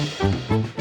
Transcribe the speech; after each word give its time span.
Música 0.00 0.79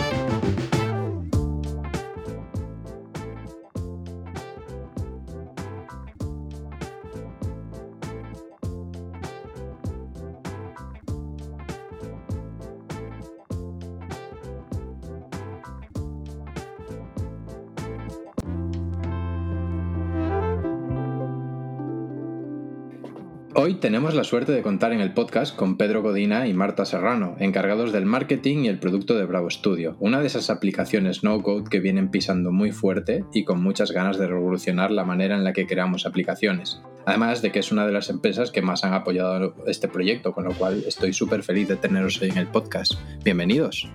Hoy 23.62 23.74
tenemos 23.74 24.16
la 24.16 24.24
suerte 24.24 24.54
de 24.54 24.62
contar 24.62 24.94
en 24.94 25.02
el 25.02 25.14
podcast 25.14 25.54
con 25.54 25.76
Pedro 25.76 26.02
Godina 26.02 26.48
y 26.48 26.54
Marta 26.54 26.86
Serrano, 26.86 27.36
encargados 27.40 27.92
del 27.92 28.06
marketing 28.06 28.60
y 28.60 28.68
el 28.70 28.80
producto 28.80 29.18
de 29.18 29.26
Bravo 29.26 29.50
Studio, 29.50 29.98
una 30.00 30.22
de 30.22 30.28
esas 30.28 30.50
aplicaciones 30.50 31.26
no-code 31.26 31.70
que 31.70 31.82
vienen 31.82 32.10
pisando 32.10 32.54
muy 32.54 32.72
fuerte 32.72 33.26
y 33.34 33.44
con 33.44 33.62
muchas 33.62 33.92
ganas 33.92 34.18
de 34.18 34.28
revolucionar 34.28 34.92
la 34.92 35.04
manera 35.04 35.36
en 35.36 35.44
la 35.44 35.52
que 35.52 35.68
creamos 35.68 36.06
aplicaciones. 36.06 36.82
Además 37.06 37.42
de 37.42 37.52
que 37.52 37.60
es 37.60 37.74
una 37.74 37.86
de 37.86 37.92
las 37.92 38.10
empresas 38.10 38.50
que 38.50 38.62
más 38.62 38.86
han 38.86 38.94
apoyado 38.94 39.54
este 39.68 39.90
proyecto, 39.90 40.32
con 40.32 40.46
lo 40.46 40.54
cual 40.54 40.82
estoy 40.88 41.12
súper 41.12 41.44
feliz 41.44 41.68
de 41.68 41.76
teneros 41.76 42.22
hoy 42.22 42.30
en 42.30 42.38
el 42.38 42.48
podcast. 42.48 42.94
Bienvenidos. 43.26 43.92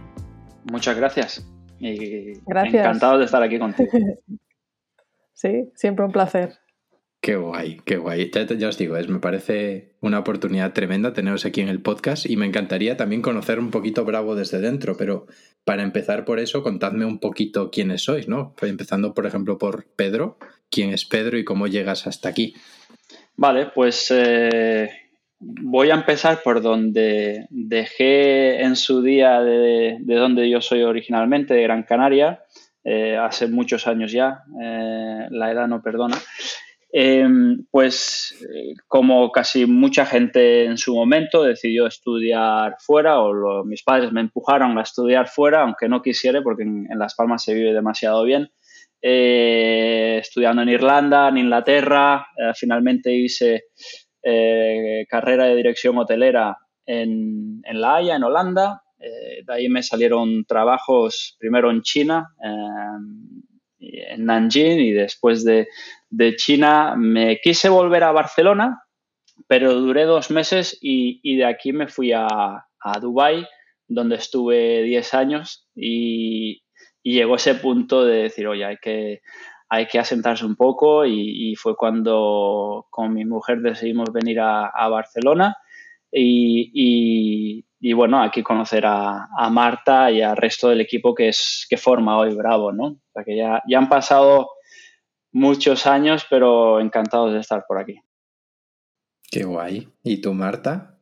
Muchas 0.70 0.94
gracias. 0.94 1.50
Y 1.78 2.38
gracias. 2.44 2.84
Encantado 2.84 3.18
de 3.18 3.24
estar 3.24 3.42
aquí 3.42 3.58
contigo. 3.58 3.90
sí, 5.32 5.70
siempre 5.74 6.04
un 6.04 6.12
placer. 6.12 6.58
Qué 7.24 7.36
guay, 7.36 7.80
qué 7.86 7.96
guay. 7.96 8.30
Ya, 8.30 8.68
os 8.68 8.76
digo, 8.76 8.98
es, 8.98 9.08
me 9.08 9.18
parece 9.18 9.94
una 10.02 10.18
oportunidad 10.18 10.74
tremenda 10.74 11.14
teneros 11.14 11.46
aquí 11.46 11.62
en 11.62 11.70
el 11.70 11.80
podcast 11.80 12.28
y 12.28 12.36
me 12.36 12.44
encantaría 12.44 12.98
también 12.98 13.22
conocer 13.22 13.58
un 13.58 13.70
poquito 13.70 14.04
Bravo 14.04 14.34
desde 14.34 14.60
dentro, 14.60 14.98
pero 14.98 15.26
para 15.64 15.82
empezar 15.84 16.26
por 16.26 16.38
eso, 16.38 16.62
contadme 16.62 17.06
un 17.06 17.20
poquito 17.20 17.70
quiénes 17.70 18.02
sois, 18.02 18.28
¿no? 18.28 18.54
Pues 18.58 18.70
empezando, 18.70 19.14
por 19.14 19.24
ejemplo, 19.24 19.56
por 19.56 19.86
Pedro. 19.96 20.36
¿Quién 20.70 20.92
es 20.92 21.06
Pedro 21.06 21.38
y 21.38 21.44
cómo 21.44 21.66
llegas 21.66 22.06
hasta 22.06 22.28
aquí? 22.28 22.52
Vale, 23.36 23.70
pues 23.74 24.12
eh, 24.14 24.90
voy 25.38 25.88
a 25.88 25.94
empezar 25.94 26.42
por 26.44 26.60
donde 26.60 27.46
dejé 27.48 28.60
en 28.60 28.76
su 28.76 29.00
día 29.00 29.40
de, 29.40 29.96
donde 30.04 30.50
yo 30.50 30.60
soy 30.60 30.82
originalmente, 30.82 31.54
de 31.54 31.62
Gran 31.62 31.84
Canaria, 31.84 32.44
eh, 32.84 33.16
hace 33.16 33.46
muchos 33.46 33.86
años 33.86 34.12
ya, 34.12 34.44
eh, 34.62 35.26
la 35.30 35.50
edad 35.50 35.66
no 35.68 35.80
perdona. 35.80 36.18
Em, 36.96 37.66
pues 37.72 38.36
eh, 38.54 38.74
como 38.86 39.32
casi 39.32 39.66
mucha 39.66 40.06
gente 40.06 40.64
en 40.64 40.78
su 40.78 40.94
momento 40.94 41.42
decidió 41.42 41.88
estudiar 41.88 42.76
fuera 42.78 43.20
o 43.20 43.64
mis 43.64 43.82
padres 43.82 44.12
me 44.12 44.20
empujaron 44.20 44.78
a 44.78 44.82
estudiar 44.82 45.26
fuera, 45.26 45.62
aunque 45.62 45.88
no 45.88 46.02
quisiera 46.02 46.40
porque 46.40 46.62
en, 46.62 46.86
Las 46.96 47.16
Palmas 47.16 47.42
se 47.42 47.52
vive 47.52 47.72
demasiado 47.72 48.22
bien. 48.22 48.48
Eh, 49.02 50.18
estudiando 50.20 50.62
en 50.62 50.68
Irlanda, 50.68 51.30
en 51.30 51.38
Inglaterra, 51.38 52.28
eh, 52.38 52.52
finalmente 52.54 53.12
hice 53.12 53.64
carrera 55.08 55.46
de 55.46 55.56
dirección 55.56 55.98
hotelera 55.98 56.56
en, 56.86 57.60
en 57.64 57.80
La 57.80 57.96
Haya, 57.96 58.14
en 58.14 58.22
Holanda. 58.22 58.84
de 58.98 59.52
ahí 59.52 59.68
me 59.68 59.82
salieron 59.82 60.44
trabajos 60.44 61.36
primero 61.40 61.72
en 61.72 61.82
China, 61.82 62.28
en 63.78 64.24
Nanjing 64.24 64.80
y 64.80 64.92
después 64.92 65.44
de, 65.44 65.68
de 66.16 66.36
China 66.36 66.94
me 66.96 67.38
quise 67.40 67.68
volver 67.68 68.04
a 68.04 68.12
Barcelona, 68.12 68.82
pero 69.48 69.74
duré 69.74 70.04
dos 70.04 70.30
meses 70.30 70.78
y, 70.80 71.36
de 71.36 71.44
aquí 71.44 71.72
me 71.72 71.88
fui 71.88 72.12
a, 72.12 72.28
a 72.28 73.00
Dubái, 73.00 73.44
donde 73.88 74.16
estuve 74.16 74.82
10 74.82 75.14
años 75.14 75.68
y, 75.74 76.62
llegó 77.02 77.36
ese 77.36 77.56
punto 77.56 78.04
de 78.04 78.22
decir, 78.22 78.46
oye, 78.46 78.64
hay 78.64 78.76
que, 78.80 79.20
hay 79.68 79.86
que 79.86 79.98
asentarse 79.98 80.46
un 80.46 80.56
poco 80.56 81.04
y, 81.04 81.54
fue 81.56 81.76
cuando 81.76 82.86
con 82.90 83.12
mi 83.12 83.24
mujer 83.24 83.60
decidimos 83.60 84.12
venir 84.12 84.38
a, 84.40 84.88
Barcelona 84.88 85.56
y, 86.12 87.64
bueno, 87.92 88.22
aquí 88.22 88.42
conocer 88.42 88.84
a, 88.86 89.28
Marta 89.50 90.12
y 90.12 90.22
al 90.22 90.36
resto 90.36 90.68
del 90.68 90.80
equipo 90.80 91.12
que, 91.14 91.28
es, 91.28 91.66
que 91.68 91.76
forma 91.76 92.16
hoy 92.16 92.34
Bravo, 92.34 92.72
¿no? 92.72 92.84
O 92.84 93.12
sea 93.12 93.24
que 93.24 93.36
ya, 93.36 93.62
ya 93.68 93.78
han 93.78 93.88
pasado 93.88 94.53
muchos 95.34 95.86
años, 95.86 96.26
pero 96.30 96.80
encantados 96.80 97.34
de 97.34 97.40
estar 97.40 97.66
por 97.68 97.78
aquí. 97.78 98.00
Qué 99.30 99.44
guay. 99.44 99.88
¿Y 100.02 100.20
tú, 100.20 100.32
Marta? 100.32 100.96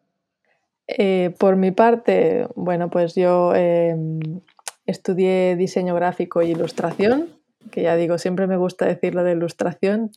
Eh, 0.88 1.34
por 1.38 1.56
mi 1.56 1.70
parte, 1.70 2.48
bueno, 2.56 2.90
pues 2.90 3.14
yo 3.14 3.54
em, 3.54 4.40
estudié 4.86 5.54
diseño 5.54 5.94
gráfico 5.94 6.40
e 6.40 6.48
ilustración, 6.48 7.28
que 7.70 7.82
ya 7.82 7.94
digo, 7.94 8.18
siempre 8.18 8.46
me 8.46 8.56
gusta 8.56 8.86
decir 8.86 9.14
lo 9.14 9.22
de 9.22 9.32
ilustración. 9.32 10.10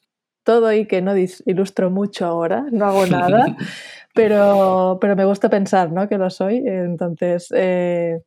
Todo 0.44 0.72
y 0.72 0.86
que 0.86 1.02
no 1.02 1.14
ilustro 1.18 1.90
mucho 1.90 2.26
ahora, 2.26 2.68
no 2.72 2.86
hago 2.86 3.08
nada, 3.08 3.58
pero, 4.14 4.98
pero 5.02 5.16
me 5.16 5.26
gusta 5.26 5.50
pensar 5.50 5.92
¿no? 5.92 6.08
que 6.08 6.18
lo 6.18 6.30
soy. 6.30 6.64
Entonces, 6.66 7.48
eh, 7.54 8.22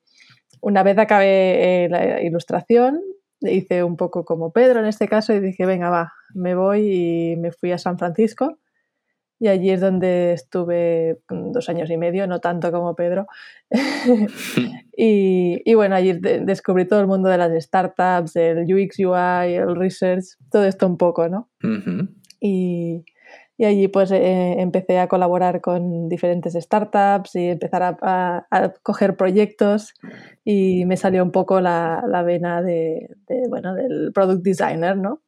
una 0.61 0.83
vez 0.83 0.99
acabé 0.99 1.85
eh, 1.85 1.89
la 1.89 2.21
ilustración, 2.21 3.01
hice 3.41 3.85
un 3.85 3.97
poco 3.97 4.25
como 4.25 4.53
Pedro 4.53 4.81
en 4.81 4.87
este 4.87 5.09
caso 5.09 5.33
y 5.33 5.41
dije, 5.41 5.67
venga, 5.67 5.91
va, 5.91 6.13
me 6.35 6.55
voy 6.55 7.33
y 7.33 7.37
me 7.37 7.53
fui 7.53 7.73
a 7.73 7.79
San 7.79 7.99
Francisco. 7.99 8.59
Y 9.41 9.47
allí 9.47 9.71
es 9.71 9.81
donde 9.81 10.33
estuve 10.33 11.21
dos 11.29 11.69
años 11.69 11.89
y 11.91 11.97
medio, 11.97 12.27
no 12.27 12.41
tanto 12.41 12.73
como 12.73 12.97
Pedro. 12.97 13.29
y, 14.97 15.75
bueno, 15.75 15.95
allí 15.95 16.15
descubrí 16.15 16.89
todo 16.89 17.01
el 17.01 17.07
mundo 17.07 17.29
de 17.29 17.39
las 17.39 17.63
startups, 17.63 18.35
el 18.35 18.63
UX, 18.65 18.99
UI, 18.99 19.55
el 19.55 19.77
research, 19.77 20.25
todo 20.51 20.65
esto 20.65 20.89
un 20.89 20.97
poco, 20.97 21.29
¿no? 21.29 21.49
y, 22.41 23.05
y 23.59 23.65
allí 23.65 23.89
pues 23.89 24.13
eh, 24.13 24.61
empecé 24.61 25.01
a 25.01 25.09
colaborar 25.09 25.61
con 25.61 26.09
diferentes 26.09 26.55
startups 26.55 27.35
y 27.35 27.49
empezar 27.49 27.83
a, 27.83 28.47
a, 28.51 28.73
coger 28.85 29.17
proyectos 29.17 29.95
y 30.45 30.85
me 30.87 30.97
salió 30.97 31.25
un 31.25 31.33
poco 31.33 31.61
la, 31.61 32.05
la 32.07 32.23
vena 32.23 32.63
de, 32.63 33.11
bueno, 33.49 33.75
del 33.75 34.13
product 34.15 34.45
designer, 34.45 34.97
¿no? 34.97 35.23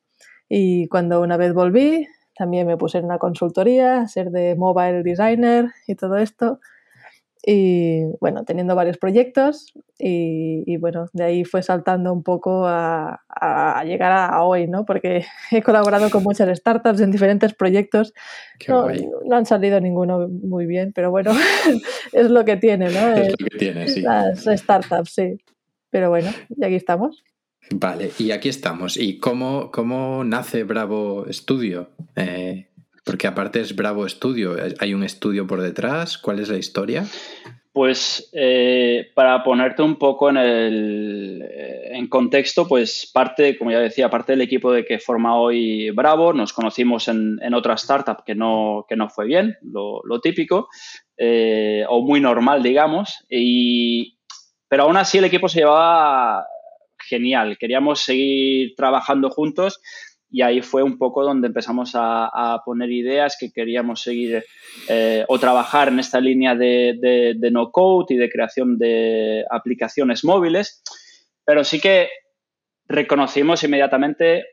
Y 0.49 0.87
cuando 0.87 1.21
una 1.21 1.37
vez 1.37 1.53
volví, 1.53 2.07
también 2.37 2.69
me 2.69 2.77
puse 2.77 2.99
en 2.99 3.07
una 3.07 3.19
consultoría, 3.19 4.01
a 4.01 4.09
ser 4.09 4.31
de 4.31 4.55
mobile 4.55 5.03
designer 5.03 5.73
y 5.89 5.97
todo 5.97 6.17
esto 6.17 6.61
y 7.45 8.03
bueno, 8.21 8.45
teniendo 8.45 8.75
varios 8.75 8.99
proyectos 8.99 9.73
y, 9.99 10.77
bueno, 10.79 11.07
de 11.13 11.25
ahí 11.25 11.45
fue 11.45 11.63
saltando 11.63 12.13
un 12.13 12.23
poco 12.23 12.67
a, 12.67 13.23
llegar 13.85 14.13
a, 14.13 14.43
hoy, 14.43 14.67
¿no? 14.67 14.85
Porque 14.85 15.25
he 15.51 15.63
colaborado 15.63 16.11
con 16.11 16.23
muchas 16.23 16.57
startups 16.59 17.01
en 17.01 17.11
diferentes 17.11 17.55
proyectos. 17.55 18.13
No, 18.69 18.89
no, 18.89 19.37
han 19.37 19.47
salido 19.47 19.81
ninguno 19.81 20.29
muy 20.29 20.67
bien, 20.67 20.93
pero 20.95 21.11
bueno, 21.11 21.33
es 22.13 22.31
lo 22.31 22.45
que 22.45 22.57
tiene, 22.57 22.91
¿no? 22.91 23.15
Es 23.15 23.31
lo 23.31 23.37
que 23.37 23.59
tiene, 23.59 23.89
sí. 23.89 24.03
Las 24.03 24.45
startups, 24.45 25.13
sí. 25.13 25.39
Pero 25.91 26.11
bueno, 26.11 26.31
y 26.51 26.65
aquí 26.65 26.77
estamos. 26.77 27.23
Vale, 27.73 28.11
y 28.19 28.33
aquí 28.33 28.49
estamos. 28.49 28.97
¿Y 28.97 29.19
cómo, 29.19 29.71
cómo 29.71 30.25
nace 30.25 30.65
Bravo 30.65 31.27
Studio? 31.31 31.91
Eh, 32.17 32.70
porque 33.11 33.27
aparte 33.27 33.59
es 33.59 33.75
Bravo 33.75 34.09
Studio, 34.09 34.55
¿hay 34.79 34.95
un 34.95 35.03
estudio 35.03 35.45
por 35.45 35.61
detrás? 35.61 36.17
¿Cuál 36.17 36.39
es 36.39 36.49
la 36.49 36.59
historia? 36.59 37.05
Pues 37.73 38.31
eh, 38.33 39.11
para 39.17 39.43
ponerte 39.43 39.83
un 39.83 39.97
poco 39.97 40.31
en, 40.31 40.37
el, 40.37 41.43
eh, 41.43 41.89
en 41.91 42.07
contexto, 42.07 42.69
pues 42.69 43.11
parte, 43.13 43.59
como 43.59 43.73
ya 43.73 43.81
decía, 43.81 44.09
parte 44.11 44.31
del 44.31 44.43
equipo 44.43 44.71
de 44.71 44.85
que 44.85 45.01
forma 45.01 45.37
hoy 45.37 45.91
Bravo, 45.91 46.33
nos 46.33 46.53
conocimos 46.53 47.09
en, 47.09 47.53
otra 47.53 47.75
startup 47.75 48.23
que 48.25 48.37
no, 48.37 48.87
que 48.89 48.95
no 48.95 49.09
fue 49.09 49.27
bien, 49.27 49.57
lo, 49.61 50.21
típico, 50.21 50.69
eh, 51.17 51.85
o 51.89 52.03
muy 52.03 52.21
normal, 52.21 52.63
digamos, 52.63 53.27
y, 53.29 54.19
pero 54.69 54.85
aún 54.85 54.99
así 54.99 55.19
el 55.19 55.25
equipo 55.25 55.49
se 55.49 55.59
llevaba 55.59 56.47
genial, 57.09 57.59
queríamos 57.59 58.03
seguir 58.03 58.77
trabajando 58.77 59.31
juntos 59.31 59.81
y 60.31 60.43
ahí 60.43 60.63
fue 60.63 60.83
un 60.83 60.97
poco 60.97 61.25
donde 61.25 61.49
empezamos 61.49 61.93
a, 61.95 62.63
poner 62.65 62.91
ideas 62.91 63.37
que 63.39 63.51
queríamos 63.51 64.03
seguir 64.03 64.45
eh, 64.89 65.25
o 65.29 65.39
trabajar 65.39 65.89
en 65.89 65.99
esta 65.99 66.21
línea 66.21 66.55
de, 66.55 67.37
no 67.51 67.71
code 67.71 68.15
y 68.15 68.17
de 68.17 68.31
creación 68.31 68.79
de 68.79 69.45
aplicaciones 69.51 70.25
móviles, 70.25 70.83
pero 71.45 71.65
sí 71.65 71.81
que 71.81 72.09
reconocimos 72.87 73.63
inmediatamente 73.65 74.45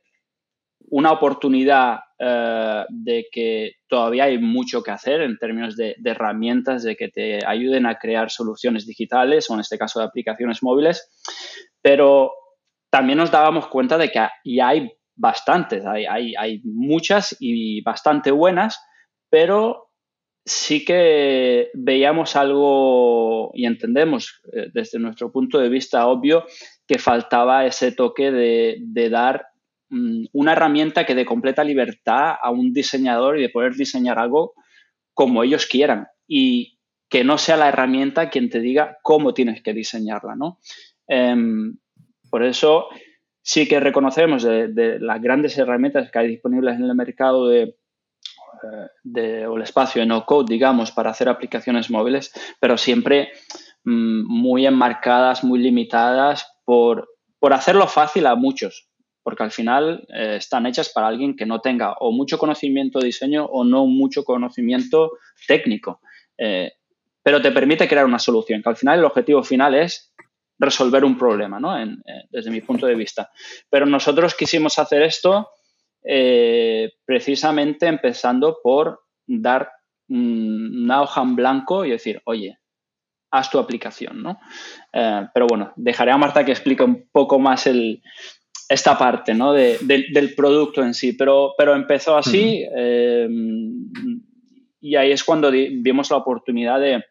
una 0.89 1.11
oportunidad 1.11 1.99
eh, 2.17 2.85
de 2.89 3.25
que 3.31 3.73
todavía 3.87 4.25
hay 4.25 4.39
mucho 4.39 4.81
que 4.81 4.91
hacer 4.91 5.21
en 5.21 5.37
términos 5.37 5.75
de, 5.75 5.95
herramientas 6.03 6.83
de 6.83 6.95
que 6.95 7.09
te 7.09 7.45
ayuden 7.45 7.85
a 7.85 7.99
crear 7.99 8.31
soluciones 8.31 8.87
digitales 8.87 9.49
o 9.49 9.53
en 9.53 9.59
este 9.59 9.77
caso 9.77 9.99
de 9.99 10.05
aplicaciones 10.05 10.63
móviles, 10.63 11.11
pero 11.81 12.31
también 12.89 13.19
nos 13.19 13.31
dábamos 13.31 13.67
cuenta 13.67 13.97
de 13.97 14.09
que 14.09 14.27
ya 14.45 14.69
hay 14.69 14.96
bastantes, 15.17 15.85
hay, 15.85 16.35
hay, 16.35 16.61
muchas 16.63 17.35
y 17.39 17.81
bastante 17.81 18.31
buenas, 18.31 18.79
pero 19.29 19.89
sí 20.45 20.85
que 20.85 21.69
veíamos 21.73 22.35
algo 22.37 23.51
y 23.53 23.65
entendemos 23.65 24.41
eh, 24.53 24.67
desde 24.73 24.99
nuestro 24.99 25.31
punto 25.31 25.59
de 25.59 25.67
vista 25.67 26.07
obvio 26.07 26.45
que 26.87 26.99
faltaba 26.99 27.65
ese 27.65 27.91
toque 27.91 28.31
de, 28.31 29.09
dar 29.09 29.47
mm, 29.89 30.27
una 30.31 30.53
herramienta 30.53 31.05
que 31.05 31.15
dé 31.15 31.25
completa 31.25 31.65
libertad 31.65 32.35
a 32.41 32.49
un 32.49 32.71
diseñador 32.71 33.37
y 33.37 33.41
de 33.41 33.49
poder 33.49 33.73
diseñar 33.73 34.19
algo 34.19 34.53
como 35.13 35.43
ellos 35.43 35.65
quieran 35.65 36.07
y 36.27 36.79
que 37.09 37.23
no 37.23 37.37
sea 37.37 37.57
la 37.57 37.69
herramienta 37.69 38.29
quien 38.29 38.49
te 38.49 38.61
diga 38.61 38.97
cómo 39.01 39.33
tienes 39.33 39.61
que 39.61 39.73
diseñarla, 39.73 40.35
¿no? 40.35 40.59
Em, 41.07 41.77
por 42.29 42.43
eso 42.43 42.87
sí 43.47 43.65
que 43.65 43.79
reconocemos 43.79 44.43
de, 44.43 44.97
las 44.99 45.21
grandes 45.21 45.57
herramientas 45.57 46.11
que 46.11 46.19
hay 46.19 46.27
disponibles 46.27 46.75
en 46.75 46.83
el 46.83 46.93
mercado 46.95 47.47
de, 47.47 47.77
eh, 49.15 49.45
o 49.45 49.55
el 49.55 49.61
espacio 49.61 50.01
de 50.01 50.05
no 50.05 50.25
code, 50.25 50.53
digamos, 50.53 50.91
para 50.91 51.11
hacer 51.11 51.29
aplicaciones 51.29 51.89
móviles, 51.89 52.33
pero 52.59 52.77
siempre 52.77 53.29
mm, 53.85 54.25
muy 54.27 54.67
enmarcadas, 54.67 55.45
muy 55.45 55.59
limitadas 55.59 56.45
por, 56.65 57.07
hacerlo 57.49 57.87
fácil 57.87 58.27
a 58.27 58.35
muchos, 58.35 58.89
porque 59.23 59.43
al 59.43 59.51
final 59.51 60.05
eh, 60.13 60.35
están 60.35 60.65
hechas 60.65 60.89
para 60.89 61.07
alguien 61.07 61.37
que 61.37 61.45
no 61.45 61.61
tenga 61.61 61.93
o 62.01 62.11
mucho 62.11 62.37
conocimiento 62.37 62.99
de 62.99 63.05
diseño 63.05 63.45
o 63.45 63.63
no 63.63 63.85
mucho 63.85 64.25
conocimiento 64.25 65.11
técnico. 65.47 66.01
Eh, 66.37 66.73
pero 67.23 67.41
te 67.41 67.53
permite 67.53 67.87
crear 67.87 68.05
una 68.05 68.19
solución, 68.19 68.61
que 68.61 68.67
al 68.67 68.75
final 68.75 68.99
el 68.99 69.05
objetivo 69.05 69.41
final 69.41 69.73
es 69.73 70.06
resolver 70.59 71.05
un 71.05 71.17
problema, 71.17 71.59
¿no? 71.59 71.75
desde 72.29 72.51
mi 72.51 72.61
punto 72.61 72.85
de 72.87 72.95
vista. 72.95 73.29
Pero 73.69 73.85
nosotros 73.85 74.35
quisimos 74.35 74.79
hacer 74.79 75.03
esto 75.03 75.49
eh, 76.03 76.91
precisamente 77.05 77.87
empezando 77.87 78.59
por 78.63 79.01
dar 79.25 79.69
una 80.09 81.01
hoja 81.01 81.21
en 81.21 81.35
blanco 81.35 81.83
y 81.83 81.91
decir, 81.91 82.21
oye, 82.25 82.57
haz 83.31 83.49
tu 83.49 83.59
aplicación, 83.59 84.23
¿no? 84.23 84.39
Eh, 84.93 85.27
pero 85.33 85.47
bueno, 85.47 85.73
dejaré 85.75 86.11
a 86.11 86.17
Marta 86.17 86.45
que 86.45 86.51
explique 86.51 86.83
un 86.83 87.09
poco 87.11 87.39
más 87.39 87.67
el, 87.67 88.01
esta 88.69 88.97
parte, 88.97 89.33
¿no? 89.33 89.53
del 89.53 90.33
producto 90.35 90.81
en 90.83 90.93
sí, 90.93 91.13
pero, 91.13 91.53
pero 91.57 91.75
empezó 91.75 92.17
así 92.17 92.65
eh, 92.75 93.27
y 94.81 94.95
ahí 94.95 95.11
es 95.11 95.23
cuando 95.23 95.51
vimos 95.51 96.11
la 96.11 96.17
oportunidad 96.17 96.79
de 96.79 97.03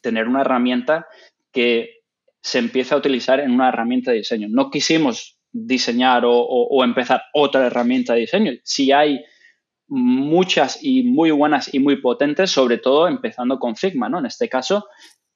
tener 0.00 0.28
una 0.28 0.42
herramienta 0.42 1.06
que 1.52 2.01
se 2.42 2.58
empieza 2.58 2.94
a 2.94 2.98
utilizar 2.98 3.40
en 3.40 3.52
una 3.52 3.68
herramienta 3.68 4.10
de 4.10 4.18
diseño. 4.18 4.48
No 4.50 4.70
quisimos 4.70 5.38
diseñar 5.52 6.24
o, 6.26 6.82
empezar 6.82 7.22
otra 7.34 7.66
herramienta 7.66 8.14
de 8.14 8.20
diseño. 8.20 8.52
Si 8.64 8.90
hay 8.90 9.24
muchas 9.86 10.82
y 10.82 11.04
muy 11.04 11.30
buenas 11.30 11.72
y 11.72 11.78
muy 11.78 12.00
potentes, 12.00 12.50
sobre 12.50 12.78
todo 12.78 13.06
empezando 13.06 13.58
con 13.58 13.76
Figma, 13.76 14.08
¿no? 14.08 14.18
En 14.18 14.26
este 14.26 14.48
caso, 14.48 14.86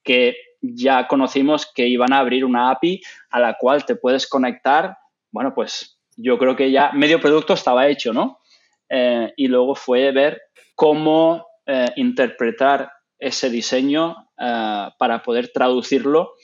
que 0.02 0.36
ya 0.60 1.06
conocimos 1.06 1.70
que 1.72 1.86
iban 1.86 2.12
a 2.12 2.18
abrir 2.18 2.44
una 2.44 2.70
API 2.70 3.02
a 3.30 3.40
la 3.40 3.56
cual 3.58 3.84
te 3.84 3.96
puedes 3.96 4.26
conectar. 4.26 4.96
Bueno, 5.30 5.52
pues 5.54 6.00
yo 6.16 6.38
creo 6.38 6.56
que 6.56 6.70
ya 6.70 6.90
medio 6.92 7.20
producto 7.20 7.52
estaba 7.52 7.88
hecho, 7.88 8.12
¿no? 8.12 8.40
Eh, 8.88 9.32
y 9.36 9.48
luego 9.48 9.74
fue 9.74 10.10
ver 10.12 10.40
cómo 10.74 11.46
eh, 11.66 11.90
interpretar 11.96 12.90
ese 13.18 13.50
diseño 13.50 14.16
eh, 14.38 14.88
para 14.98 15.22
poder 15.22 15.48
traducirlo 15.52 16.34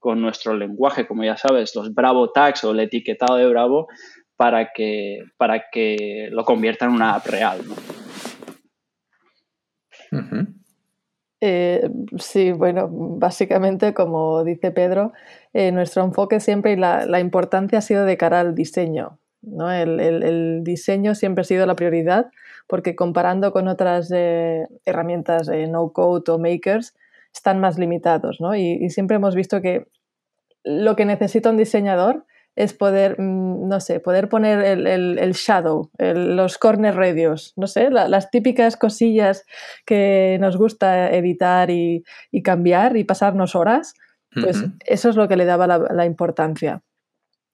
con 0.00 0.20
nuestro 0.20 0.54
lenguaje, 0.54 1.06
como 1.06 1.22
ya 1.22 1.36
sabes, 1.36 1.76
los 1.76 1.94
Bravo 1.94 2.32
Tags 2.32 2.64
o 2.64 2.72
el 2.72 2.80
etiquetado 2.80 3.36
de 3.36 3.46
Bravo, 3.46 3.86
para 4.36 4.72
que, 4.72 5.18
para 5.36 5.68
que 5.70 6.28
lo 6.32 6.44
convierta 6.44 6.86
en 6.86 6.92
una 6.92 7.14
app 7.14 7.26
real. 7.26 7.60
Eh, 11.42 11.88
sí, 12.18 12.52
bueno, 12.52 12.88
básicamente, 12.90 13.94
como 13.94 14.42
dice 14.44 14.70
Pedro, 14.70 15.12
eh, 15.52 15.72
nuestro 15.72 16.04
enfoque 16.04 16.40
siempre 16.40 16.72
y 16.72 16.76
la, 16.76 17.20
importancia 17.20 17.78
ha 17.78 17.82
sido 17.82 18.04
de 18.04 18.16
cara 18.16 18.40
al 18.40 18.54
diseño. 18.54 19.18
¿no? 19.42 19.70
El, 19.70 20.62
diseño 20.64 21.14
siempre 21.14 21.42
ha 21.42 21.44
sido 21.44 21.66
la 21.66 21.76
prioridad 21.76 22.30
porque 22.66 22.94
comparando 22.94 23.52
con 23.52 23.68
otras 23.68 24.10
eh, 24.14 24.66
herramientas 24.84 25.48
no 25.68 25.92
code 25.92 26.30
o 26.30 26.38
makers, 26.38 26.94
están 27.34 27.60
más 27.60 27.78
limitados, 27.78 28.40
¿no? 28.40 28.54
Y, 28.54 28.90
siempre 28.90 29.16
hemos 29.16 29.34
visto 29.34 29.60
que 29.60 29.86
lo 30.64 30.96
que 30.96 31.04
necesita 31.04 31.50
un 31.50 31.56
diseñador 31.56 32.26
es 32.56 32.74
poder, 32.74 33.18
mm, 33.18 33.68
no 33.68 33.80
sé, 33.80 34.00
poder 34.00 34.28
poner 34.28 34.58
el, 34.64 35.32
shadow, 35.32 35.90
los 35.98 36.58
corner 36.58 36.96
radios, 36.96 37.52
no 37.56 37.66
sé, 37.66 37.90
las 37.90 38.30
típicas 38.30 38.76
cosillas 38.76 39.44
que 39.86 40.36
nos 40.40 40.56
gusta 40.56 41.10
editar 41.10 41.70
y, 41.70 42.04
cambiar 42.42 42.96
y 42.96 43.04
pasarnos 43.04 43.54
horas, 43.54 43.94
pues 44.32 44.64
eso 44.86 45.08
es 45.08 45.16
lo 45.16 45.28
que 45.28 45.36
le 45.36 45.44
daba 45.44 45.66
la, 45.66 46.04
importancia. 46.04 46.82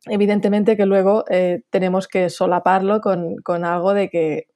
Evidentemente 0.06 0.76
que 0.76 0.86
luego 0.86 1.24
eh, 1.30 1.62
tenemos 1.70 2.06
que 2.06 2.30
solaparlo 2.30 3.00
con, 3.00 3.64
algo 3.64 3.94
de 3.94 4.08
que, 4.08 4.46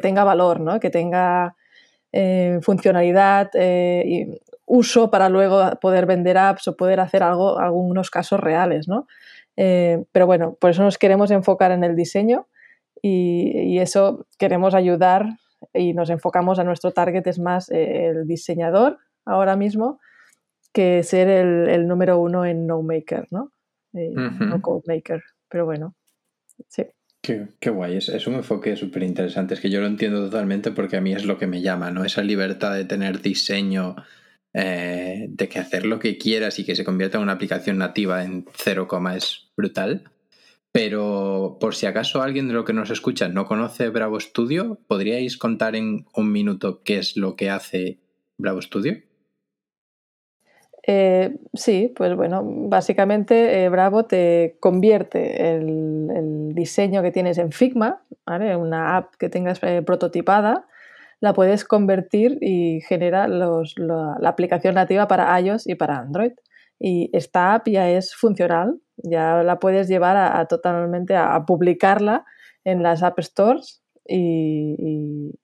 tenga 0.00 0.24
valor, 0.24 0.60
¿no? 0.60 0.78
que 0.78 0.90
tenga 0.90 1.56
eh, 2.12 2.58
funcionalidad 2.62 3.50
eh, 3.54 4.02
y 4.06 4.40
uso 4.70 5.10
para 5.10 5.28
luego 5.28 5.68
poder 5.80 6.06
vender 6.06 6.38
apps 6.38 6.68
o 6.68 6.76
poder 6.76 7.00
hacer 7.00 7.24
algo, 7.24 7.58
algunos 7.58 8.08
casos 8.08 8.38
reales, 8.38 8.86
¿no? 8.86 9.08
Eh, 9.56 10.04
pero 10.12 10.26
bueno, 10.26 10.56
por 10.60 10.70
eso 10.70 10.84
nos 10.84 10.96
queremos 10.96 11.32
enfocar 11.32 11.72
en 11.72 11.82
el 11.82 11.96
diseño 11.96 12.46
y, 13.02 13.78
eso 13.80 14.26
queremos 14.38 14.74
ayudar 14.74 15.26
y 15.74 15.92
nos 15.92 16.08
enfocamos 16.08 16.58
a 16.58 16.64
nuestro 16.64 16.92
target 16.92 17.26
es 17.26 17.38
más 17.38 17.70
eh, 17.70 18.06
el 18.08 18.26
diseñador 18.26 18.98
ahora 19.24 19.56
mismo 19.56 19.98
que 20.72 21.02
ser 21.02 21.28
el, 21.28 21.88
número 21.88 22.18
uno 22.18 22.44
en 22.44 22.66
no 22.66 22.80
maker, 22.82 23.26
¿no? 23.32 23.50
Eh, 23.94 24.12
no 24.14 24.62
code 24.62 24.82
maker, 24.86 25.22
pero 25.48 25.64
bueno, 25.64 25.96
sí. 26.68 26.86
Qué, 27.22 27.48
qué, 27.58 27.70
guay, 27.70 27.96
es, 27.96 28.08
es 28.08 28.26
un 28.26 28.34
enfoque 28.34 28.76
súper 28.76 29.02
interesante, 29.02 29.54
es 29.54 29.60
que 29.60 29.68
yo 29.68 29.80
lo 29.80 29.88
entiendo 29.88 30.24
totalmente 30.26 30.70
porque 30.70 30.96
a 30.96 31.00
mí 31.00 31.12
es 31.12 31.24
lo 31.24 31.38
que 31.38 31.48
me 31.48 31.60
llama, 31.60 31.90
¿no? 31.90 32.04
Esa 32.04 32.22
libertad 32.22 32.74
de 32.74 32.84
tener 32.84 33.20
diseño 33.20 33.96
eh, 34.52 35.26
de 35.28 35.48
que 35.48 35.60
hacer 35.60 35.86
lo 35.86 36.00
que 36.00 36.18
quieras 36.18 36.58
y 36.58 36.64
que 36.64 36.74
se 36.74 36.84
convierta 36.84 37.18
en 37.18 37.22
una 37.22 37.32
aplicación 37.32 37.78
nativa 37.78 38.24
en 38.24 38.46
0, 38.52 38.88
es 39.14 39.50
brutal. 39.56 40.10
Pero 40.72 41.58
por 41.60 41.74
si 41.74 41.86
acaso 41.86 42.22
alguien 42.22 42.48
de 42.48 42.54
lo 42.54 42.64
que 42.64 42.72
nos 42.72 42.90
escucha 42.90 43.28
no 43.28 43.46
conoce 43.46 43.88
Bravo 43.88 44.18
Studio, 44.20 44.78
¿podríais 44.86 45.36
contar 45.36 45.74
en 45.74 46.06
un 46.14 46.32
minuto 46.32 46.82
qué 46.84 46.98
es 46.98 47.16
lo 47.16 47.34
que 47.36 47.50
hace 47.50 47.98
Bravo 48.38 48.62
Studio? 48.62 48.98
Eh, 50.86 51.36
sí, 51.54 51.92
pues 51.94 52.16
bueno, 52.16 52.42
básicamente 52.44 53.64
eh, 53.64 53.68
Bravo 53.68 54.06
te 54.06 54.56
convierte 54.60 55.54
el, 55.54 56.54
diseño 56.54 57.02
que 57.02 57.12
tienes 57.12 57.38
en 57.38 57.52
Figma, 57.52 58.02
una 58.26 58.96
app 58.96 59.14
que 59.14 59.28
tengas 59.28 59.60
prototipada, 59.86 60.66
la 61.20 61.34
puedes 61.34 61.64
convertir 61.64 62.38
y 62.40 62.80
genera 62.82 63.28
la, 63.28 63.46
aplicación 64.24 64.74
nativa 64.74 65.06
para 65.06 65.38
iOS 65.40 65.66
y 65.66 65.74
para 65.74 65.98
Android. 65.98 66.32
Y 66.78 67.10
esta 67.12 67.54
app 67.54 67.68
ya 67.68 67.90
es 67.90 68.14
funcional, 68.14 68.80
ya 68.96 69.42
la 69.42 69.58
puedes 69.58 69.88
llevar 69.88 70.16
a, 70.16 70.46
totalmente 70.46 71.14
a, 71.14 71.44
publicarla 71.44 72.24
en 72.64 72.82
las 72.82 73.02
App 73.02 73.20
Stores 73.20 73.82
y, 74.06 75.36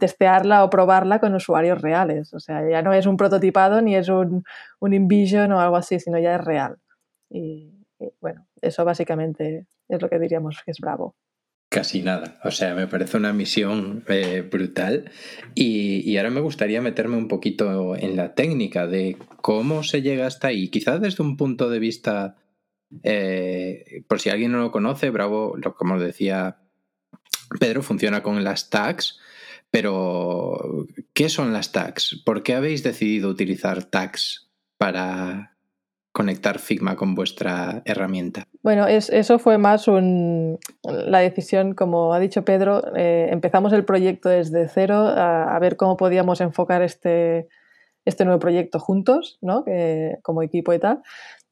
testearla 0.00 0.64
o 0.64 0.70
probarla 0.70 1.20
con 1.20 1.34
usuarios 1.34 1.80
reales. 1.80 2.34
O 2.34 2.40
sea, 2.40 2.68
ya 2.68 2.82
no 2.82 2.92
es 2.92 3.06
un 3.06 3.16
prototipado 3.16 3.80
ni 3.82 3.94
es 3.94 4.08
un, 4.08 4.42
un 4.80 4.94
InVision 4.94 5.52
o 5.52 5.60
algo 5.60 5.76
así, 5.76 6.00
sino 6.00 6.18
ya 6.18 6.34
es 6.34 6.40
real. 6.40 6.76
y 7.30 7.72
bueno, 8.20 8.46
eso 8.60 8.84
básicamente 8.84 9.66
es 9.88 10.02
lo 10.02 10.08
que 10.08 10.18
diríamos 10.18 10.60
que 10.64 10.72
es 10.72 10.80
Bravo. 10.80 11.14
Casi 11.72 12.02
nada. 12.02 12.38
O 12.44 12.50
sea, 12.50 12.74
me 12.74 12.86
parece 12.86 13.16
una 13.16 13.32
misión 13.32 14.04
eh, 14.06 14.42
brutal. 14.42 15.10
Y, 15.54 16.18
ahora 16.18 16.28
me 16.28 16.40
gustaría 16.40 16.82
meterme 16.82 17.16
un 17.16 17.28
poquito 17.28 17.96
en 17.96 18.14
la 18.14 18.34
técnica 18.34 18.86
de 18.86 19.16
cómo 19.40 19.82
se 19.82 20.02
llega 20.02 20.26
hasta 20.26 20.48
ahí. 20.48 20.68
Quizás 20.68 21.00
desde 21.00 21.22
un 21.22 21.38
punto 21.38 21.70
de 21.70 21.78
vista, 21.78 22.36
eh, 23.02 24.04
por 24.06 24.20
si 24.20 24.28
alguien 24.28 24.52
no 24.52 24.58
lo 24.58 24.70
conoce, 24.70 25.08
Bravo, 25.08 25.56
como 25.78 25.98
decía 25.98 26.58
Pedro, 27.58 27.82
funciona 27.82 28.22
con 28.22 28.44
las 28.44 28.68
tags. 28.68 29.18
Pero, 29.70 30.86
¿qué 31.14 31.30
son 31.30 31.54
las 31.54 31.72
tags? 31.72 32.20
¿Por 32.26 32.42
qué 32.42 32.52
habéis 32.52 32.82
decidido 32.82 33.30
utilizar 33.30 33.84
tags 33.84 34.50
para, 34.76 35.56
conectar 36.12 36.58
Figma 36.58 36.96
con 36.96 37.14
vuestra 37.14 37.82
herramienta? 37.86 38.46
Bueno, 38.62 38.86
eso 38.86 39.38
fue 39.38 39.58
más 39.58 39.86
la 40.84 41.18
decisión, 41.18 41.74
como 41.74 42.14
ha 42.14 42.20
dicho 42.20 42.44
Pedro, 42.44 42.94
eh, 42.96 43.28
empezamos 43.30 43.72
el 43.72 43.84
proyecto 43.84 44.28
desde 44.28 44.68
cero 44.68 44.94
a, 45.08 45.58
ver 45.58 45.76
cómo 45.76 45.96
podíamos 45.96 46.40
enfocar 46.40 46.80
este, 46.82 47.48
este 48.04 48.24
nuevo 48.24 48.38
proyecto 48.38 48.78
juntos, 48.78 49.38
¿no? 49.40 49.64
como 50.22 50.42
equipo 50.42 50.72
y 50.72 50.78
tal. 50.78 51.02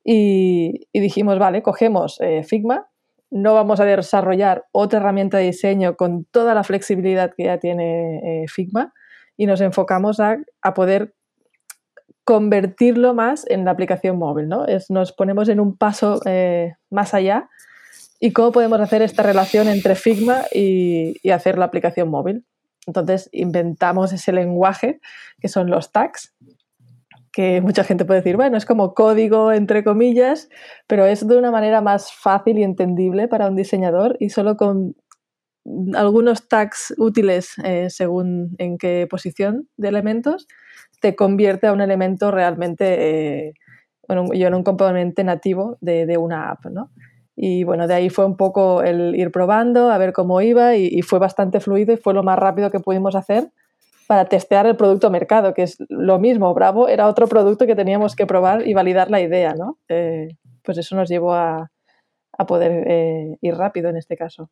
Y, 0.04 0.88
dijimos, 0.92 1.38
vale, 1.38 1.62
cogemos 1.62 2.20
eh, 2.20 2.42
Figma, 2.42 2.88
no 3.30 3.54
vamos 3.54 3.80
a 3.80 3.84
desarrollar 3.84 4.64
otra 4.72 4.98
herramienta 4.98 5.38
de 5.38 5.44
diseño 5.44 5.96
con 5.96 6.24
toda 6.24 6.54
la 6.54 6.64
flexibilidad 6.64 7.32
que 7.36 7.44
ya 7.44 7.58
tiene 7.58 8.42
eh, 8.42 8.48
Figma 8.48 8.92
y 9.36 9.46
nos 9.46 9.60
enfocamos 9.60 10.18
a, 10.20 10.38
poder 10.74 11.14
convertirlo 12.30 13.12
más 13.12 13.44
en 13.48 13.64
la 13.64 13.72
aplicación 13.72 14.16
móvil, 14.16 14.46
¿no? 14.46 14.64
Nos 14.88 15.10
ponemos 15.10 15.48
en 15.48 15.58
un 15.58 15.76
paso 15.76 16.20
eh, 16.26 16.76
más 16.88 17.12
allá 17.12 17.50
y 18.20 18.30
cómo 18.32 18.52
podemos 18.52 18.80
hacer 18.80 19.02
esta 19.02 19.24
relación 19.24 19.66
entre 19.66 19.96
Figma 19.96 20.42
y, 20.52 21.16
y, 21.24 21.30
hacer 21.30 21.58
la 21.58 21.64
aplicación 21.64 22.08
móvil. 22.08 22.44
Entonces 22.86 23.28
inventamos 23.32 24.12
ese 24.12 24.30
lenguaje 24.30 25.00
que 25.40 25.48
son 25.48 25.70
los 25.70 25.90
tags, 25.90 26.32
que 27.32 27.60
mucha 27.62 27.82
gente 27.82 28.04
puede 28.04 28.20
decir, 28.20 28.36
bueno, 28.36 28.56
es 28.56 28.64
como 28.64 28.94
código 28.94 29.50
entre 29.50 29.82
comillas, 29.82 30.48
pero 30.86 31.06
es 31.06 31.26
de 31.26 31.36
una 31.36 31.50
manera 31.50 31.80
más 31.80 32.12
fácil 32.12 32.60
y 32.60 32.62
entendible 32.62 33.26
para 33.26 33.48
un 33.48 33.56
diseñador 33.56 34.16
y 34.20 34.30
solo 34.30 34.56
con 34.56 34.94
algunos 35.96 36.46
tags 36.46 36.94
útiles 36.96 37.54
eh, 37.64 37.90
según 37.90 38.54
en 38.58 38.78
qué 38.78 39.08
posición 39.10 39.68
de 39.76 39.88
elementos 39.88 40.46
te 41.00 41.16
convierte 41.16 41.66
a 41.66 41.72
un 41.72 41.80
elemento 41.80 42.30
realmente, 42.30 43.48
eh, 43.48 43.54
bueno, 44.06 44.32
yo 44.32 44.46
en 44.46 44.54
un 44.54 44.62
componente 44.62 45.24
nativo 45.24 45.78
de, 45.80 46.16
una 46.18 46.50
app, 46.50 46.66
¿no? 46.66 46.90
Y 47.36 47.64
bueno, 47.64 47.86
de 47.86 47.94
ahí 47.94 48.10
fue 48.10 48.26
un 48.26 48.36
poco 48.36 48.82
el 48.82 49.14
ir 49.16 49.30
probando, 49.30 49.90
a 49.90 49.98
ver 49.98 50.12
cómo 50.12 50.42
iba 50.42 50.76
y, 50.76 51.00
fue 51.02 51.18
bastante 51.18 51.60
fluido 51.60 51.94
y 51.94 51.96
fue 51.96 52.12
lo 52.12 52.22
más 52.22 52.38
rápido 52.38 52.70
que 52.70 52.80
pudimos 52.80 53.14
hacer 53.14 53.50
para 54.06 54.26
testear 54.26 54.66
el 54.66 54.76
producto 54.76 55.10
mercado, 55.10 55.54
que 55.54 55.62
es 55.62 55.78
lo 55.88 56.18
mismo. 56.18 56.52
Bravo 56.52 56.88
era 56.88 57.06
otro 57.06 57.28
producto 57.28 57.66
que 57.66 57.76
teníamos 57.76 58.14
que 58.14 58.26
probar 58.26 58.66
y 58.66 58.74
validar 58.74 59.10
la 59.10 59.20
idea, 59.20 59.54
¿no? 59.54 59.78
Eh, 59.88 60.36
pues 60.62 60.76
eso 60.76 60.96
nos 60.96 61.08
llevó 61.08 61.34
a, 61.34 61.70
poder 62.46 63.36
ir 63.42 63.54
rápido 63.54 63.90
en 63.90 63.98
este 63.98 64.16
caso. 64.16 64.50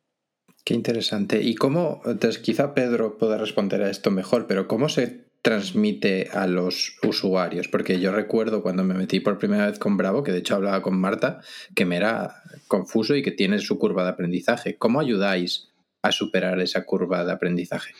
Qué 0.63 0.75
interesante. 0.75 1.41
¿Y 1.41 1.55
cómo, 1.55 2.01
entonces 2.05 2.37
quizá 2.37 2.75
Pedro 2.75 3.17
pueda 3.17 3.39
responder 3.39 3.81
a 3.81 3.89
esto 3.89 4.11
mejor, 4.11 4.45
pero 4.45 4.67
cómo 4.67 4.87
se 4.87 5.28
transmite 5.41 6.29
a 6.31 6.47
los 6.47 6.97
usuarios? 7.03 7.67
Porque 7.67 7.99
yo 7.99 8.11
recuerdo 8.11 8.61
cuando 8.61 8.83
me 8.83 8.93
metí 8.93 9.19
por 9.19 9.37
primera 9.37 9.67
vez 9.67 9.79
con 9.79 9.97
Bravo, 9.97 10.23
que 10.23 10.31
de 10.31 10.39
hecho 10.39 10.55
hablaba 10.55 10.81
con 10.81 10.99
Marta, 10.99 11.41
que 11.75 11.85
me 11.85 11.97
era 11.97 12.43
confuso 12.67 13.15
y 13.15 13.23
que 13.23 13.31
tiene 13.31 13.59
su 13.59 13.77
curva 13.77 14.03
de 14.03 14.09
aprendizaje. 14.09 14.77
¿Cómo 14.77 14.99
ayudáis 14.99 15.69
a 16.01 16.11
superar 16.11 16.59
esa 16.59 16.85
curva 16.85 17.25
de 17.25 17.31
aprendizaje? 17.31 17.93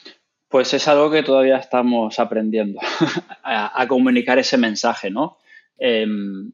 Pues 0.48 0.74
es 0.74 0.88
algo 0.88 1.12
que 1.12 1.24
todavía 1.24 1.58
estamos 1.58 2.20
aprendiendo, 2.20 2.80
a, 3.44 3.86
comunicar 3.88 4.40
ese 4.40 4.58
mensaje, 4.58 5.12
¿no? 5.12 5.38
Em, 5.78 6.52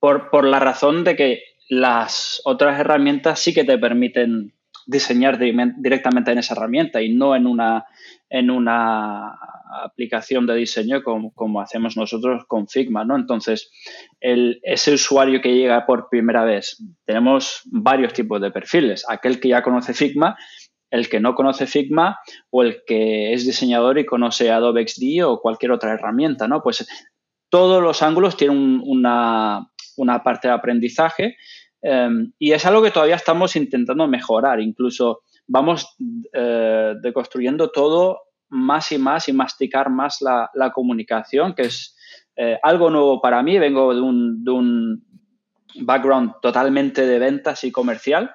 por, 0.00 0.28
por 0.30 0.44
la 0.44 0.58
razón 0.58 1.04
de 1.04 1.14
que 1.14 1.42
las 1.68 2.42
otras 2.44 2.78
herramientas 2.78 3.38
sí 3.38 3.54
que 3.54 3.64
te 3.64 3.78
permiten 3.78 4.52
diseñar 4.86 5.38
directamente 5.38 6.32
en 6.32 6.38
esa 6.38 6.54
herramienta 6.54 7.02
y 7.02 7.14
no 7.14 7.34
en 7.34 7.46
una, 7.46 7.84
en 8.28 8.50
una 8.50 9.38
aplicación 9.82 10.46
de 10.46 10.54
diseño 10.54 11.02
como, 11.02 11.60
hacemos 11.60 11.96
nosotros 11.96 12.44
con 12.46 12.68
Figma, 12.68 13.04
¿no? 13.04 13.16
Entonces, 13.16 13.70
el, 14.20 14.60
ese 14.62 14.94
usuario 14.94 15.40
que 15.40 15.54
llega 15.54 15.86
por 15.86 16.08
primera 16.08 16.44
vez, 16.44 16.82
tenemos 17.04 17.62
varios 17.66 18.12
tipos 18.12 18.40
de 18.40 18.50
perfiles. 18.50 19.04
Aquel 19.08 19.40
que 19.40 19.48
ya 19.48 19.62
conoce 19.62 19.94
Figma, 19.94 20.36
el 20.90 21.08
que 21.08 21.20
no 21.20 21.34
conoce 21.34 21.66
Figma 21.66 22.18
o 22.50 22.62
el 22.62 22.82
que 22.86 23.32
es 23.32 23.44
diseñador 23.44 23.98
y 23.98 24.06
conoce 24.06 24.50
Adobe 24.50 24.86
XD 24.86 25.24
o 25.24 25.40
cualquier 25.40 25.72
otra 25.72 25.94
herramienta, 25.94 26.46
¿no? 26.46 26.62
Pues 26.62 26.86
todos 27.48 27.82
los 27.82 28.02
ángulos 28.02 28.36
tienen 28.36 28.80
una, 28.84 29.68
una 29.96 30.22
parte 30.22 30.48
de 30.48 30.54
aprendizaje 30.54 31.36
Em, 31.86 32.32
y 32.38 32.52
es 32.52 32.64
algo 32.64 32.82
que 32.82 32.90
todavía 32.90 33.16
estamos 33.16 33.56
intentando 33.56 34.08
mejorar. 34.08 34.58
Incluso 34.58 35.20
vamos 35.46 35.94
eh, 36.32 36.94
deconstruyendo 37.02 37.70
todo 37.70 38.20
más 38.48 38.90
y 38.90 38.96
más 38.96 39.28
y 39.28 39.34
masticar 39.34 39.90
más 39.90 40.22
la, 40.22 40.72
comunicación, 40.72 41.54
que 41.54 41.64
es 41.64 41.94
eh, 42.36 42.58
algo 42.62 42.88
nuevo 42.88 43.20
para 43.20 43.42
mí. 43.42 43.58
Vengo 43.58 43.94
de 43.94 44.00
un, 44.00 45.04
background 45.76 46.34
totalmente 46.40 47.04
de 47.04 47.18
ventas 47.18 47.64
y 47.64 47.72
comercial, 47.72 48.30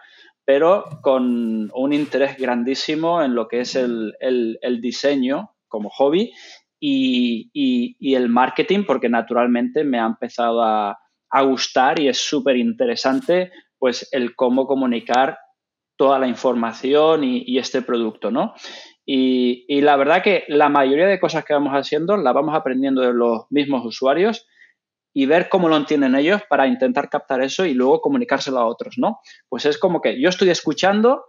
pero 0.46 0.84
con 1.02 1.72
un 1.74 1.94
interés 1.94 2.38
grandísimo 2.38 3.24
en 3.24 3.34
lo 3.34 3.48
que 3.48 3.62
es 3.62 3.76
el, 3.76 4.14
diseño 4.80 5.56
como 5.68 5.90
hobby 5.90 6.32
y, 6.80 8.16
el 8.16 8.30
marketing, 8.30 8.84
porque 8.86 9.10
naturalmente 9.10 9.84
me 9.84 10.00
ha 10.00 10.06
empezado 10.06 10.62
a, 10.62 11.00
a 11.30 11.42
gustar 11.44 12.00
y 12.00 12.08
es 12.08 12.18
súper 12.18 12.58
interesante 12.58 13.52
pues 13.78 14.08
el 14.12 14.36
cómo 14.36 14.68
comunicar 14.68 15.40
toda 15.96 16.18
la 16.18 16.28
información 16.28 17.24
y, 17.26 17.58
este 17.58 17.82
producto, 17.82 18.32
¿no? 18.32 18.54
Y, 19.06 19.82
la 19.82 19.98
verdad 19.98 20.24
que 20.24 20.46
la 20.48 20.70
mayoría 20.70 21.08
de 21.08 21.20
cosas 21.20 21.44
que 21.44 21.54
vamos 21.54 21.74
haciendo 21.74 22.16
las 22.16 22.34
vamos 22.34 22.56
aprendiendo 22.56 23.02
de 23.02 23.14
los 23.14 23.48
mismos 23.50 23.86
usuarios 23.86 24.48
y 25.14 25.26
ver 25.26 25.50
cómo 25.50 25.68
lo 25.68 25.76
entienden 25.76 26.16
ellos 26.16 26.42
para 26.50 26.68
intentar 26.68 27.10
captar 27.10 27.42
eso 27.42 27.66
y 27.66 27.74
luego 27.74 28.00
comunicárselo 28.00 28.60
a 28.60 28.68
otros, 28.68 28.96
¿no? 28.98 29.20
Pues 29.50 29.66
es 29.66 29.78
como 29.78 30.02
que 30.02 30.22
yo 30.22 30.30
estoy 30.30 30.50
escuchando 30.50 31.26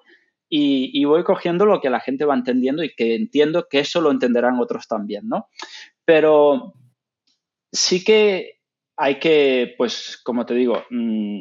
y, 0.49 0.91
y, 0.93 1.05
voy 1.05 1.25
cogiendo 1.25 1.67
lo 1.67 1.81
que 1.81 1.91
la 1.91 2.01
gente 2.01 2.25
va 2.25 2.35
entendiendo 2.35 2.85
y 2.85 2.95
que 2.95 3.17
entiendo 3.17 3.67
que 3.69 3.81
eso 3.81 4.01
lo 4.01 4.11
entenderán 4.13 4.61
otros 4.61 4.87
también, 4.87 5.29
¿no? 5.29 5.49
Pero 6.05 6.75
sí 7.73 8.05
que 8.05 8.60
hay 9.01 9.19
que, 9.19 9.75
pues, 9.79 10.21
como 10.23 10.45
te 10.45 10.55
digo, 10.55 10.85
mm, 10.91 11.41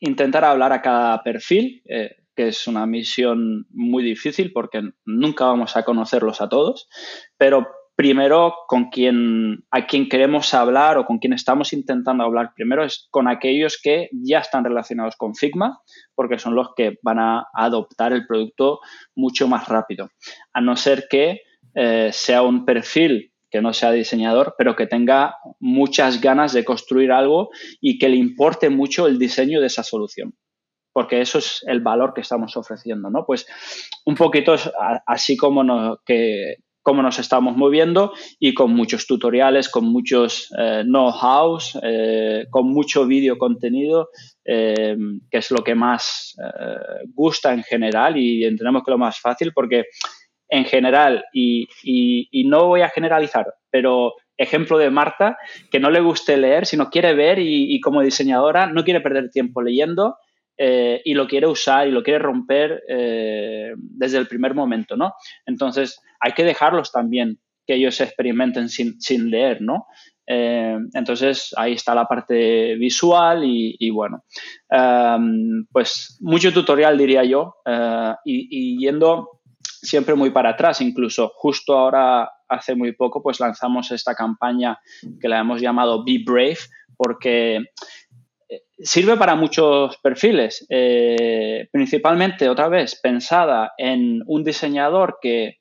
intentar 0.00 0.44
hablar 0.44 0.72
a 0.72 0.80
cada 0.80 1.22
perfil, 1.22 1.82
eh, 1.84 2.16
que 2.34 2.48
es 2.48 2.66
una 2.66 2.86
misión 2.86 3.66
muy 3.70 4.02
difícil 4.02 4.50
porque 4.52 4.80
nunca 5.04 5.44
vamos 5.44 5.76
a 5.76 5.84
conocerlos 5.84 6.40
a 6.40 6.48
todos, 6.48 6.88
pero 7.36 7.66
primero 7.96 8.54
con 8.66 8.90
quien 8.90 9.64
a 9.70 9.86
quien 9.86 10.08
queremos 10.08 10.52
hablar 10.52 10.98
o 10.98 11.06
con 11.06 11.18
quien 11.18 11.32
estamos 11.32 11.72
intentando 11.72 12.24
hablar 12.24 12.52
primero 12.54 12.84
es 12.84 13.08
con 13.10 13.26
aquellos 13.26 13.80
que 13.82 14.10
ya 14.12 14.40
están 14.40 14.64
relacionados 14.64 15.16
con 15.16 15.34
Figma, 15.34 15.80
porque 16.14 16.38
son 16.38 16.54
los 16.54 16.68
que 16.76 16.98
van 17.02 17.18
a 17.18 17.46
adoptar 17.54 18.12
el 18.12 18.26
producto 18.26 18.80
mucho 19.14 19.48
más 19.48 19.68
rápido. 19.68 20.10
A 20.52 20.60
no 20.60 20.76
ser 20.76 21.06
que 21.10 21.40
eh, 21.74 22.10
sea 22.12 22.42
un 22.42 22.64
perfil 22.64 23.32
que 23.50 23.60
no 23.60 23.72
sea 23.72 23.92
diseñador, 23.92 24.54
pero 24.58 24.76
que 24.76 24.86
tenga 24.86 25.36
muchas 25.60 26.20
ganas 26.20 26.52
de 26.52 26.64
construir 26.64 27.12
algo 27.12 27.50
y 27.80 27.98
que 27.98 28.08
le 28.08 28.16
importe 28.16 28.70
mucho 28.70 29.06
el 29.06 29.18
diseño 29.18 29.60
de 29.60 29.68
esa 29.68 29.82
solución. 29.82 30.34
Porque 30.92 31.20
eso 31.20 31.38
es 31.38 31.62
el 31.66 31.80
valor 31.80 32.14
que 32.14 32.22
estamos 32.22 32.56
ofreciendo, 32.56 33.10
¿no? 33.10 33.24
Pues 33.26 33.46
un 34.06 34.14
poquito 34.14 34.54
así 35.06 35.36
como 35.36 35.62
nos, 35.62 35.98
que, 36.04 36.56
nos 36.86 37.18
estamos 37.18 37.56
moviendo 37.56 38.12
y 38.38 38.54
con 38.54 38.72
muchos 38.72 39.06
tutoriales, 39.06 39.68
con 39.68 39.84
muchos 39.86 40.52
eh, 40.58 40.84
know-hows, 40.84 41.78
eh, 41.82 42.46
con 42.50 42.68
mucho 42.68 43.06
vídeo 43.06 43.36
contenido, 43.36 44.08
eh, 44.44 44.96
que 45.30 45.38
es 45.38 45.50
lo 45.50 45.62
que 45.62 45.74
más 45.74 46.36
gusta 47.14 47.52
en 47.52 47.62
general 47.62 48.16
y 48.16 48.44
entendemos 48.44 48.82
que 48.84 48.92
lo 48.92 48.98
más 48.98 49.20
fácil 49.20 49.52
porque 49.52 49.86
en 50.48 50.64
general, 50.64 51.24
y, 51.32 51.68
no 52.46 52.66
voy 52.66 52.82
a 52.82 52.88
generalizar, 52.88 53.46
pero 53.70 54.14
ejemplo 54.36 54.78
de 54.78 54.90
Marta, 54.90 55.38
que 55.70 55.80
no 55.80 55.90
le 55.90 56.00
guste 56.00 56.36
leer, 56.36 56.66
sino 56.66 56.90
quiere 56.90 57.14
ver 57.14 57.38
y, 57.38 57.80
como 57.80 58.02
diseñadora 58.02 58.66
no 58.66 58.84
quiere 58.84 59.00
perder 59.00 59.30
tiempo 59.30 59.62
leyendo 59.62 60.16
eh, 60.58 61.02
y 61.04 61.14
lo 61.14 61.26
quiere 61.26 61.46
usar 61.46 61.88
y 61.88 61.90
lo 61.90 62.02
quiere 62.02 62.18
romper 62.18 62.82
eh, 62.88 63.72
desde 63.76 64.18
el 64.18 64.26
primer 64.26 64.54
momento, 64.54 64.96
¿no? 64.96 65.14
Entonces, 65.44 66.00
hay 66.20 66.32
que 66.32 66.44
dejarlos 66.44 66.92
también 66.92 67.38
que 67.66 67.74
ellos 67.74 68.00
experimenten 68.00 68.68
sin, 68.68 69.30
leer, 69.30 69.60
¿no? 69.60 69.86
Eh, 70.28 70.78
entonces, 70.94 71.52
ahí 71.56 71.72
está 71.72 71.94
la 71.94 72.06
parte 72.06 72.74
visual 72.76 73.42
y, 73.44 73.90
bueno, 73.90 74.22
pues 75.72 76.18
mucho 76.20 76.52
tutorial 76.52 76.96
diría 76.96 77.24
yo 77.24 77.56
y 78.24 78.78
yendo 78.78 79.35
siempre 79.62 80.14
muy 80.14 80.30
para 80.30 80.50
atrás. 80.50 80.80
Incluso 80.80 81.32
justo 81.34 81.76
ahora, 81.76 82.30
hace 82.48 82.74
muy 82.74 82.92
poco, 82.92 83.22
pues 83.22 83.40
lanzamos 83.40 83.90
esta 83.90 84.14
campaña 84.14 84.78
que 85.20 85.28
la 85.28 85.40
hemos 85.40 85.60
llamado 85.60 86.04
Be 86.04 86.22
Brave, 86.24 86.58
porque 86.96 87.56
eh, 88.48 88.62
sirve 88.78 89.16
para 89.16 89.34
muchos 89.34 89.96
perfiles, 89.98 90.66
eh, 90.68 91.68
principalmente 91.72 92.48
otra 92.48 92.68
vez 92.68 92.98
pensada 93.00 93.72
en 93.76 94.22
un 94.26 94.44
diseñador 94.44 95.18
que 95.20 95.58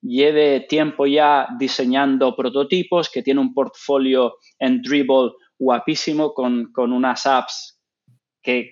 lleve 0.00 0.60
tiempo 0.60 1.06
ya 1.06 1.48
diseñando 1.58 2.36
prototipos, 2.36 3.10
que 3.10 3.22
tiene 3.22 3.40
un 3.40 3.52
portfolio 3.52 4.36
en 4.58 4.80
Dribble 4.80 5.32
guapísimo 5.58 6.34
con, 6.34 6.70
unas 6.76 7.26
apps 7.26 7.80
que, 8.40 8.70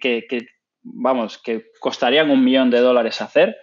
vamos, 0.83 1.39
que 1.39 1.67
costarían 1.81 2.31
un 2.31 2.45
millón 2.45 2.71
de 2.71 2.79
dólares 2.79 3.21
hacer 3.21 3.57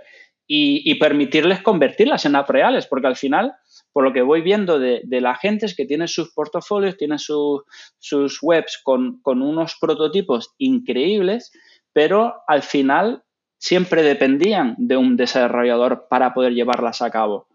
y, 0.55 0.95
permitirles 0.95 1.61
convertirlas 1.61 2.25
en 2.25 2.35
apps 2.35 2.49
reales, 2.49 2.85
porque 2.85 3.07
al 3.07 3.15
final, 3.15 3.53
por 3.91 4.03
lo 4.03 4.13
que 4.13 4.21
voy 4.21 4.41
viendo 4.41 4.77
de, 4.77 5.01
la 5.09 5.33
gente 5.33 5.65
es 5.65 5.75
que 5.75 5.87
tiene 5.87 6.07
sus 6.07 6.31
portafolios, 6.31 6.95
tiene 6.95 7.17
sus 7.17 8.37
webs 8.43 8.79
con, 8.83 9.19
unos 9.25 9.75
prototipos 9.81 10.53
increíbles, 10.59 11.51
pero 11.91 12.35
al 12.47 12.61
final 12.61 13.23
siempre 13.57 14.03
dependían 14.03 14.75
de 14.77 14.95
un 14.95 15.17
desarrollador 15.17 16.05
para 16.07 16.35
poder 16.35 16.53
llevarlas 16.53 17.01
a 17.01 17.09
cabo. 17.09 17.47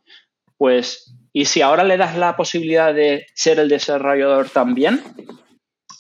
Pues 0.57 1.15
Y 1.33 1.45
si 1.45 1.63
ahora 1.63 1.85
le 1.85 1.99
das 1.99 2.17
la 2.17 2.37
posibilidad 2.37 2.93
de 2.93 3.27
ser 3.35 3.61
el 3.61 3.69
desarrollador 3.69 4.49
también, 4.51 5.03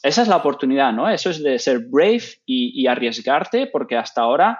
esa 0.02 0.22
es 0.22 0.28
la 0.28 0.36
oportunidad, 0.36 0.92
¿no? 0.92 1.08
Eso 1.08 1.30
es 1.30 1.40
de 1.44 1.60
ser 1.60 1.78
brave 1.78 2.24
y, 2.44 2.88
arriesgarte, 2.88 3.68
porque 3.68 3.96
hasta 3.96 4.22
ahora 4.22 4.58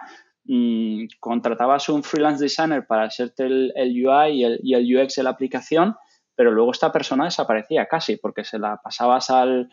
mmm, 0.48 1.06
contratabas 1.20 1.88
un 1.88 2.02
freelance 2.02 2.42
designer 2.42 2.86
para 2.86 3.04
hacerte 3.04 3.46
el, 3.46 3.72
UI 3.76 4.44
y 4.62 4.74
el, 4.74 4.96
UX 4.96 5.16
de 5.16 5.22
la 5.22 5.30
aplicación, 5.30 5.94
pero 6.34 6.50
luego 6.50 6.72
esta 6.72 6.90
persona 6.90 7.24
desaparecía 7.24 7.86
casi, 7.86 8.16
porque 8.16 8.44
se 8.44 8.58
la 8.58 8.80
pasabas 8.82 9.30
al, 9.30 9.70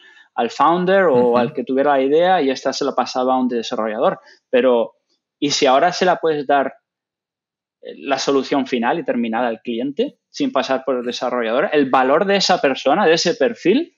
founder 0.50 1.06
o 1.06 1.38
al 1.38 1.54
que 1.54 1.64
tuviera 1.64 1.92
la 1.92 2.02
idea 2.02 2.42
y 2.42 2.50
esta 2.50 2.74
se 2.74 2.84
la 2.84 2.94
pasaba 2.94 3.36
a 3.36 3.40
un 3.40 3.48
desarrollador. 3.48 4.20
Pero, 4.50 4.96
¿y 5.40 5.52
si 5.52 5.66
ahora 5.66 5.94
se 5.94 6.06
la 6.06 6.18
puedes 6.18 6.46
dar 6.46 6.74
eh, 7.82 7.96
la 8.00 8.20
solución 8.20 8.68
final 8.68 9.00
y 9.00 9.06
terminada 9.06 9.48
al 9.48 9.62
cliente 9.62 10.20
sin 10.30 10.52
pasar 10.52 10.84
por 10.84 10.98
el 10.98 11.06
desarrollador? 11.06 11.70
El 11.72 11.90
valor 11.90 12.26
de 12.26 12.36
esa 12.36 12.60
persona, 12.60 13.06
de 13.06 13.14
ese 13.14 13.36
perfil, 13.36 13.98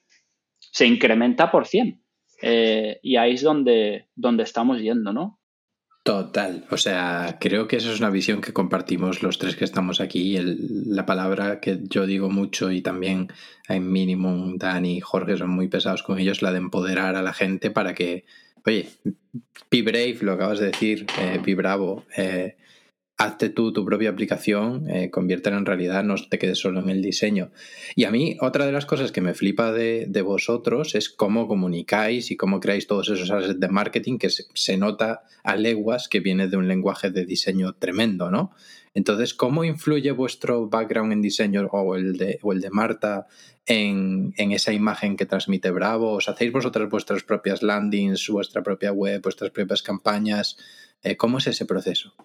se 0.60 0.86
incrementa 0.86 1.50
por 1.50 1.65
100. 1.65 2.03
Eh, 2.43 3.00
y 3.01 3.15
ahí 3.15 3.34
es 3.34 3.41
donde, 3.41 4.10
donde 4.13 4.43
estamos 4.43 4.79
yendo, 4.79 5.12
¿no? 5.12 5.39
Total, 6.07 6.63
o 6.71 6.77
sea, 6.77 7.35
creo 7.37 7.67
que 7.67 7.75
esa 7.75 7.91
es 7.91 7.99
una 7.99 8.09
visión 8.09 8.39
que 8.39 8.53
compartimos 8.53 9.23
los 9.23 9.39
tres 9.39 9.57
que 9.57 9.65
estamos 9.65 9.99
aquí. 9.99 10.37
la 10.39 11.05
palabra 11.05 11.59
que 11.59 11.81
yo 11.83 12.05
digo 12.05 12.29
mucho 12.29 12.71
y 12.71 12.81
también 12.81 13.27
en 13.67 13.91
mínimo 13.91 14.53
Dani 14.55 14.99
y 14.99 15.01
Jorge 15.01 15.35
son 15.35 15.49
muy 15.49 15.67
pesados 15.67 16.03
con 16.03 16.17
ellos, 16.17 16.41
la 16.41 16.53
de 16.53 16.59
empoderar 16.59 17.17
a 17.17 17.21
la 17.21 17.33
gente 17.33 17.71
para 17.71 17.93
que, 17.93 18.23
oye, 18.65 18.87
be 19.69 19.81
brave, 19.81 20.19
lo 20.21 20.31
acabas 20.31 20.59
de 20.59 20.67
decir, 20.67 21.05
eh, 21.19 21.41
be 21.45 21.55
bravo, 21.55 22.05
eh, 22.15 22.55
hazte 23.17 23.50
tú 23.50 23.74
tu 23.74 23.83
propia 23.83 24.12
aplicación, 24.12 24.88
eh, 24.89 25.09
conviértela 25.09 25.57
en 25.57 25.65
realidad, 25.65 26.03
no 26.03 26.15
te 26.15 26.38
quedes 26.38 26.59
solo 26.59 26.81
en 26.81 26.89
el 26.89 27.01
diseño. 27.01 27.50
Y 27.95 28.03
a 28.03 28.12
mí, 28.12 28.38
otra 28.41 28.67
de 28.67 28.71
las 28.71 28.86
cosas 28.86 29.12
que 29.12 29.21
me 29.21 29.33
flipa 29.33 29.71
de, 29.71 30.21
vosotros 30.21 30.93
es 30.93 31.09
cómo 31.09 31.47
comunicáis 31.47 32.29
y 32.31 32.38
cómo 32.38 32.59
creáis 32.59 32.86
todos 32.86 33.09
esos 33.09 33.31
assets 33.31 33.59
de 33.59 33.69
marketing 33.69 34.17
que 34.19 34.29
se, 34.29 34.77
nota 34.77 35.24
a 35.43 35.55
leguas 35.55 36.07
que 36.07 36.19
viene 36.19 36.47
de 36.47 36.57
un 36.57 36.67
lenguaje 36.67 37.09
de 37.09 37.25
diseño 37.25 37.74
tremendo, 37.74 38.29
¿no? 38.29 38.51
Entonces, 38.93 39.33
¿cómo 39.33 39.63
influye 39.63 40.12
vuestro 40.12 40.67
background 40.67 41.13
en 41.13 41.21
diseño 41.21 41.67
o 41.71 41.95
el 41.95 42.17
de, 42.17 42.39
o 42.41 42.51
el 42.51 42.62
de 42.62 42.69
Marta 42.69 43.27
en, 43.65 44.33
en, 44.38 44.51
esa 44.51 44.74
imagen 44.74 45.15
que 45.15 45.25
transmite 45.25 45.71
Bravo? 45.71 46.13
¿Os 46.13 46.29
hacéis 46.29 46.51
vosotras 46.51 46.89
vuestras 46.89 47.24
propias 47.24 47.63
landings, 47.63 48.27
vuestra 48.29 48.63
propia 48.63 48.91
web, 48.91 49.21
vuestras 49.21 49.51
propias 49.51 49.81
campañas? 49.81 50.57
Eh, 51.03 51.15
¿Cómo 51.15 51.38
es 51.38 51.47
ese 51.47 51.65
proceso? 51.65 52.15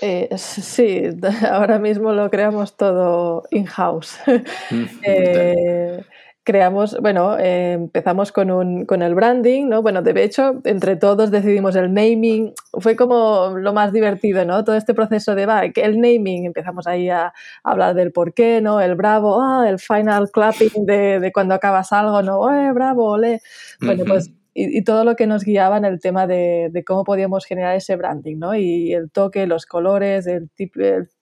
Eh, 0.00 0.28
sí, 0.36 1.02
ahora 1.50 1.78
mismo 1.78 2.12
lo 2.12 2.30
creamos 2.30 2.76
todo 2.76 3.44
in-house. 3.50 4.18
Mm, 4.70 4.84
eh, 5.02 6.04
creamos, 6.44 6.96
bueno, 7.00 7.36
eh, 7.38 7.72
empezamos 7.72 8.30
con, 8.30 8.50
un, 8.50 8.86
con 8.86 9.02
el 9.02 9.14
branding, 9.14 9.68
¿no? 9.68 9.82
Bueno, 9.82 10.00
de 10.02 10.22
hecho, 10.22 10.60
entre 10.64 10.94
todos 10.96 11.30
decidimos 11.30 11.74
el 11.74 11.92
naming, 11.92 12.52
fue 12.78 12.94
como 12.94 13.56
lo 13.56 13.72
más 13.72 13.92
divertido, 13.92 14.44
¿no? 14.44 14.62
Todo 14.64 14.76
este 14.76 14.94
proceso 14.94 15.34
de, 15.34 15.46
va, 15.46 15.62
el 15.64 16.00
naming, 16.00 16.46
empezamos 16.46 16.86
ahí 16.86 17.08
a, 17.08 17.32
hablar 17.64 17.94
del 17.94 18.12
por 18.12 18.32
qué, 18.32 18.60
¿no? 18.60 18.80
El 18.80 18.94
bravo, 18.94 19.40
ah, 19.42 19.68
el 19.68 19.80
final 19.80 20.30
clapping 20.30 20.86
de, 20.86 21.18
de 21.18 21.32
cuando 21.32 21.54
acabas 21.54 21.92
algo, 21.92 22.22
¿no? 22.22 22.48
¡Eh, 22.54 22.72
bravo, 22.72 23.10
ole! 23.10 23.40
Bueno, 23.80 24.04
pues 24.06 24.30
y, 24.54 24.82
todo 24.84 25.04
lo 25.04 25.16
que 25.16 25.26
nos 25.26 25.44
guiaba 25.44 25.76
en 25.76 25.84
el 25.84 26.00
tema 26.00 26.26
de, 26.26 26.70
cómo 26.86 27.04
podíamos 27.04 27.44
generar 27.46 27.76
ese 27.76 27.96
branding, 27.96 28.38
¿no? 28.38 28.54
Y 28.54 28.92
el 28.92 29.10
toque, 29.10 29.46
los 29.46 29.66
colores, 29.66 30.26
el, 30.26 30.50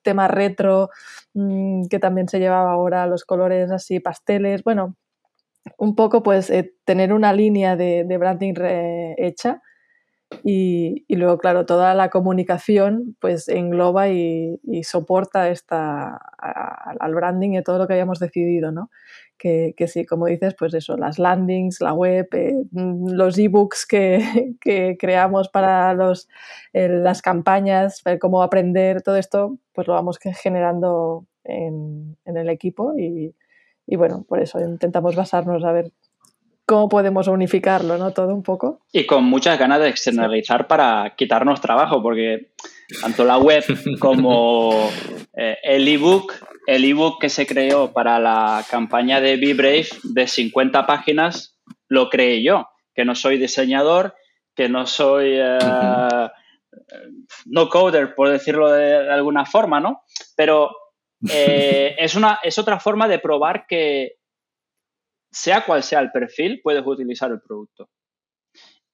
tema 0.03 0.29
retro, 0.29 0.91
mm, 1.35 1.87
que 1.89 1.99
también 1.99 2.29
se 2.29 2.39
llevaba 2.39 2.73
ahora, 2.73 3.07
los 3.07 3.25
colores 3.25 3.71
así, 3.71 4.01
pasteles, 4.01 4.63
bueno, 4.65 4.97
un 5.79 5.95
poco 5.95 6.23
pues 6.23 6.51
eh, 6.51 6.75
tener 6.85 7.13
una 7.13 7.33
línea 7.33 7.77
de, 7.77 8.05
branding 8.19 8.55
hecha 9.19 9.63
y, 10.45 11.05
luego, 11.09 11.39
claro, 11.39 11.67
toda 11.67 11.95
la 11.95 12.11
comunicación 12.11 13.17
pues 13.21 13.49
engloba 13.49 14.09
y, 14.09 14.61
soporta 14.83 15.49
esta, 15.51 16.17
al 16.39 17.15
branding 17.15 17.53
y 17.53 17.63
todo 17.63 17.79
lo 17.79 17.87
que 17.87 17.95
habíamos 17.95 18.19
decidido, 18.19 18.73
¿no? 18.73 18.91
Que, 19.39 19.75
sí, 19.87 20.05
como 20.05 20.27
dices, 20.27 20.55
pues 20.59 20.75
eso, 20.75 20.97
las 20.97 21.19
landings, 21.19 21.81
la 21.81 21.93
web, 21.93 22.29
eh, 22.33 22.55
mm, 22.71 23.13
los 23.13 23.39
ebooks 23.39 23.87
que, 23.87 24.19
que 24.61 24.97
creamos 24.99 25.49
para 25.49 25.95
los, 25.95 26.29
las 26.73 27.23
campañas, 27.23 28.03
cómo 28.21 28.43
aprender, 28.43 29.03
todo 29.03 29.17
esto, 29.17 29.57
pues 29.73 29.87
lo 29.87 29.95
vamos 29.95 30.19
generando 30.19 31.27
en, 31.45 32.17
en 32.25 32.37
el 32.37 32.49
equipo 32.51 32.95
y, 32.99 33.35
y, 33.87 33.97
bueno, 33.97 34.25
por 34.29 34.41
eso 34.41 34.61
intentamos 34.61 35.17
basarnos 35.17 35.65
a 35.65 35.73
ver 35.73 35.93
cómo 36.69 36.91
podemos 36.91 37.29
unificarlo, 37.29 37.97
¿no? 37.97 38.13
Todo 38.13 38.35
un 38.35 38.43
poco. 38.43 38.81
Y 38.93 39.07
con 39.07 39.25
muchas 39.25 39.59
ganas 39.59 39.81
de 39.81 39.89
externalizar 39.89 40.67
para 40.67 41.15
quitarnos 41.17 41.63
trabajo, 41.63 42.03
porque 42.03 42.51
tanto 43.01 43.25
la 43.25 43.39
web 43.39 43.65
como 43.99 44.91
eh, 45.35 45.57
el 45.63 45.89
ebook 45.89 46.35
el 46.69 46.85
ebook 46.85 47.19
que 47.19 47.31
se 47.31 47.47
creó 47.47 47.95
para 47.95 48.19
la 48.19 48.63
campaña 48.71 49.23
de 49.23 49.39
Be 49.39 49.55
Brave 49.55 49.89
de 50.03 50.27
50 50.27 50.87
páginas 50.87 51.59
lo 51.89 52.11
creé 52.11 52.43
yo, 52.43 52.69
que 52.95 53.07
no 53.07 53.15
soy 53.15 53.39
diseñador, 53.39 54.15
que 54.55 54.69
no 54.69 54.87
soy 54.87 55.33
eh, 55.35 56.29
no 57.47 57.71
coder, 57.71 58.15
por 58.15 58.29
decirlo 58.29 58.71
de, 58.71 59.11
alguna 59.11 59.47
forma, 59.47 59.81
¿no? 59.81 60.03
Pero 60.37 60.71
eh, 61.33 61.97
es, 61.99 62.15
una, 62.15 62.39
es 62.43 62.59
otra 62.59 62.79
forma 62.79 63.09
de 63.09 63.19
probar 63.19 63.65
que 63.67 64.17
sea 65.33 65.65
cual 65.65 65.83
sea 65.83 66.01
el 66.01 66.11
perfil, 66.11 66.61
puedes 66.63 66.87
utilizar 66.87 67.31
el 67.31 67.41
producto. 67.41 67.89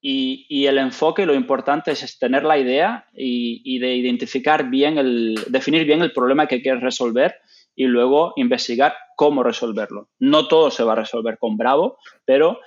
Y, 0.06 0.66
el 0.66 0.76
enfoque, 0.76 1.24
lo 1.24 1.34
importante 1.34 1.92
es 1.92 2.18
tener 2.18 2.44
la 2.44 2.58
idea 2.58 3.08
y, 3.14 3.62
y, 3.64 3.78
de 3.78 3.94
identificar 3.94 4.68
bien, 4.68 4.98
el, 4.98 5.34
definir 5.48 5.86
bien 5.86 6.02
el 6.02 6.12
problema 6.12 6.46
que 6.46 6.60
quieres 6.60 6.82
resolver 6.82 7.34
y 7.74 7.84
luego 7.84 8.32
investigar 8.36 8.94
cómo 9.16 9.42
resolverlo. 9.42 10.08
No 10.18 10.48
todo 10.48 10.70
se 10.70 10.84
va 10.84 10.92
a 10.92 10.96
resolver 10.96 11.38
con 11.38 11.56
Bravo, 11.56 11.98
pero 12.24 12.60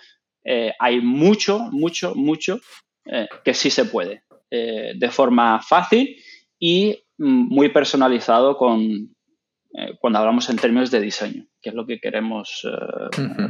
eh, 0.44 0.74
hay 0.80 1.02
mucho, 1.02 1.60
mucho, 1.72 2.16
mucho 2.16 2.60
eh, 3.06 3.28
que 3.44 3.54
sí 3.54 3.70
se 3.70 3.86
puede 3.86 4.24
eh, 4.50 4.94
de 4.96 5.10
forma 5.10 5.62
fácil 5.62 6.16
y 6.60 7.04
mm, 7.18 7.54
muy 7.54 7.70
personalizado 7.70 8.58
con, 8.58 9.16
cuando 10.00 10.20
hablamos 10.20 10.50
en 10.50 10.58
términos 10.58 10.92
de 10.92 11.02
diseño, 11.02 11.46
que 11.62 11.70
es 11.70 11.76
lo 11.76 11.86
que 11.86 12.00
queremos 12.00 12.68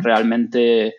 realmente 0.01 0.95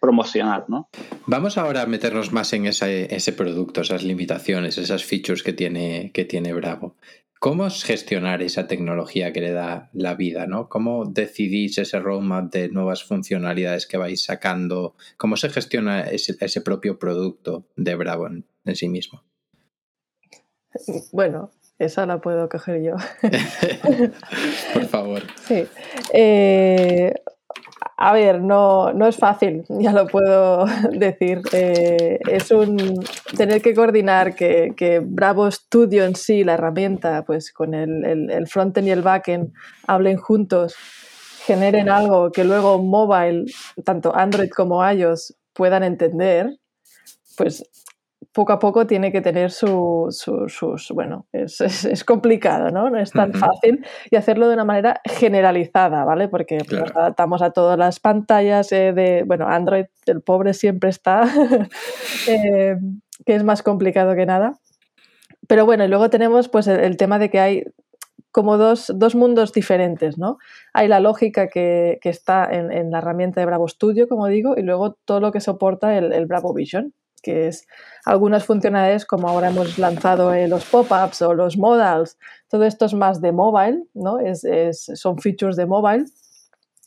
promocionar. 0.00 0.64
¿no? 0.68 0.88
Vamos 1.26 1.58
ahora 1.58 1.82
a 1.82 1.86
meternos 1.86 2.32
más 2.32 2.52
en 2.52 2.66
ese, 2.66 3.14
ese, 3.14 3.32
producto, 3.32 3.82
esas 3.82 4.02
limitaciones, 4.02 4.78
esas 4.78 5.04
features 5.04 5.42
que 5.42 5.52
tiene, 5.52 6.10
que 6.12 6.24
tiene 6.24 6.52
Bravo. 6.52 6.96
¿Cómo 7.42 7.66
es 7.66 7.82
gestionar 7.82 8.40
esa 8.40 8.68
tecnología 8.68 9.32
que 9.32 9.40
le 9.40 9.50
da 9.50 9.90
la 9.94 10.14
vida? 10.14 10.46
¿no? 10.46 10.68
¿Cómo 10.68 11.06
decidís 11.06 11.76
ese 11.76 11.98
roadmap 11.98 12.52
de 12.52 12.68
nuevas 12.68 13.02
funcionalidades 13.02 13.88
que 13.88 13.96
vais 13.96 14.22
sacando? 14.22 14.94
¿Cómo 15.16 15.36
se 15.36 15.50
gestiona 15.50 16.02
ese, 16.02 16.60
propio 16.60 17.00
producto 17.00 17.66
de 17.74 17.96
Bravo 17.96 18.28
en, 18.28 18.76
sí 18.76 18.88
mismo? 18.88 19.24
Bueno, 21.10 21.50
esa 21.84 22.06
la 22.06 22.18
puedo 22.18 22.48
coger 22.48 22.82
yo. 22.82 22.96
Por 24.74 24.84
favor. 24.86 25.22
Sí. 25.46 25.66
Eh, 26.12 27.12
a 27.96 28.12
ver, 28.12 28.40
no, 28.40 28.92
no 28.92 29.06
es 29.06 29.16
fácil, 29.16 29.64
ya 29.68 29.92
lo 29.92 30.06
puedo 30.06 30.64
decir. 30.92 31.40
Eh, 31.52 32.18
es 32.28 32.50
un 32.50 33.00
tener 33.36 33.62
que 33.62 33.74
coordinar 33.74 34.34
que, 34.34 34.72
que, 34.76 34.98
Bravo 34.98 35.50
Studio 35.50 36.04
en 36.04 36.16
sí, 36.16 36.42
la 36.42 36.54
herramienta, 36.54 37.24
pues 37.24 37.52
con 37.52 37.74
el, 37.74 38.04
el, 38.04 38.30
el 38.30 38.48
frontend 38.48 38.88
y 38.88 38.90
el 38.90 39.02
backend 39.02 39.52
hablen 39.86 40.16
juntos, 40.16 40.74
generen 41.44 41.88
algo 41.88 42.32
que 42.32 42.44
luego 42.44 42.82
mobile, 42.82 43.44
tanto 43.84 44.14
Android 44.14 44.50
como 44.50 44.84
iOS, 44.88 45.36
puedan 45.52 45.84
entender, 45.84 46.58
pues 47.36 47.64
poco 48.32 48.52
a 48.52 48.58
poco 48.58 48.86
tiene 48.86 49.12
que 49.12 49.20
tener 49.20 49.50
su, 49.50 50.08
sus, 50.10 50.90
bueno, 50.90 51.26
es, 51.32 51.60
es, 51.60 52.04
complicado, 52.04 52.70
¿no? 52.70 52.88
No 52.88 52.98
es 52.98 53.10
tan 53.10 53.34
fácil 53.34 53.84
y 54.10 54.16
hacerlo 54.16 54.48
de 54.48 54.54
una 54.54 54.64
manera 54.64 55.00
generalizada, 55.04 56.04
¿vale? 56.04 56.28
Porque 56.28 56.58
nos 56.70 56.96
adaptamos 56.96 57.42
a 57.42 57.50
todas 57.50 57.78
las 57.78 58.00
pantallas 58.00 58.72
eh, 58.72 58.92
de, 58.92 59.24
bueno, 59.26 59.46
Android, 59.48 59.84
el 60.06 60.22
pobre 60.22 60.54
siempre 60.54 60.90
está, 60.90 61.24
eh, 62.28 62.76
que 63.26 63.34
es 63.34 63.44
más 63.44 63.62
complicado 63.62 64.14
que 64.14 64.24
nada. 64.24 64.54
Pero 65.46 65.66
bueno, 65.66 65.84
y 65.84 65.88
luego 65.88 66.08
tenemos 66.08 66.48
pues 66.48 66.66
el, 66.68 66.96
tema 66.96 67.18
de 67.18 67.28
que 67.28 67.40
hay 67.40 67.64
como 68.30 68.56
dos, 68.56 68.90
dos, 68.94 69.14
mundos 69.14 69.52
diferentes, 69.52 70.16
¿no? 70.16 70.38
Hay 70.72 70.88
la 70.88 71.00
lógica 71.00 71.48
que, 71.48 71.98
que 72.00 72.08
está 72.08 72.48
en, 72.50 72.72
en, 72.72 72.90
la 72.90 72.98
herramienta 72.98 73.40
de 73.40 73.46
Bravo 73.46 73.68
Studio, 73.68 74.08
como 74.08 74.26
digo, 74.28 74.54
y 74.56 74.62
luego 74.62 74.96
todo 75.04 75.20
lo 75.20 75.32
que 75.32 75.40
soporta 75.40 75.98
el, 75.98 76.14
el 76.14 76.24
Bravo 76.24 76.54
Vision 76.54 76.94
que 77.22 77.48
es 77.48 77.66
algunas 78.04 78.44
funcionalidades 78.44 79.06
como 79.06 79.28
ahora 79.28 79.48
hemos 79.48 79.78
lanzado 79.78 80.34
eh, 80.34 80.48
los 80.48 80.64
pop-ups 80.64 81.22
o 81.22 81.34
los 81.34 81.56
modals, 81.56 82.18
todo 82.48 82.64
esto 82.64 82.84
es 82.84 82.94
más 82.94 83.20
de 83.20 83.32
mobile, 83.32 83.84
¿no? 83.94 84.18
Es, 84.18 84.44
son 84.94 85.18
features 85.18 85.56
de 85.56 85.66
mobile. 85.66 86.04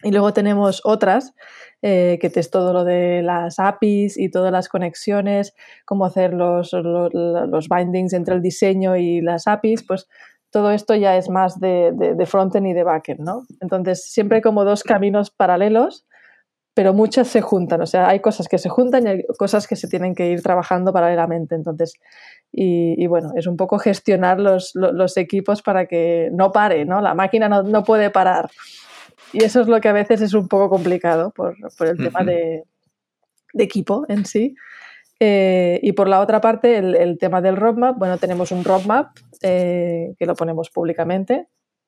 Y 0.04 0.12
luego 0.12 0.34
tenemos 0.34 0.82
otras, 0.84 1.34
eh, 1.82 2.19
que 2.21 2.32
es 2.34 2.52
todo 2.52 2.74
lo 2.74 2.84
de 2.84 3.24
las 3.24 3.60
APIs 3.60 4.19
y 4.19 4.30
todas 4.30 4.52
las 4.52 4.69
conexiones, 4.69 5.56
cómo 5.86 6.06
hacer 6.06 6.34
los, 6.34 6.74
los, 6.74 7.12
los, 7.13 7.69
bindings 7.69 8.13
entre 8.13 8.36
el 8.36 8.41
diseño 8.41 8.98
y 8.98 9.21
las 9.21 9.48
APIs, 9.48 9.84
pues 9.88 10.08
todo 10.52 10.71
esto 10.71 10.93
ya 10.95 11.17
es 11.17 11.30
más 11.30 11.60
de, 11.60 11.91
de, 11.93 12.13
de 12.13 12.26
frontend 12.26 12.67
y 12.67 12.74
de 12.74 12.84
backend, 12.84 13.21
¿no? 13.21 13.45
Entonces, 13.62 14.04
siempre 14.06 14.41
como 14.41 14.63
dos 14.63 14.84
caminos 14.84 15.32
paralelos 15.32 16.05
pero 16.76 16.94
muchas 16.94 17.30
se 17.30 17.40
juntan, 17.40 17.82
o 17.82 17.86
sea, 17.86 18.10
hay 18.10 18.20
cosas 18.20 18.50
que 18.50 18.58
se 18.58 18.68
juntan 18.68 19.08
y 19.08 19.10
hay 19.10 19.24
cosas 19.40 19.66
que 19.66 19.78
se 19.78 19.88
tienen 19.88 20.14
que 20.14 20.30
ir 20.30 20.44
trabajando 20.44 20.92
paralelamente. 20.92 21.56
Entonces, 21.56 21.94
y, 22.52 23.08
bueno, 23.08 23.32
es 23.38 23.48
un 23.48 23.56
poco 23.56 23.80
gestionar 23.80 24.42
los, 24.42 24.74
equipos 25.18 25.62
para 25.62 25.86
que 25.86 26.30
no 26.34 26.52
pare, 26.52 26.84
¿no? 26.84 27.00
La 27.00 27.14
máquina 27.14 27.48
no, 27.48 27.84
puede 27.86 28.10
parar. 28.10 28.50
Y 29.32 29.46
eso 29.46 29.62
es 29.62 29.68
lo 29.68 29.80
que 29.80 29.88
a 29.88 29.94
veces 29.94 30.22
es 30.22 30.34
un 30.34 30.50
poco 30.50 30.70
complicado 30.70 31.32
por, 31.32 31.56
el 31.80 31.98
tema 31.98 32.26
de, 32.26 32.66
equipo 33.54 34.06
en 34.10 34.26
sí. 34.26 34.54
Eh, 35.22 35.80
y 35.82 35.94
por 35.94 36.10
la 36.10 36.20
otra 36.20 36.42
parte, 36.42 36.78
el, 36.78 37.18
tema 37.18 37.40
del 37.40 37.56
roadmap, 37.56 37.98
bueno, 37.98 38.18
tenemos 38.18 38.52
un 38.52 38.66
roadmap 38.66 39.16
eh, 39.42 40.14
que 40.20 40.26
lo 40.26 40.36
ponemos 40.36 40.70
públicamente, 40.70 41.48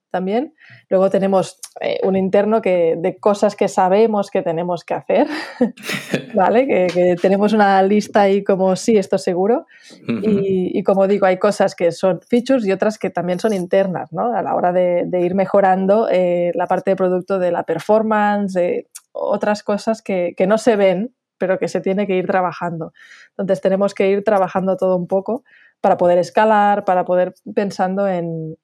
también. 0.10 0.54
Luego 0.89 1.10
tenemos 1.10 1.60
eh, 1.82 2.00
un 2.04 2.15
interno 2.15 2.62
que, 2.62 2.96
de 2.98 3.17
cosas 3.17 3.56
que 3.56 3.67
sabemos 3.67 4.32
que 4.32 4.41
tenemos 4.41 4.84
que 4.84 4.93
hacer, 4.93 5.28
¿vale? 6.34 6.67
Que, 6.67 7.15
tenemos 7.22 7.54
una 7.54 7.82
lista 7.84 8.22
ahí 8.22 8.43
como 8.43 8.76
sí, 8.76 8.98
esto 8.98 9.17
seguro. 9.17 9.65
y, 10.08 10.82
como 10.84 11.08
digo, 11.08 11.26
hay 11.26 11.38
cosas 11.38 11.76
que 11.76 11.91
son 11.91 12.22
features 12.22 12.65
y 12.65 12.72
otras 12.72 12.98
que 12.98 13.10
también 13.10 13.39
son 13.39 13.54
internas, 13.54 14.12
¿no? 14.13 14.34
A 14.36 14.41
la 14.41 14.56
hora 14.56 14.72
de, 14.72 15.08
ir 15.20 15.36
mejorando 15.36 16.08
eh, 16.10 16.52
la 16.54 16.67
parte 16.67 16.91
de 16.91 16.96
producto 16.96 17.39
de 17.39 17.52
la 17.52 17.63
performance, 17.63 18.86
otras 19.12 19.63
cosas 19.63 20.02
que, 20.02 20.34
que 20.38 20.48
no 20.48 20.58
se 20.58 20.76
ven, 20.76 21.13
pero 21.38 21.60
que 21.60 21.67
se 21.67 21.82
tiene 21.82 22.08
que 22.08 22.15
ir 22.15 22.28
trabajando. 22.28 22.93
Entonces 23.32 23.62
tenemos 23.62 23.93
que 23.93 24.10
ir 24.10 24.24
trabajando 24.24 24.78
todo 24.78 24.96
un 24.96 25.08
poco 25.08 25.43
para 25.81 25.97
poder 25.97 26.17
escalar, 26.17 26.85
para 26.85 27.05
poder 27.05 27.33
pensando 27.53 28.07
en, 28.07 28.57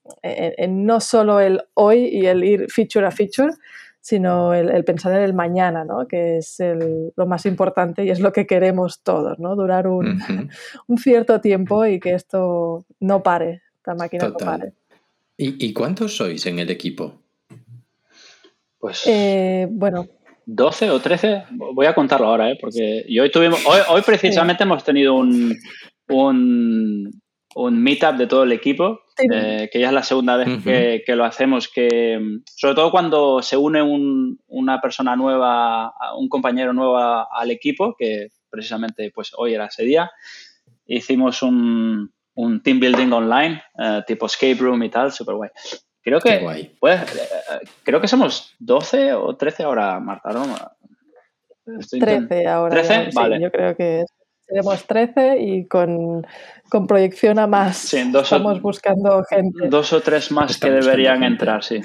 no 0.70 1.00
solo 1.00 1.40
el 1.40 1.62
hoy 1.74 2.06
y 2.06 2.26
el 2.26 2.44
ir 2.44 2.72
feature 2.72 3.06
a 3.06 3.12
feature, 3.12 3.54
sino 4.02 4.54
el, 4.54 4.84
pensar 4.84 5.14
en 5.14 5.22
el 5.22 5.34
mañana, 5.34 5.86
¿no? 5.86 6.08
que 6.08 6.38
es 6.38 6.58
lo 7.16 7.26
más 7.26 7.46
importante 7.46 8.04
y 8.04 8.10
es 8.10 8.20
lo 8.20 8.34
que 8.34 8.46
queremos 8.46 9.02
todos, 9.02 9.40
¿no? 9.40 9.56
durar 9.56 9.88
un, 9.88 10.20
cierto 10.98 11.40
tiempo 11.40 11.86
y 11.86 12.00
que 12.00 12.14
esto 12.14 12.86
no 13.00 13.24
pare, 13.24 13.62
esta 13.78 13.96
máquina 13.96 14.28
no 14.28 14.34
pare. 14.34 14.74
¿Y, 15.38 15.74
cuántos 15.74 16.18
sois 16.18 16.46
en 16.46 16.60
el 16.60 16.70
equipo? 16.70 17.22
Pues 18.80 19.04
eh, 19.08 19.68
bueno. 19.70 20.08
12 20.46 20.90
o 20.90 21.00
13, 21.00 21.44
voy 21.52 21.86
a 21.86 21.96
contarlo 21.96 22.28
ahora, 22.28 22.52
¿eh? 22.52 22.58
porque 22.60 23.06
hoy 23.20 23.32
tuvimos, 23.32 23.66
hoy, 23.66 23.80
hoy 23.90 24.02
precisamente 24.02 24.64
hemos 24.64 24.84
tenido 24.84 25.14
un, 25.14 25.58
un, 26.10 27.10
un 27.56 27.84
meetup 27.84 28.16
de 28.16 28.28
todo 28.28 28.44
el 28.44 28.52
equipo, 28.52 29.02
eh, 29.32 29.70
que 29.72 29.80
ya 29.80 29.88
es 29.88 29.94
la 29.94 30.04
segunda 30.04 30.38
vez 30.38 30.64
que, 30.64 31.16
lo 31.16 31.26
hacemos, 31.26 31.68
que 31.68 32.20
sobre 32.46 32.76
todo 32.76 32.92
cuando 32.92 33.42
se 33.42 33.58
une 33.58 33.82
una 34.48 34.82
persona 34.82 35.16
nueva, 35.16 35.94
un 36.18 36.30
compañero 36.30 36.74
nuevo 36.74 36.98
al 36.98 37.52
equipo, 37.52 37.96
que 37.98 38.30
precisamente 38.50 39.12
pues 39.14 39.32
hoy 39.36 39.54
era 39.54 39.66
ese 39.66 39.84
día, 39.84 40.12
hicimos 40.86 41.44
un, 41.44 42.12
team 42.64 42.80
building 42.80 43.12
online, 43.12 43.62
eh, 43.78 44.02
tipo 44.08 44.26
escape 44.26 44.56
room 44.56 44.84
y 44.84 44.90
tal, 44.90 45.12
super 45.12 45.36
guay. 45.36 45.50
Creo 46.02 46.20
que, 46.20 46.70
Pues, 46.82 47.02
creo 47.84 48.02
que 48.02 48.10
somos 48.10 48.54
12 48.60 49.14
o 49.14 49.38
13 49.38 49.64
ahora, 49.64 50.00
Marta, 50.02 50.32
¿no? 50.34 50.46
13 51.90 52.48
ahora. 52.48 52.84
¿13? 52.84 53.14
vale. 53.14 53.40
yo 53.40 53.50
creo 53.50 53.76
que 53.78 54.02
es. 54.02 54.14
Tenemos 54.54 54.86
13 54.86 55.42
y 55.42 55.68
con, 55.68 56.28
proyección 56.88 57.40
a 57.40 57.48
más. 57.48 57.92
Estamos 57.92 58.62
buscando 58.62 59.24
gente. 59.24 59.68
Dos 59.68 59.94
o 59.94 60.02
tres 60.02 60.32
más 60.32 60.60
que 60.60 60.70
deberían 60.70 61.24
entrar, 61.24 61.64
sí. 61.64 61.82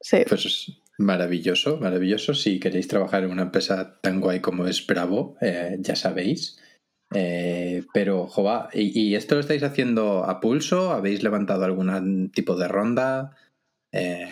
Sí. 0.00 0.24
Pues 0.26 0.72
maravilloso, 0.96 1.76
maravilloso. 1.76 2.32
Si 2.32 2.58
queréis 2.58 2.88
trabajar 2.88 3.24
en 3.24 3.30
una 3.30 3.42
empresa 3.42 4.00
tan 4.00 4.22
guay 4.22 4.40
como 4.40 4.66
es 4.66 4.86
Bravo, 4.86 5.36
eh, 5.42 5.76
ya 5.80 5.96
sabéis. 5.96 6.58
Eh, 7.14 7.84
pero, 7.92 8.26
Jova, 8.26 8.70
¿y, 8.72 9.14
esto 9.14 9.34
lo 9.34 9.42
estáis 9.42 9.64
haciendo 9.64 10.24
a 10.24 10.40
pulso? 10.40 10.92
¿Habéis 10.92 11.22
levantado 11.22 11.66
algún 11.66 12.30
tipo 12.30 12.56
de 12.56 12.68
ronda? 12.68 13.36
Eh, 13.92 14.30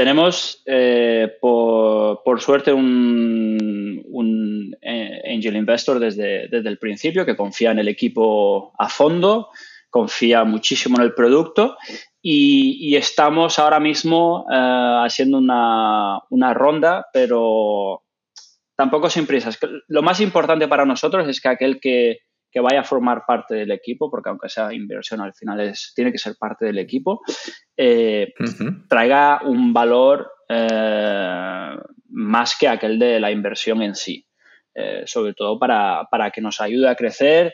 tenemos, 0.00 0.62
eh, 0.64 1.36
por, 1.42 2.40
suerte, 2.40 2.72
un, 2.72 4.74
eh, 4.80 5.34
angel 5.36 5.56
investor 5.56 5.98
desde, 5.98 6.48
desde, 6.48 6.70
el 6.70 6.78
principio 6.78 7.26
que 7.26 7.36
confía 7.36 7.72
en 7.72 7.80
el 7.80 7.88
equipo 7.88 8.72
a 8.78 8.88
fondo, 8.88 9.50
confía 9.90 10.44
muchísimo 10.44 10.96
en 10.96 11.02
el 11.02 11.12
producto 11.12 11.76
y, 12.22 12.96
estamos 12.96 13.58
ahora 13.58 13.78
mismo 13.78 14.46
eh, 14.50 15.02
haciendo 15.04 15.36
una, 15.36 16.20
una, 16.30 16.54
ronda, 16.54 17.06
pero 17.12 18.02
tampoco 18.74 19.10
sin 19.10 19.26
prisas. 19.26 19.58
Lo 19.86 20.00
más 20.00 20.18
importante 20.20 20.66
para 20.66 20.86
nosotros 20.86 21.28
es 21.28 21.42
que 21.42 21.48
aquel 21.50 21.78
que, 21.78 22.20
que 22.50 22.60
vaya 22.60 22.80
a 22.80 22.84
formar 22.84 23.24
parte 23.26 23.54
del 23.54 23.70
equipo, 23.70 24.10
porque 24.10 24.28
aunque 24.28 24.48
sea 24.48 24.72
inversión, 24.72 25.20
al 25.20 25.34
final 25.34 25.60
es, 25.60 25.92
tiene 25.94 26.10
que 26.10 26.18
ser 26.18 26.36
parte 26.36 26.66
del 26.66 26.78
equipo, 26.78 27.20
eh, 27.76 28.34
traiga 28.88 29.42
un 29.44 29.72
valor 29.72 30.30
eh, 30.48 31.76
más 32.08 32.56
que 32.58 32.68
aquel 32.68 32.98
de 32.98 33.20
la 33.20 33.30
inversión 33.30 33.82
en 33.82 33.94
sí. 33.94 34.26
Eh, 34.74 35.02
sobre 35.04 35.34
todo 35.34 35.58
para, 35.58 36.06
que 36.32 36.40
nos 36.40 36.60
ayude 36.60 36.88
a 36.88 36.94
crecer, 36.94 37.52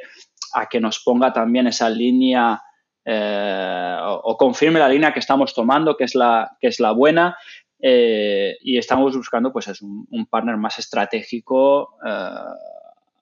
a 0.53 0.67
que 0.67 0.81
nos 0.81 1.03
ponga 1.03 1.33
también 1.33 1.67
esa 1.67 1.89
línea 1.89 2.63
o, 3.09 4.37
confirme 4.37 4.81
la 4.81 4.89
línea 4.89 5.13
que 5.13 5.21
estamos 5.21 5.55
tomando, 5.55 5.97
que 5.97 6.05
es 6.05 6.15
la, 6.15 6.57
que 6.61 6.69
es 6.69 6.81
la 6.81 6.93
buena. 6.93 7.37
y 7.79 8.77
estamos 8.77 9.17
buscando 9.17 9.53
pues 9.53 9.69
es 9.69 9.81
un, 9.81 10.07
un 10.11 10.27
partner 10.27 10.57
más 10.57 10.79
estratégico 10.79 11.97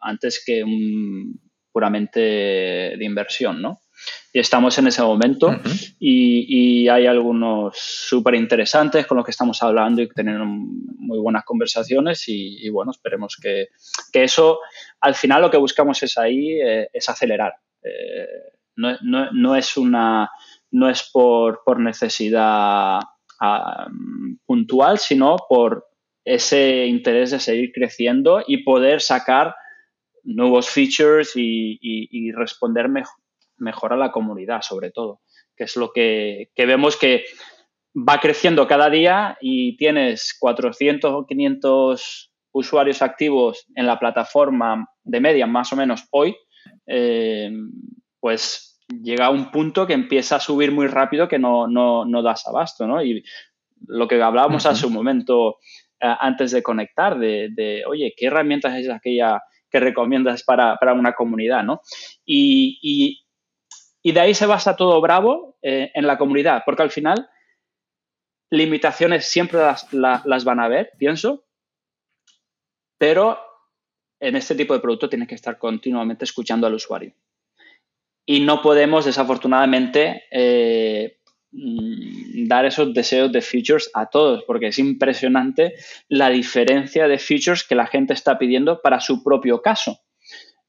antes 0.00 0.42
que 0.44 0.64
un, 0.64 1.40
puramente 1.74 2.20
de 2.20 3.04
inversión, 3.04 3.60
¿no? 3.60 3.80
Y 4.32 4.38
estamos 4.38 4.78
en 4.78 4.86
ese 4.86 5.02
momento 5.02 5.50
y, 5.98 6.88
hay 6.88 7.06
algunos 7.06 7.76
súper 7.76 8.36
interesantes 8.36 9.06
con 9.06 9.16
los 9.16 9.24
que 9.24 9.32
estamos 9.32 9.60
hablando 9.60 10.02
y 10.02 10.08
teniendo 10.08 10.44
muy 10.44 11.18
buenas 11.18 11.44
conversaciones 11.44 12.24
y, 12.28 12.68
bueno, 12.68 12.92
esperemos 12.92 13.36
que, 13.42 13.70
eso, 14.12 14.60
al 15.00 15.16
final 15.16 15.42
lo 15.42 15.50
que 15.50 15.56
buscamos 15.56 16.00
es 16.04 16.16
ahí, 16.16 16.60
eh, 16.60 16.88
es 16.92 17.08
acelerar. 17.08 17.54
Eh, 17.82 18.26
no, 18.76 19.56
es 19.56 19.76
una, 19.76 20.30
no 20.70 20.88
es 20.88 21.10
por, 21.12 21.80
necesidad 21.80 23.00
ah, 23.40 23.88
puntual, 24.46 24.98
sino 24.98 25.36
por 25.48 25.88
ese 26.24 26.86
interés 26.86 27.32
de 27.32 27.40
seguir 27.40 27.72
creciendo 27.72 28.44
y 28.46 28.58
poder 28.58 29.00
sacar 29.00 29.56
nuevos 30.24 30.68
features 30.68 31.32
y, 31.36 32.32
responder 32.32 32.88
mejor 33.56 33.92
a 33.92 33.96
la 33.96 34.10
comunidad, 34.10 34.62
sobre 34.62 34.90
todo, 34.90 35.20
que 35.56 35.64
es 35.64 35.76
lo 35.76 35.92
que, 35.92 36.50
vemos 36.56 36.96
que 36.96 37.24
va 37.96 38.18
creciendo 38.20 38.66
cada 38.66 38.90
día 38.90 39.38
y 39.40 39.76
tienes 39.76 40.36
400 40.38 41.12
o 41.12 41.26
500 41.26 42.32
usuarios 42.52 43.02
activos 43.02 43.66
en 43.74 43.86
la 43.86 43.98
plataforma 43.98 44.88
de 45.02 45.20
media, 45.20 45.46
más 45.46 45.72
o 45.72 45.76
menos 45.76 46.06
hoy, 46.10 46.36
eh, 46.86 47.50
pues 48.20 48.80
llega 48.88 49.26
a 49.26 49.30
un 49.30 49.50
punto 49.50 49.86
que 49.86 49.92
empieza 49.92 50.36
a 50.36 50.40
subir 50.40 50.72
muy 50.72 50.86
rápido 50.86 51.28
que 51.28 51.38
no, 51.38 51.66
no, 51.66 52.22
das 52.22 52.46
abasto, 52.46 52.86
¿no? 52.86 53.02
Y 53.02 53.24
lo 53.86 54.08
que 54.08 54.20
hablábamos 54.22 54.66
hace 54.66 54.86
un 54.86 54.92
momento 54.92 55.58
eh, 56.00 56.14
antes 56.20 56.52
de 56.52 56.62
conectar, 56.62 57.18
de, 57.18 57.48
de, 57.52 57.84
oye, 57.86 58.14
¿qué 58.16 58.26
herramientas 58.26 58.76
es 58.76 58.88
aquella 58.88 59.42
que 59.74 59.80
recomiendas 59.80 60.44
para, 60.44 60.78
una 60.94 61.14
comunidad, 61.14 61.64
¿no? 61.64 61.80
Y, 62.24 63.26
de 64.04 64.20
ahí 64.20 64.32
se 64.32 64.46
basa 64.46 64.76
todo 64.76 65.00
Bravo 65.00 65.56
eh, 65.62 65.90
en 65.94 66.06
la 66.06 66.16
comunidad, 66.16 66.62
porque 66.64 66.84
al 66.84 66.92
final 66.92 67.28
limitaciones 68.52 69.26
siempre 69.26 69.58
las, 69.58 69.92
las, 69.92 70.44
van 70.44 70.60
a 70.60 70.66
haber, 70.66 70.92
pienso, 70.96 71.44
pero 72.98 73.36
en 74.20 74.36
este 74.36 74.54
tipo 74.54 74.74
de 74.74 74.80
producto 74.80 75.08
tienes 75.08 75.26
que 75.26 75.34
estar 75.34 75.58
continuamente 75.58 76.24
escuchando 76.24 76.68
al 76.68 76.74
usuario. 76.74 77.12
Y 78.24 78.40
no 78.40 78.62
podemos, 78.62 79.06
desafortunadamente, 79.06 80.22
eh, 80.30 81.18
dar 81.54 82.64
esos 82.64 82.92
deseos 82.92 83.30
de 83.32 83.40
features 83.40 83.90
a 83.94 84.06
todos, 84.06 84.44
porque 84.44 84.68
es 84.68 84.78
impresionante 84.78 85.74
la 86.08 86.30
diferencia 86.30 87.06
de 87.06 87.18
features 87.18 87.64
que 87.64 87.74
la 87.74 87.86
gente 87.86 88.12
está 88.12 88.38
pidiendo 88.38 88.80
para 88.82 89.00
su 89.00 89.22
propio 89.22 89.62
caso. 89.62 90.00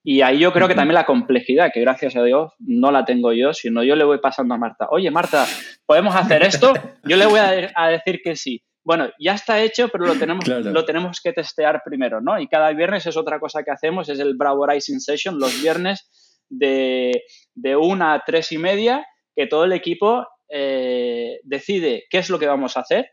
Y 0.04 0.22
ahí 0.22 0.38
yo 0.38 0.54
creo 0.54 0.68
que 0.68 0.76
también 0.76 0.94
la 0.94 1.06
complejidad, 1.06 1.72
que 1.74 1.82
gracias 1.82 2.16
a 2.16 2.24
Dios 2.24 2.54
no 2.60 2.92
la 2.92 3.06
tengo 3.06 3.34
yo, 3.34 3.54
sino 3.54 3.84
yo 3.84 3.96
le 3.96 4.04
voy 4.04 4.20
pasando 4.20 4.54
a 4.54 4.58
Marta, 4.58 4.88
oye 4.92 5.10
Marta, 5.10 5.48
¿podemos 5.88 6.16
hacer 6.16 6.44
esto? 6.44 6.74
Yo 7.04 7.18
le 7.18 7.26
voy 7.26 7.40
a, 7.40 7.88
decir 7.88 8.22
que 8.24 8.36
sí. 8.36 8.64
Bueno, 8.84 9.10
ya 9.20 9.34
está 9.34 9.64
hecho, 9.64 9.90
pero 9.90 10.06
lo 10.06 10.14
tenemos, 10.14 10.48
lo 10.48 10.86
tenemos 10.86 11.20
que 11.22 11.34
testear 11.34 11.82
primero, 11.84 12.22
¿no? 12.22 12.40
Y 12.40 12.48
cada 12.48 12.72
viernes 12.72 13.08
es 13.08 13.18
otra 13.18 13.40
cosa 13.40 13.64
que 13.64 13.72
hacemos, 13.72 14.08
es 14.10 14.20
el 14.20 14.36
Bravo 14.36 14.68
Rising 14.68 15.00
Session, 15.00 15.40
los 15.40 15.60
viernes 15.60 16.44
de, 16.50 17.24
de 17.56 17.76
una 17.76 18.14
a 18.14 18.24
tres 18.24 18.52
y 18.52 18.60
media, 18.60 19.04
que 19.36 19.48
todo 19.48 19.66
el 19.66 19.74
equipo 19.74 20.28
eh, 20.50 21.40
decide 21.44 22.06
qué 22.10 22.20
es 22.20 22.30
lo 22.30 22.40
que 22.40 22.48
vamos 22.48 22.78
a 22.78 22.82
hacer 22.82 23.12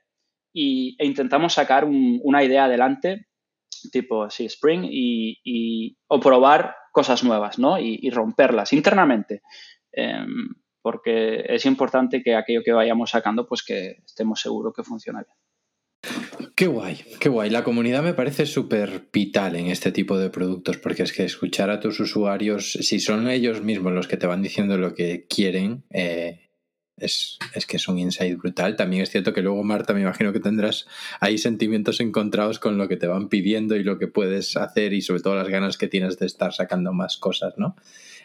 y, 0.52 0.96
e 0.98 1.06
intentamos 1.06 1.54
sacar 1.54 1.84
una 1.84 2.44
idea 2.44 2.64
adelante, 2.64 3.26
tipo, 3.90 4.28
sí, 4.30 4.46
Spring, 4.46 4.86
y, 4.90 5.96
o 6.08 6.20
probar 6.20 6.74
cosas 6.92 7.24
nuevas, 7.24 7.58
¿no? 7.58 7.78
Y, 7.78 8.10
romperlas 8.10 8.72
internamente. 8.72 9.42
Em, 9.92 10.48
porque 10.82 11.44
es 11.48 11.64
importante 11.64 12.22
que 12.22 12.34
aquello 12.34 12.62
que 12.64 12.72
vayamos 12.72 13.10
sacando, 13.10 13.46
pues 13.46 13.62
que 13.62 13.98
estemos 14.04 14.40
seguros 14.40 14.74
que 14.74 14.82
funciona 14.82 15.22
bien. 15.22 15.36
Qué 16.56 16.66
guay, 16.66 16.98
qué 17.20 17.28
guay. 17.28 17.50
La 17.50 17.64
comunidad 17.64 18.02
me 18.02 18.14
parece 18.14 18.46
súper 18.46 19.08
vital 19.12 19.56
en 19.56 19.66
este 19.66 19.92
tipo 19.92 20.18
de 20.18 20.30
productos, 20.30 20.78
porque 20.78 21.04
es 21.04 21.12
que 21.12 21.24
escuchar 21.24 21.70
a 21.70 21.80
tus 21.80 22.00
usuarios, 22.00 22.72
si 22.72 23.00
son 23.00 23.28
ellos 23.28 23.62
mismos 23.62 23.92
los 23.92 24.08
que 24.08 24.16
te 24.16 24.26
van 24.26 24.42
diciendo 24.42 24.76
lo 24.76 24.94
que 24.94 25.26
quieren, 25.28 25.84
eh, 25.90 26.50
es, 26.96 27.38
que 27.66 27.76
es 27.76 27.88
un 27.88 27.98
insight 27.98 28.38
brutal. 28.38 28.76
También 28.76 29.02
es 29.02 29.10
cierto 29.10 29.32
que 29.32 29.42
luego, 29.42 29.62
Marta, 29.64 29.94
me 29.94 30.02
imagino 30.02 30.32
que 30.32 30.40
tendrás 30.40 30.86
ahí 31.20 31.38
sentimientos 31.38 32.00
encontrados 32.00 32.58
con 32.58 32.78
lo 32.78 32.88
que 32.88 32.96
te 32.96 33.06
van 33.06 33.28
pidiendo 33.28 33.76
y 33.76 33.82
lo 33.82 33.98
que 33.98 34.08
puedes 34.08 34.56
hacer 34.56 34.92
y 34.92 35.02
sobre 35.02 35.20
todo 35.20 35.34
las 35.34 35.48
ganas 35.48 35.78
que 35.78 35.88
tienes 35.88 36.18
de 36.18 36.26
estar 36.26 36.52
sacando 36.52 36.92
más 36.92 37.16
cosas, 37.16 37.54
¿no? 37.56 37.76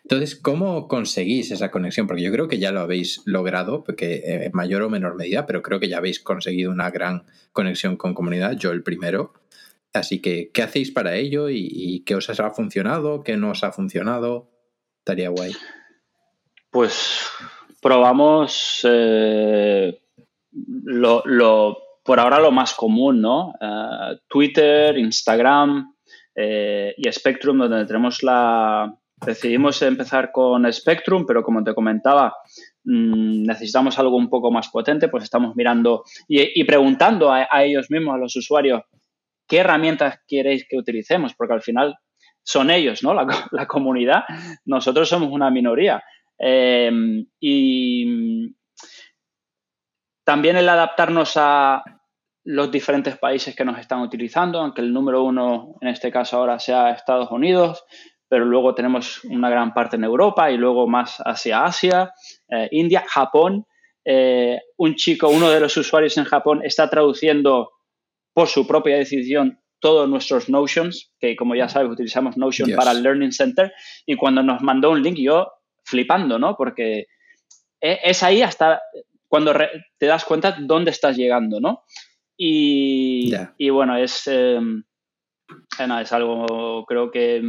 Entonces, 0.04 0.36
¿cómo 0.36 0.88
conseguís 0.88 1.52
esa 1.52 1.72
conexión? 1.72 2.08
Porque 2.08 2.24
yo 2.24 2.32
creo 2.32 2.48
que 2.48 2.60
ya 2.60 2.72
lo 2.72 2.80
habéis 2.80 3.22
logrado, 3.26 3.84
porque 3.84 4.22
en 4.26 4.52
mayor 4.54 4.84
o 4.84 4.90
menor 4.90 5.16
medida, 5.16 5.46
pero 5.46 5.62
creo 5.62 5.80
que 5.80 5.90
ya 5.90 5.98
habéis 5.98 6.20
conseguido 6.20 6.72
una 6.72 6.92
gran 6.92 7.26
conexión 7.52 7.98
con 7.98 8.14
comunidad, 8.14 8.54
yo 8.54 8.72
el 8.72 8.84
primero. 8.84 9.34
Así 9.92 10.20
que, 10.22 10.52
¿qué 10.54 10.62
hacéis 10.62 10.92
para 10.92 11.16
ello 11.16 11.50
y, 11.50 11.68
y 11.70 12.02
qué 12.02 12.16
os 12.16 12.30
ha 12.30 12.52
funcionado, 12.52 13.24
qué 13.24 13.36
no 13.36 13.52
os 13.52 13.64
ha 13.64 13.72
funcionado? 13.72 14.50
Estaría 15.00 15.30
guay. 15.30 15.54
Pues 16.70 17.28
probamos 17.88 18.82
eh, 18.84 19.98
lo, 20.52 21.78
por 22.04 22.20
ahora 22.20 22.38
lo 22.38 22.52
más 22.52 22.74
común, 22.74 23.22
¿no? 23.22 23.54
Eh, 23.62 24.18
Twitter, 24.28 24.98
Instagram 24.98 25.96
eh, 26.36 26.94
y 26.98 27.10
Spectrum, 27.10 27.60
donde 27.60 27.86
tenemos 27.86 28.24
la... 28.24 28.94
Decidimos 29.26 29.82
empezar 29.84 30.34
con 30.34 30.72
Spectrum, 30.72 31.26
pero 31.26 31.42
como 31.44 31.64
te 31.64 31.74
comentaba, 31.74 32.36
mm, 32.84 33.44
necesitamos 33.44 33.98
algo 33.98 34.18
un 34.18 34.30
poco 34.30 34.52
más 34.52 34.68
potente, 34.68 35.08
pues 35.08 35.24
estamos 35.24 35.56
mirando 35.56 36.04
y, 36.28 36.62
preguntando 36.66 37.32
a, 37.32 37.48
ellos 37.64 37.90
mismos, 37.90 38.16
a 38.16 38.18
los 38.18 38.36
usuarios, 38.36 38.82
qué 39.48 39.60
herramientas 39.60 40.20
queréis 40.28 40.68
que 40.70 40.78
utilicemos, 40.78 41.34
porque 41.36 41.54
al 41.54 41.62
final 41.62 41.96
son 42.44 42.70
ellos, 42.70 43.02
¿no? 43.02 43.14
la 43.14 43.66
comunidad. 43.68 44.26
Nosotros 44.66 45.08
somos 45.08 45.32
una 45.32 45.50
minoría. 45.50 46.04
Em, 46.38 47.26
y 47.40 48.56
también 50.24 50.58
el 50.58 50.70
adaptarnos 50.70 51.34
a 51.36 51.84
los 52.44 52.72
diferentes 52.72 53.18
países 53.18 53.56
que 53.56 53.66
nos 53.66 53.80
están 53.80 54.02
utilizando, 54.02 54.60
aunque 54.60 54.82
el 54.82 54.94
número 54.94 55.24
uno 55.24 55.76
en 55.82 55.90
este 55.90 56.12
caso 56.12 56.38
ahora 56.38 56.60
sea 56.60 56.92
Estados 56.92 57.30
Unidos, 57.32 57.84
pero 58.30 58.46
luego 58.46 58.76
tenemos 58.76 59.24
una 59.26 59.50
gran 59.50 59.74
parte 59.74 59.96
en 59.96 60.04
Europa 60.04 60.52
y 60.52 60.58
luego 60.58 60.88
más 60.88 61.18
hacia 61.26 61.64
Asia, 61.64 62.14
eh, 62.50 62.68
India, 62.72 63.04
Japón. 63.08 63.66
Eh, 64.06 64.60
un 64.78 64.96
chico, 64.96 65.30
uno 65.30 65.50
de 65.50 65.60
los 65.60 65.76
usuarios 65.76 66.18
en 66.18 66.24
Japón, 66.24 66.62
está 66.64 66.90
traduciendo 66.90 67.72
por 68.34 68.48
su 68.48 68.66
propia 68.68 68.98
decisión 68.98 69.60
todos 69.80 70.10
nuestros 70.10 70.50
Notions, 70.50 71.14
que 71.20 71.36
como 71.36 71.56
ya 71.56 71.70
sabes 71.70 71.92
utilizamos 71.92 72.38
Notion 72.38 72.72
para 72.76 72.92
el 72.92 73.04
Learning 73.04 73.32
Center, 73.32 73.74
y 74.06 74.16
cuando 74.16 74.44
nos 74.44 74.62
mandó 74.62 74.92
un 74.92 75.04
link 75.04 75.18
yo 75.18 75.52
flipando, 75.88 76.38
¿no? 76.38 76.56
Porque 76.56 77.08
e, 77.80 78.00
es 78.04 78.22
ahí 78.24 78.42
hasta 78.42 78.82
cuando 79.28 79.54
te 79.98 80.06
das 80.06 80.26
cuenta 80.26 80.58
dónde 80.60 80.92
estás 80.92 81.18
llegando, 81.18 81.60
¿no? 81.60 81.84
Y, 82.40 83.32
bueno, 83.72 83.98
es, 83.98 84.28
em, 84.28 84.84
es 86.00 86.14
algo 86.14 86.86
creo 86.86 87.10
que 87.10 87.42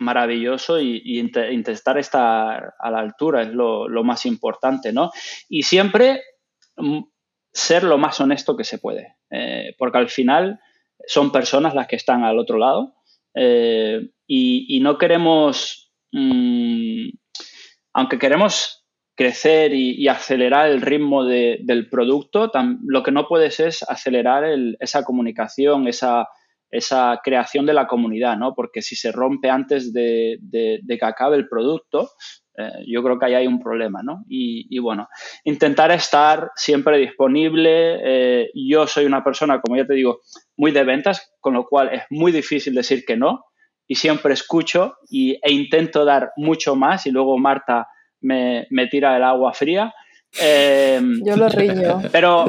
maravilloso 0.00 0.78
y, 0.78 1.18
intentar 1.18 1.98
estar 1.98 2.74
a 2.78 2.90
la 2.90 2.98
altura 2.98 3.42
es 3.42 3.48
lo, 3.48 3.88
más 4.04 4.26
importante, 4.26 4.92
¿no? 4.92 5.10
Y 5.48 5.62
siempre 5.62 6.22
ser 7.52 7.84
lo 7.84 7.96
más 7.96 8.20
honesto 8.20 8.56
que 8.56 8.64
se 8.64 8.78
puede, 8.78 9.16
eh, 9.30 9.74
porque 9.78 9.98
al 9.98 10.08
final 10.10 10.60
son 11.06 11.32
personas 11.32 11.74
las 11.74 11.86
que 11.86 11.96
están 11.96 12.24
al 12.24 12.38
otro 12.38 12.58
lado 12.58 12.96
eh, 13.34 14.10
y, 14.26 14.80
no 14.80 14.98
queremos 14.98 15.92
mm, 16.12 17.08
aunque 17.94 18.18
queremos 18.18 18.84
crecer 19.16 19.72
y, 19.72 20.08
acelerar 20.08 20.68
el 20.68 20.82
ritmo 20.82 21.24
del 21.24 21.88
producto, 21.88 22.50
lo 22.84 23.02
que 23.02 23.12
no 23.12 23.28
puedes 23.28 23.60
es 23.60 23.84
acelerar 23.88 24.44
esa 24.80 25.04
comunicación, 25.04 25.86
esa, 25.86 26.26
creación 27.22 27.66
de 27.66 27.74
la 27.74 27.86
comunidad, 27.86 28.36
¿no? 28.36 28.54
Porque 28.54 28.82
si 28.82 28.96
se 28.96 29.12
rompe 29.12 29.48
antes 29.48 29.92
de, 29.92 30.40
que 30.50 31.04
acabe 31.04 31.36
el 31.36 31.48
producto, 31.48 32.10
eh, 32.56 32.70
yo 32.86 33.02
creo 33.02 33.18
que 33.18 33.26
ahí 33.26 33.34
hay 33.34 33.46
un 33.46 33.60
problema, 33.60 34.02
¿no? 34.02 34.24
Y, 34.28 34.76
bueno, 34.80 35.08
intentar 35.44 35.92
estar 35.92 36.50
siempre 36.56 36.98
disponible. 36.98 38.00
Eh, 38.02 38.50
yo 38.54 38.88
soy 38.88 39.04
una 39.04 39.22
persona, 39.22 39.60
como 39.60 39.76
ya 39.76 39.86
te 39.86 39.94
digo, 39.94 40.22
muy 40.56 40.72
de 40.72 40.82
ventas, 40.82 41.32
con 41.38 41.54
lo 41.54 41.66
cual 41.66 41.90
es 41.92 42.02
muy 42.10 42.32
difícil 42.32 42.74
decir 42.74 43.04
que 43.04 43.16
no 43.16 43.44
y 43.86 43.94
siempre 43.94 44.34
escucho 44.34 44.96
y, 45.10 45.38
e 45.42 45.52
intento 45.52 46.04
dar 46.04 46.32
mucho 46.36 46.76
más 46.76 47.06
y 47.06 47.10
luego 47.10 47.38
Marta 47.38 47.88
me, 48.20 48.66
tira 48.90 49.16
el 49.16 49.24
agua 49.24 49.52
fría. 49.52 49.92
Em, 50.40 51.20
yo 51.24 51.36
lo 51.36 51.48
riño. 51.48 52.00
Pero, 52.10 52.46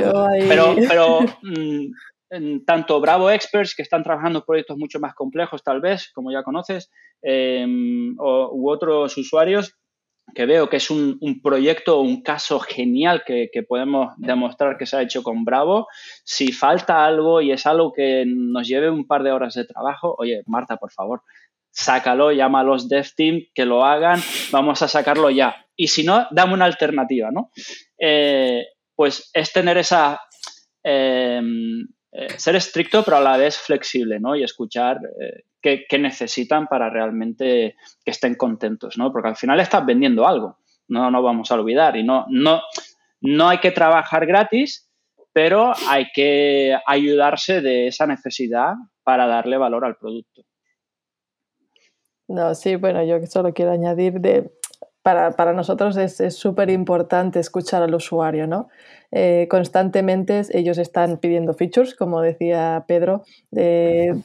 pero, 0.48 0.76
pero 0.88 1.20
mm, 1.42 2.66
tanto 2.66 3.00
Bravo 3.00 3.30
Experts, 3.30 3.76
que 3.76 3.84
están 3.84 4.04
trabajando 4.04 4.40
en 4.40 4.46
proyectos 4.46 4.78
mucho 4.78 5.00
más 5.00 5.14
complejos, 5.14 5.64
tal 5.64 5.82
vez, 5.82 6.12
como 6.14 6.32
ya 6.32 6.44
conoces, 6.44 6.92
em, 7.22 8.16
u 8.18 8.70
otros 8.70 9.18
usuarios, 9.18 9.76
que 10.34 10.46
veo 10.46 10.70
que 10.70 10.78
es 10.78 10.90
un, 10.90 11.20
proyecto, 11.42 12.02
un 12.02 12.22
caso 12.22 12.60
genial 12.60 13.24
que, 13.26 13.50
podemos 13.68 14.14
demostrar 14.18 14.78
que 14.78 14.86
se 14.86 14.98
ha 14.98 15.02
hecho 15.02 15.24
con 15.24 15.46
Bravo. 15.46 15.88
Si 16.24 16.52
falta 16.52 17.06
algo 17.06 17.42
y 17.42 17.52
es 17.52 17.66
algo 17.66 17.94
que 17.94 18.26
nos 18.26 18.68
lleve 18.68 18.90
un 18.90 19.06
par 19.06 19.24
de 19.24 19.32
horas 19.32 19.54
de 19.54 19.66
trabajo, 19.66 20.16
oye, 20.18 20.42
Marta, 20.48 20.78
por 20.78 20.92
favor, 20.92 21.22
sácalo, 21.72 22.32
llama 22.32 22.62
a 22.62 22.64
los 22.64 22.90
dev 22.90 23.08
team 23.16 23.42
que 23.54 23.66
lo 23.66 23.86
hagan, 23.86 24.20
vamos 24.52 24.82
a 24.82 24.88
sacarlo 24.88 25.30
ya. 25.30 25.56
Y 25.76 25.88
si 25.88 26.04
no, 26.04 26.28
dame 26.32 26.54
una 26.54 26.66
alternativa, 26.66 27.32
¿no? 27.32 27.52
Eh, 28.00 28.66
pues 28.96 29.30
es 29.34 29.52
tener 29.52 29.78
esa... 29.78 30.20
Em, 30.84 31.88
eh, 32.18 32.40
ser 32.40 32.56
estricto, 32.56 33.04
pero 33.04 33.18
a 33.18 33.22
la 33.22 33.36
vez 33.36 33.58
flexible, 33.58 34.22
¿no? 34.22 34.38
Y 34.38 34.44
escuchar 34.44 35.00
eh, 35.20 35.44
qué, 35.88 36.00
necesitan 36.00 36.68
para 36.68 36.90
realmente 36.90 37.76
que 38.04 38.12
estén 38.12 38.36
contentos, 38.36 38.98
¿no? 38.98 39.12
Porque 39.12 39.30
al 39.30 39.36
final 39.36 39.60
estás 39.60 39.86
vendiendo 39.86 40.28
algo, 40.28 40.60
no 40.88 41.10
nos 41.10 41.24
vamos 41.24 41.52
a 41.52 41.56
olvidar. 41.56 41.98
Y 41.98 42.04
no, 42.04 42.26
no, 42.30 42.62
no 43.22 43.50
hay 43.50 43.58
que 43.60 43.72
trabajar 43.72 44.26
gratis, 44.26 44.90
pero 45.34 45.74
hay 45.90 46.08
que 46.14 46.78
ayudarse 46.86 47.62
de 47.62 47.88
esa 47.88 48.06
necesidad 48.06 48.74
para 49.04 49.26
darle 49.28 49.58
valor 49.58 49.86
al 49.86 49.98
producto. 49.98 50.44
No, 52.28 52.56
sí, 52.56 52.76
bueno, 52.76 53.04
yo 53.04 53.24
solo 53.28 53.54
quiero 53.54 53.72
añadir 53.72 54.20
de, 54.20 54.52
para, 55.04 55.54
nosotros 55.54 55.98
es 55.98 56.36
súper 56.36 56.70
importante 56.70 57.40
escuchar 57.40 57.84
al 57.84 57.94
usuario, 57.94 58.48
¿no? 58.48 58.70
Eh, 59.18 59.48
constantemente 59.50 60.42
ellos 60.52 60.78
están 60.78 61.18
pidiendo 61.20 61.54
features, 61.54 61.96
como 61.96 62.20
decía 62.22 62.84
Pedro, 62.86 63.24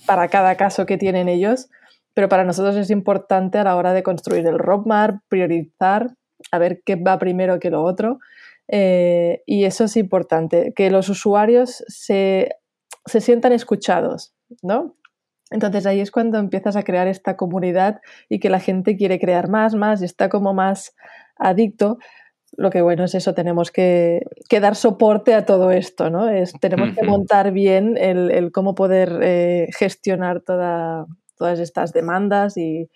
para 0.05 0.27
cada 0.29 0.57
caso 0.57 0.85
que 0.85 0.99
tienen 0.99 1.29
ellos, 1.29 1.71
pero 2.13 2.29
para 2.29 2.45
nosotros 2.45 2.75
es 2.77 2.91
importante 2.91 3.59
a 3.59 3.65
la 3.65 3.77
hora 3.77 3.93
de 3.93 4.03
construir 4.03 4.45
el 4.47 4.59
roadmap, 4.59 5.21
priorizar, 5.29 6.11
a 6.51 6.59
ver 6.59 6.83
qué 6.85 6.97
va 6.97 7.19
primero 7.19 7.61
que 7.61 7.71
lo 7.71 7.85
otro. 7.85 8.19
Eh, 8.67 9.43
y 9.47 9.65
eso 9.65 9.85
es 9.85 9.97
importante, 9.97 10.73
que 10.75 10.91
los 10.91 11.09
usuarios 11.09 11.85
se, 11.89 12.57
se 13.07 13.21
sientan 13.21 13.53
escuchados, 13.53 14.35
¿no? 14.63 14.97
Entonces 15.51 15.87
ahí 15.87 16.01
es 16.01 16.13
cuando 16.13 16.39
empiezas 16.39 16.77
a 16.77 16.85
crear 16.85 17.09
esta 17.09 17.37
comunidad 17.37 18.01
y 18.29 18.39
que 18.39 18.51
la 18.51 18.61
gente 18.61 18.97
quiere 18.97 19.19
crear 19.19 19.49
más, 19.49 19.75
más 19.75 20.03
y 20.03 20.05
está 20.05 20.29
como 20.29 20.55
más 20.55 20.95
adicto. 21.37 21.99
Lo 22.57 22.71
que 22.71 22.83
bueno 22.83 23.05
es 23.05 23.15
eso, 23.15 23.33
tenemos 23.35 23.71
que, 23.71 24.21
dar 24.61 24.77
soporte 24.77 25.35
a 25.35 25.47
todo 25.47 25.71
esto, 25.71 26.11
¿no? 26.11 26.29
Es, 26.29 26.53
tenemos 26.61 26.97
que 26.97 27.05
montar 27.05 27.53
bien 27.53 27.97
el, 27.97 28.51
cómo 28.53 28.75
poder 28.75 29.21
eh, 29.23 29.69
gestionar 29.77 30.41
toda, 30.41 31.07
todas 31.41 31.59
estas 31.59 31.93
demandas 31.93 32.57
y, 32.57 32.89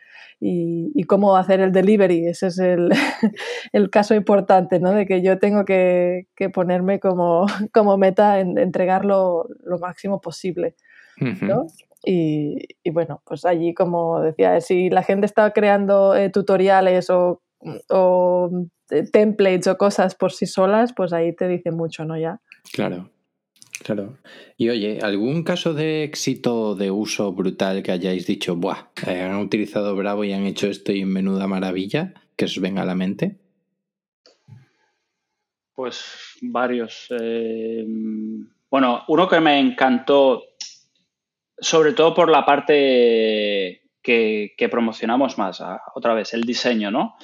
cómo 1.09 1.37
hacer 1.37 1.61
el 1.61 1.73
delivery. 1.73 2.27
Ese 2.27 2.49
es 2.49 2.59
el, 3.73 3.91
caso 3.91 4.15
importante, 4.15 4.81
¿no? 4.81 4.93
De 4.93 5.07
que 5.07 5.23
yo 5.23 5.39
tengo 5.39 5.65
que, 5.65 6.27
ponerme 6.53 7.01
como, 7.01 7.47
como 7.73 7.97
meta 7.97 8.41
en 8.41 8.59
entregarlo 8.59 9.49
lo 9.65 9.79
máximo 9.79 10.21
posible. 10.21 10.77
Y, 12.07 12.91
bueno, 12.91 13.23
pues 13.25 13.45
allí, 13.47 13.73
como 13.73 14.21
decía, 14.21 14.61
si 14.61 14.91
la 14.91 15.03
gente 15.03 15.27
está 15.27 15.51
creando 15.53 16.15
eh, 16.15 16.29
tutoriales 16.29 17.09
o, 17.11 17.41
templates 19.13 19.67
o 19.67 19.77
cosas 19.77 20.15
por 20.15 20.33
sí 20.33 20.47
solas, 20.47 20.93
pues 20.95 21.13
ahí 21.13 21.35
te 21.35 21.49
dice 21.49 21.71
mucho, 21.71 22.05
¿no? 22.05 22.19
Ya. 22.19 22.41
Claro, 22.73 23.11
claro. 23.83 24.19
Y 24.57 24.69
oye, 24.69 25.01
¿algún 25.03 25.43
caso 25.43 25.75
de 25.75 26.05
éxito 26.05 26.75
de 26.75 26.91
uso 26.91 27.33
brutal 27.33 27.83
que 27.83 27.93
hayáis 27.93 28.27
dicho, 28.27 28.57
buah, 28.57 28.89
eh, 29.07 29.23
han 29.23 29.37
utilizado 29.37 29.95
Bravo 29.97 30.25
y 30.25 30.33
han 30.33 30.45
hecho 30.45 30.69
esto 30.69 30.93
y 30.93 31.05
menuda 31.05 31.47
maravilla 31.47 32.15
que 32.37 32.45
os 32.45 32.61
venga 32.61 32.83
a 32.83 32.87
la 32.87 32.95
mente? 32.95 33.39
Pues 35.75 36.05
varios. 36.41 37.09
bueno, 38.71 39.03
uno 39.09 39.29
que 39.29 39.41
me 39.41 39.59
encantó 39.59 40.45
sobre 41.59 41.93
todo 41.93 42.15
por 42.15 42.31
la 42.31 42.45
parte 42.45 43.83
que, 44.03 44.69
promocionamos 44.71 45.39
más, 45.39 45.63
otra 45.95 46.15
vez, 46.15 46.35
el 46.35 46.43
diseño, 46.43 46.91
¿no? 46.91 47.17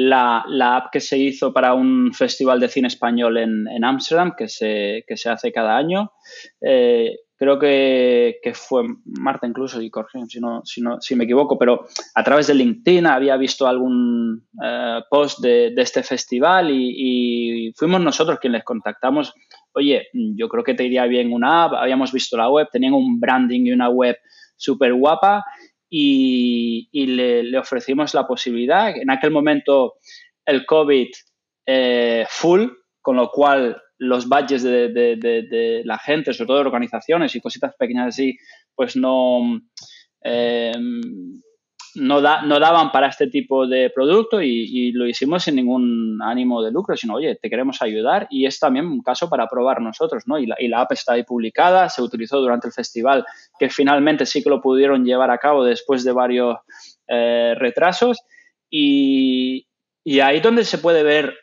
La, 0.00 0.44
app 0.76 0.92
que 0.92 1.00
se 1.00 1.18
hizo 1.18 1.52
para 1.52 1.74
un 1.74 2.12
festival 2.12 2.60
de 2.60 2.68
cine 2.68 2.88
español 2.88 3.36
en 3.38 3.84
Ámsterdam, 3.84 4.34
que, 4.36 4.48
se, 4.48 5.04
que 5.06 5.16
se 5.16 5.30
hace 5.30 5.50
cada 5.52 5.76
año, 5.76 6.12
eh, 6.60 7.16
creo 7.36 7.58
que, 7.58 8.52
fue 8.54 8.84
Marta 9.04 9.46
incluso, 9.46 9.80
y 9.80 9.90
corrigen 9.90 10.28
si, 10.28 10.40
no, 10.40 10.62
si, 10.64 10.80
no, 10.80 11.00
si 11.00 11.14
me 11.14 11.24
equivoco, 11.24 11.56
pero 11.56 11.86
a 12.14 12.24
través 12.24 12.48
de 12.48 12.54
LinkedIn 12.54 13.06
había 13.06 13.36
visto 13.36 13.66
algún 13.66 14.46
eh, 14.62 15.00
post 15.08 15.40
de, 15.40 15.72
este 15.76 16.02
festival 16.02 16.70
y, 16.70 17.72
fuimos 17.76 18.00
nosotros 18.00 18.38
quienes 18.40 18.58
les 18.58 18.64
contactamos. 18.64 19.32
Oye, 19.72 20.08
yo 20.12 20.48
creo 20.48 20.64
que 20.64 20.74
te 20.74 20.84
iría 20.84 21.04
bien 21.06 21.32
una 21.32 21.64
app, 21.64 21.74
habíamos 21.74 22.12
visto 22.12 22.36
la 22.36 22.50
web, 22.50 22.68
tenían 22.72 22.94
un 22.94 23.20
branding 23.20 23.66
y 23.66 23.72
una 23.72 23.88
web 23.88 24.16
súper 24.56 24.92
guapa 24.94 25.44
y, 25.90 27.06
le, 27.06 27.58
ofrecimos 27.58 28.14
la 28.14 28.26
posibilidad. 28.26 28.90
En 28.96 29.10
aquel 29.10 29.30
momento 29.30 29.94
el 30.44 30.66
COVID 30.66 31.08
eh, 31.66 32.26
full, 32.28 32.66
con 33.00 33.16
lo 33.16 33.30
cual 33.30 33.80
los 33.98 34.28
badges 34.28 34.62
de, 34.62 35.82
la 35.84 35.98
gente, 35.98 36.32
sobre 36.32 36.46
todo 36.46 36.56
de 36.58 36.66
organizaciones 36.66 37.34
y 37.34 37.40
cositas 37.40 37.74
pequeñas 37.76 38.08
así, 38.08 38.36
pues 38.74 38.96
no, 38.96 39.60
eh, 40.22 40.72
no, 41.98 42.20
daban 42.20 42.90
para 42.90 43.08
este 43.08 43.26
tipo 43.26 43.66
de 43.66 43.90
producto 43.90 44.40
y, 44.42 44.92
lo 44.92 45.06
hicimos 45.06 45.44
sin 45.44 45.56
ningún 45.56 46.20
ánimo 46.22 46.62
de 46.62 46.70
lucro, 46.70 46.96
sino, 46.96 47.14
oye, 47.14 47.36
te 47.36 47.50
queremos 47.50 47.82
ayudar 47.82 48.26
y 48.30 48.46
es 48.46 48.58
también 48.58 48.86
un 48.86 49.02
caso 49.02 49.28
para 49.28 49.48
probar 49.48 49.80
nosotros, 49.80 50.24
¿no? 50.26 50.38
Y 50.38 50.46
la, 50.46 50.80
app 50.80 50.92
está 50.92 51.14
ahí 51.14 51.24
publicada, 51.24 51.88
se 51.88 52.02
utilizó 52.02 52.38
durante 52.38 52.68
el 52.68 52.72
festival, 52.72 53.24
que 53.58 53.68
finalmente 53.68 54.26
sí 54.26 54.42
que 54.42 54.50
lo 54.50 54.60
pudieron 54.60 55.04
llevar 55.04 55.30
a 55.30 55.38
cabo 55.38 55.64
después 55.64 56.04
de 56.04 56.12
varios 56.12 56.56
eh, 57.06 57.54
retrasos 57.56 58.22
y, 58.70 59.66
y 60.04 60.20
ahí 60.20 60.40
donde 60.40 60.64
se 60.64 60.78
puede 60.78 61.02
ver 61.02 61.34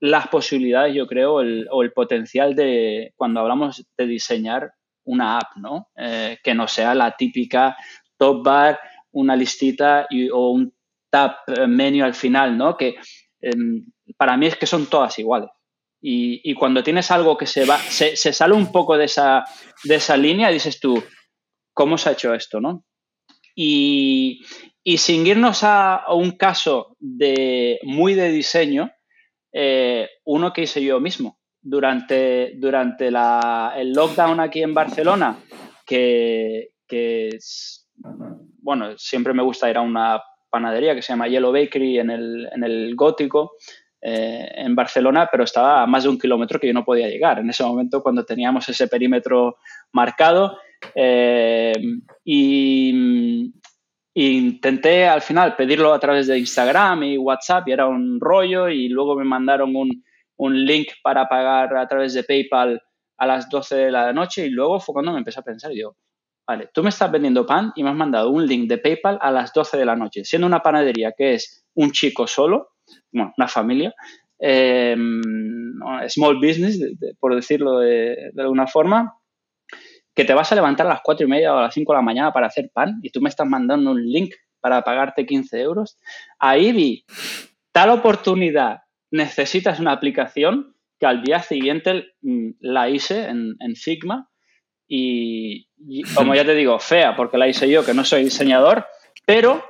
las 0.00 0.28
posibilidades, 0.28 0.94
yo 0.94 1.06
creo, 1.06 1.34
o 1.34 1.82
el 1.82 1.92
potencial 1.92 2.54
de 2.54 3.12
cuando 3.16 3.40
hablamos 3.40 3.86
de 3.96 4.06
diseñar 4.06 4.72
una 5.08 5.38
app, 5.38 5.56
¿no? 5.56 5.88
Eh, 5.96 6.38
que 6.42 6.54
no 6.54 6.68
sea 6.68 6.94
la 6.94 7.16
típica 7.16 7.76
top 8.16 8.44
bar, 8.44 8.78
una 9.20 9.36
listita 9.36 10.06
o 10.32 10.50
un 10.50 10.72
tab 11.10 11.36
eh, 11.46 11.66
menu 11.66 12.04
al 12.04 12.14
final, 12.14 12.56
¿no? 12.56 12.76
Que 12.76 12.96
em, 13.40 13.84
para 14.16 14.36
mí 14.36 14.46
es 14.46 14.56
que 14.56 14.66
son 14.66 14.86
todas 14.86 15.18
iguales. 15.18 15.50
Y, 16.00 16.54
cuando 16.54 16.84
tienes 16.84 17.10
algo 17.10 17.36
que 17.36 17.46
se 17.46 17.64
va, 17.64 17.76
se, 17.76 18.14
sale 18.16 18.54
un 18.54 18.70
poco 18.70 18.96
de 18.96 19.06
esa, 19.06 19.44
de 19.82 19.96
esa 19.96 20.16
línea, 20.16 20.48
dices 20.48 20.78
tú, 20.78 21.02
¿cómo 21.74 21.98
se 21.98 22.08
ha 22.08 22.12
hecho 22.12 22.32
esto, 22.34 22.60
no? 22.60 22.84
Y, 23.56 24.42
y 24.84 24.98
sin 24.98 25.26
irnos 25.26 25.64
a, 25.64 26.04
un 26.10 26.30
caso 26.32 26.96
muy 27.82 28.14
de 28.14 28.30
diseño, 28.30 28.92
eh, 29.52 30.08
uno 30.24 30.52
que 30.52 30.62
hice 30.62 30.82
yo 30.82 31.00
mismo 31.00 31.40
durante, 31.60 32.52
durante 32.56 33.08
el 33.08 33.92
lockdown 33.92 34.40
aquí 34.40 34.62
en 34.62 34.72
Barcelona, 34.72 35.38
que, 35.84 36.70
bueno, 38.68 38.98
siempre 38.98 39.32
me 39.32 39.42
gusta 39.42 39.70
ir 39.70 39.78
a 39.78 39.80
una 39.80 40.22
panadería 40.50 40.94
que 40.94 41.00
se 41.00 41.14
llama 41.14 41.26
Yellow 41.26 41.50
Bakery 41.50 42.00
en 42.00 42.10
el, 42.10 42.94
Gótico, 42.94 43.52
eh, 43.98 44.46
en 44.56 44.74
Barcelona, 44.74 45.26
pero 45.32 45.44
estaba 45.44 45.82
a 45.82 45.86
más 45.86 46.02
de 46.02 46.10
un 46.10 46.18
kilómetro 46.18 46.60
que 46.60 46.66
yo 46.66 46.74
no 46.74 46.84
podía 46.84 47.08
llegar 47.08 47.38
en 47.38 47.48
ese 47.48 47.64
momento 47.64 48.02
cuando 48.02 48.26
teníamos 48.26 48.68
ese 48.68 48.86
perímetro 48.86 49.56
marcado. 49.92 50.58
Eh, 50.94 51.72
y, 52.26 53.54
intenté 54.14 55.06
al 55.06 55.22
final 55.22 55.56
pedirlo 55.56 55.94
a 55.94 55.98
través 55.98 56.26
de 56.26 56.38
Instagram 56.38 57.04
y 57.04 57.16
WhatsApp 57.16 57.68
y 57.68 57.72
era 57.72 57.86
un 57.86 58.20
rollo 58.20 58.68
y 58.68 58.90
luego 58.90 59.16
me 59.16 59.24
mandaron 59.24 59.74
un, 59.74 60.66
link 60.66 60.88
para 61.02 61.26
pagar 61.26 61.74
a 61.74 61.88
través 61.88 62.12
de 62.12 62.22
PayPal 62.22 62.82
a 63.16 63.26
las 63.26 63.48
12 63.48 63.76
de 63.76 63.90
la 63.90 64.12
noche 64.12 64.44
y 64.44 64.50
luego 64.50 64.78
fue 64.78 64.92
cuando 64.92 65.12
me 65.12 65.18
empecé 65.20 65.40
a 65.40 65.44
pensar, 65.44 65.72
yo, 65.72 65.96
vale, 66.48 66.70
tú 66.72 66.82
me 66.82 66.88
estás 66.88 67.12
vendiendo 67.12 67.44
pan 67.44 67.72
y 67.76 67.82
me 67.82 67.90
has 67.90 67.96
mandado 67.96 68.30
un 68.30 68.46
link 68.46 68.70
de 68.70 68.78
PayPal 68.78 69.18
a 69.20 69.30
las 69.30 69.52
12 69.52 69.76
de 69.76 69.84
la 69.84 69.94
noche, 69.94 70.24
siendo 70.24 70.46
una 70.46 70.62
panadería 70.62 71.12
que 71.14 71.34
es 71.34 71.66
un 71.74 71.92
chico 71.92 72.26
solo, 72.26 72.70
bueno, 73.12 73.34
una 73.36 73.48
familia, 73.48 73.94
em, 74.38 75.20
small 76.08 76.36
business, 76.36 76.80
por 77.20 77.34
decirlo 77.34 77.80
de, 77.80 78.32
alguna 78.38 78.66
forma, 78.66 79.12
que 80.14 80.24
te 80.24 80.32
vas 80.32 80.50
a 80.50 80.54
levantar 80.54 80.86
a 80.86 80.90
las 80.90 81.00
cuatro 81.04 81.26
y 81.26 81.30
media 81.30 81.54
o 81.54 81.58
a 81.58 81.62
las 81.62 81.74
5 81.74 81.92
de 81.92 81.98
la 81.98 82.02
mañana 82.02 82.32
para 82.32 82.46
hacer 82.46 82.70
pan 82.72 82.98
y 83.02 83.10
tú 83.10 83.20
me 83.20 83.28
estás 83.28 83.46
mandando 83.46 83.90
un 83.90 84.02
link 84.02 84.34
para 84.60 84.82
pagarte 84.82 85.26
15 85.26 85.60
euros. 85.60 85.98
Ahí 86.38 86.72
vi 86.72 87.04
tal 87.72 87.90
oportunidad, 87.90 88.78
necesitas 89.10 89.78
una 89.80 89.92
aplicación 89.92 90.74
que 90.98 91.06
al 91.06 91.22
día 91.22 91.40
siguiente 91.40 92.06
mm, 92.22 92.52
la 92.60 92.88
hice 92.88 93.28
en, 93.28 93.54
en 93.60 93.76
Figma 93.76 94.28
y, 94.88 95.68
como 96.16 96.34
ya 96.34 96.44
te 96.44 96.54
digo, 96.54 96.78
fea 96.78 97.14
porque 97.14 97.38
la 97.38 97.48
hice 97.48 97.68
yo, 97.68 97.84
que 97.84 97.94
no 97.94 98.04
soy 98.04 98.24
diseñador, 98.24 98.86
pero, 99.26 99.62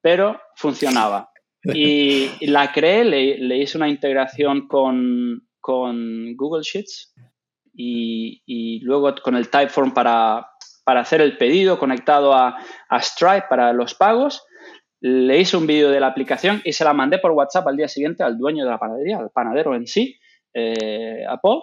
pero 0.00 0.40
funcionaba. 0.54 1.30
Y, 1.62 2.46
la 2.46 2.72
creé, 2.72 3.04
le, 3.04 3.56
hice 3.58 3.76
una 3.76 3.88
integración 3.88 4.66
con, 4.68 5.46
con 5.60 6.34
Google 6.36 6.62
Sheets 6.62 7.14
y, 7.74 8.80
luego 8.82 9.14
con 9.22 9.36
el 9.36 9.50
Typeform 9.50 9.92
para, 9.92 10.46
para 10.84 11.00
hacer 11.00 11.20
el 11.20 11.36
pedido 11.36 11.78
conectado 11.78 12.34
a, 12.34 12.58
Stripe 13.00 13.46
para 13.48 13.72
los 13.72 13.94
pagos. 13.94 14.44
Le 15.00 15.38
hice 15.38 15.56
un 15.56 15.66
vídeo 15.66 15.90
de 15.90 16.00
la 16.00 16.08
aplicación 16.08 16.60
y 16.64 16.72
se 16.72 16.84
la 16.84 16.92
mandé 16.92 17.18
por 17.18 17.30
WhatsApp 17.30 17.66
al 17.68 17.76
día 17.76 17.88
siguiente 17.88 18.22
al 18.22 18.36
dueño 18.36 18.64
de 18.64 18.70
la 18.70 18.78
panadería, 18.78 19.18
al 19.18 19.30
panadero 19.30 19.74
en 19.74 19.86
sí, 19.86 20.18
eh, 20.52 21.24
a 21.26 21.38
Paul. 21.38 21.62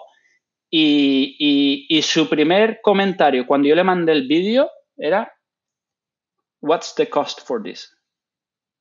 Y, 0.70 1.86
y, 1.88 2.02
su 2.02 2.28
primer 2.28 2.80
comentario 2.82 3.46
cuando 3.46 3.68
yo 3.68 3.74
le 3.74 3.84
mandé 3.84 4.12
el 4.12 4.28
vídeo 4.28 4.70
era, 4.96 5.32
What's 6.60 6.94
the 6.94 7.08
cost 7.08 7.46
for 7.46 7.62
this? 7.62 7.96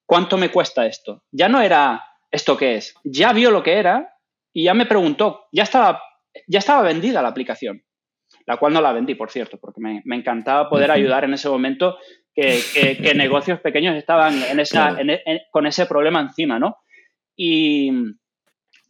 ¿Cuánto 0.06 0.38
me 0.38 0.52
cuesta 0.52 0.86
esto? 0.86 1.23
Ya 1.32 1.47
no 1.47 1.62
era 1.62 2.04
esto 2.30 2.58
qué 2.58 2.76
es, 2.76 2.93
ya 3.04 3.32
vio 3.32 3.52
lo 3.52 3.63
que 3.63 3.78
era 3.78 4.17
y 4.52 4.65
ya 4.65 4.73
me 4.73 4.86
preguntó, 4.86 5.47
ya 5.52 5.63
estaba 5.63 6.02
ya 6.45 6.60
estaba 6.60 6.84
vendida 6.84 7.21
la 7.21 7.30
aplicación, 7.30 7.84
la 8.45 8.58
cual 8.58 8.73
no 8.73 8.82
la 8.82 8.93
vendí, 8.93 9.15
por 9.15 9.32
cierto, 9.32 9.58
porque 9.58 9.82
me, 9.82 10.15
encantaba 10.15 10.69
poder 10.69 10.91
ayudar 10.91 11.23
en 11.23 11.34
ese 11.34 11.50
momento 11.50 11.97
que, 12.34 13.13
negocios 13.15 13.60
pequeños 13.62 13.95
estaban 13.95 14.41
en 14.43 14.60
esa, 14.60 14.97
con 15.52 15.65
ese 15.65 15.86
problema 15.86 16.21
encima, 16.21 16.60
¿no? 16.60 16.78
Y 17.36 17.91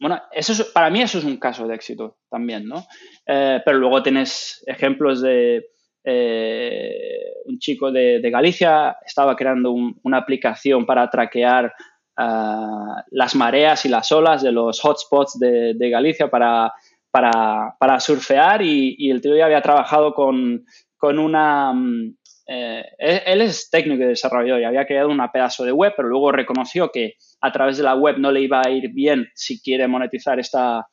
bueno, 0.00 0.20
eso 0.32 0.64
para 0.72 0.90
mí 0.90 1.02
eso 1.02 1.18
es 1.18 1.24
un 1.24 1.38
caso 1.38 1.66
de 1.66 1.74
éxito 1.74 2.18
también, 2.30 2.66
¿no? 2.66 2.84
Eh, 3.26 3.60
pero 3.64 3.78
luego 3.78 4.02
tienes 4.02 4.62
ejemplos 4.66 5.20
de 5.20 5.66
eh, 6.04 7.32
un 7.46 7.58
chico 7.58 7.90
de, 7.90 8.20
Galicia 8.30 8.96
estaba 9.04 9.36
creando 9.36 9.72
una 9.72 10.18
aplicación 10.18 10.86
para 10.86 11.10
traquear 11.10 11.74
ah, 12.16 13.04
las 13.10 13.34
mareas 13.34 13.84
y 13.84 13.88
las 13.88 14.10
olas 14.12 14.42
de 14.42 14.52
los 14.52 14.80
hotspots 14.84 15.38
de 15.38 15.90
Galicia 15.90 16.30
para 16.30 16.72
para, 17.10 18.00
surfear 18.00 18.62
y, 18.62 19.10
el 19.10 19.20
tío 19.20 19.36
ya 19.36 19.46
había 19.46 19.62
trabajado 19.62 20.14
con, 20.14 20.64
una... 21.02 21.72
Mm, 21.72 22.16
eh, 22.50 22.82
él, 22.98 23.42
es 23.42 23.68
técnico 23.68 24.02
y 24.02 24.06
desarrollador 24.06 24.62
y 24.62 24.64
había 24.64 24.86
creado 24.86 25.10
una 25.10 25.30
pedazo 25.30 25.64
de 25.64 25.72
web, 25.72 25.92
pero 25.94 26.08
luego 26.08 26.32
reconoció 26.32 26.90
que 26.90 27.14
a 27.42 27.52
través 27.52 27.76
de 27.76 27.82
la 27.82 27.94
web 27.94 28.16
no 28.18 28.32
le 28.32 28.40
iba 28.40 28.62
a 28.64 28.70
ir 28.70 28.90
bien 28.92 29.28
si 29.34 29.60
quiere 29.60 29.86
monetizar 29.86 30.40
esta, 30.40 30.86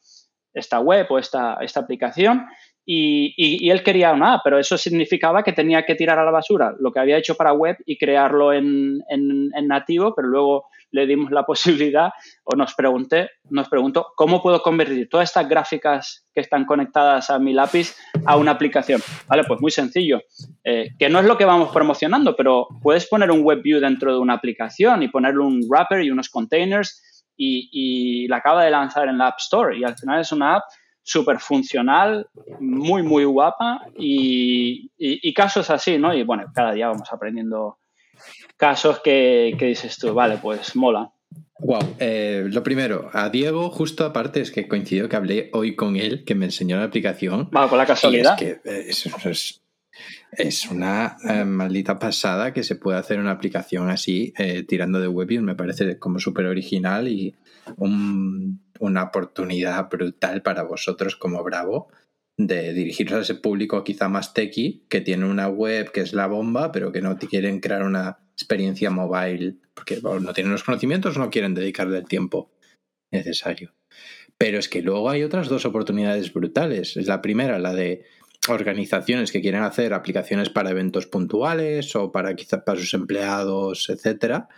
esta 0.54 0.82
web 0.82 1.08
o 1.10 1.18
esta, 1.18 1.58
esta 1.62 1.80
aplicación 1.80 2.46
y, 2.88 3.70
él 3.70 3.82
quería 3.82 4.14
una 4.14 4.36
app, 4.36 4.42
pero 4.44 4.60
eso 4.60 4.78
significaba 4.78 5.44
que 5.44 5.54
tenía 5.54 5.86
que 5.86 5.96
tirar 5.96 6.20
a 6.20 6.26
la 6.26 6.32
basura 6.32 6.76
lo 6.80 6.92
que 6.92 7.00
había 7.00 7.18
hecho 7.18 7.36
para 7.36 7.52
web 7.52 7.78
y 7.86 7.98
crearlo 7.98 8.54
en, 8.54 9.02
nativo, 9.64 10.14
pero 10.16 10.28
luego 10.28 10.66
le 10.92 11.08
dimos 11.08 11.32
la 11.32 11.44
posibilidad 11.46 12.12
o 12.44 12.56
nos 12.56 12.76
pregunté, 12.76 13.32
nos 13.50 13.70
preguntó 13.70 14.14
cómo 14.16 14.42
puedo 14.42 14.62
convertir 14.62 15.10
todas 15.10 15.30
estas 15.30 15.50
gráficas 15.50 16.28
que 16.34 16.42
están 16.42 16.66
conectadas 16.66 17.32
a 17.32 17.40
mi 17.40 17.54
lápiz 17.54 17.96
a 18.26 18.38
una 18.38 18.52
aplicación. 18.52 19.02
Vale, 19.28 19.44
pues 19.46 19.60
muy 19.60 19.72
sencillo, 19.72 20.22
eh, 20.64 20.90
que 21.00 21.10
no 21.10 21.20
es 21.20 21.26
lo 21.26 21.38
que 21.38 21.46
vamos 21.46 21.72
promocionando, 21.72 22.36
pero 22.36 22.68
puedes 22.84 23.08
poner 23.08 23.32
un 23.32 23.42
web 23.42 23.62
view 23.64 23.80
dentro 23.80 24.14
de 24.14 24.20
una 24.20 24.36
aplicación 24.36 25.02
y 25.02 25.08
ponerle 25.08 25.42
un 25.42 25.62
wrapper 25.68 26.04
y 26.04 26.12
unos 26.12 26.30
containers 26.30 27.02
y, 27.36 27.70
y 27.72 28.28
la 28.28 28.38
acaba 28.38 28.64
de 28.64 28.72
lanzar 28.72 29.08
en 29.08 29.18
la 29.18 29.28
App 29.28 29.40
Store 29.40 29.78
y 29.78 29.84
al 29.84 29.98
final 29.98 30.22
es 30.22 30.32
una 30.32 30.58
app 30.58 30.64
súper 31.06 31.40
funcional, 31.40 32.28
muy, 32.60 33.04
muy 33.04 33.26
guapa 33.26 33.86
y, 33.96 34.90
casos 35.34 35.70
así, 35.70 36.00
¿no? 36.00 36.14
Y 36.14 36.24
bueno, 36.24 36.46
cada 36.54 36.74
día 36.74 36.88
vamos 36.88 37.08
aprendiendo 37.12 37.78
casos 38.58 39.02
que, 39.02 39.56
dices 39.60 39.98
tú, 40.00 40.14
vale, 40.16 40.40
pues 40.42 40.76
mola. 40.76 41.12
Wow, 41.60 41.96
eh, 42.00 42.48
lo 42.50 42.64
primero, 42.64 43.10
a 43.14 43.30
Diego, 43.30 43.70
justo 43.70 44.04
aparte 44.04 44.42
es 44.42 44.50
que 44.50 44.68
coincidió 44.68 45.08
que 45.08 45.16
hablé 45.16 45.50
hoy 45.54 45.76
con 45.76 45.96
él, 45.96 46.24
que 46.26 46.34
me 46.34 46.46
enseñó 46.46 46.78
la 46.78 46.86
aplicación. 46.86 47.50
Va, 47.56 47.70
con 47.70 47.78
la 47.78 47.86
casualidad. 47.86 48.34
Es 48.42 48.62
que 48.64 48.70
eh, 48.70 48.90
es, 50.32 50.66
una 50.70 51.18
eh, 51.30 51.46
maldita 51.46 52.00
pasada 52.00 52.52
que 52.52 52.64
se 52.64 52.78
pueda 52.78 52.98
hacer 52.98 53.20
una 53.20 53.32
aplicación 53.32 53.90
así, 53.92 54.34
tirando 54.68 55.00
de 55.00 55.08
web 55.08 55.30
me 55.42 55.56
parece 55.56 56.00
como 56.00 56.20
súper 56.20 56.48
original 56.48 57.08
y 57.08 57.36
un 57.78 58.65
una 58.80 59.04
oportunidad 59.04 59.90
brutal 59.90 60.42
para 60.42 60.64
vosotros 60.64 61.16
como 61.16 61.44
Bravo 61.44 61.88
de 62.38 62.74
dirigiros 62.74 63.14
a 63.14 63.22
ese 63.22 63.36
público 63.36 63.84
quizá 63.84 64.10
más 64.10 64.34
techy, 64.34 64.86
que 64.90 65.02
tiene 65.02 65.26
una 65.26 65.48
web 65.48 65.92
que 65.92 66.02
es 66.02 66.14
la 66.14 66.28
bomba, 66.28 66.72
pero 66.72 66.92
que 66.92 67.02
no 67.02 67.18
quieren 67.18 67.60
crear 67.60 67.84
una 67.84 68.20
experiencia 68.34 68.90
mobile, 68.90 69.56
porque 69.74 70.02
no 70.02 70.34
tienen 70.34 70.52
los 70.52 70.64
conocimientos 70.64 71.18
no 71.18 71.30
quieren 71.30 71.54
dedicarle 71.54 71.98
el 71.98 72.06
tiempo 72.06 72.52
necesario. 73.12 73.74
Pero 74.38 74.60
es 74.60 74.68
que 74.68 74.82
luego 74.82 75.10
hay 75.10 75.24
otras 75.24 75.48
dos 75.48 75.66
oportunidades 75.66 76.34
brutales. 76.34 76.98
Es 76.98 77.08
la 77.08 77.22
primera, 77.22 77.58
la 77.58 77.74
de 77.74 78.04
organizaciones 78.50 79.32
que 79.32 79.42
quieren 79.42 79.64
hacer 79.64 79.94
aplicaciones 79.94 80.50
para 80.50 80.72
eventos 80.72 81.08
puntuales 81.08 81.96
o 81.96 82.12
para 82.12 82.36
quizá 82.36 82.66
para 82.66 82.78
sus 82.78 82.94
empleados, 82.94 83.90
etcétera, 83.90 84.50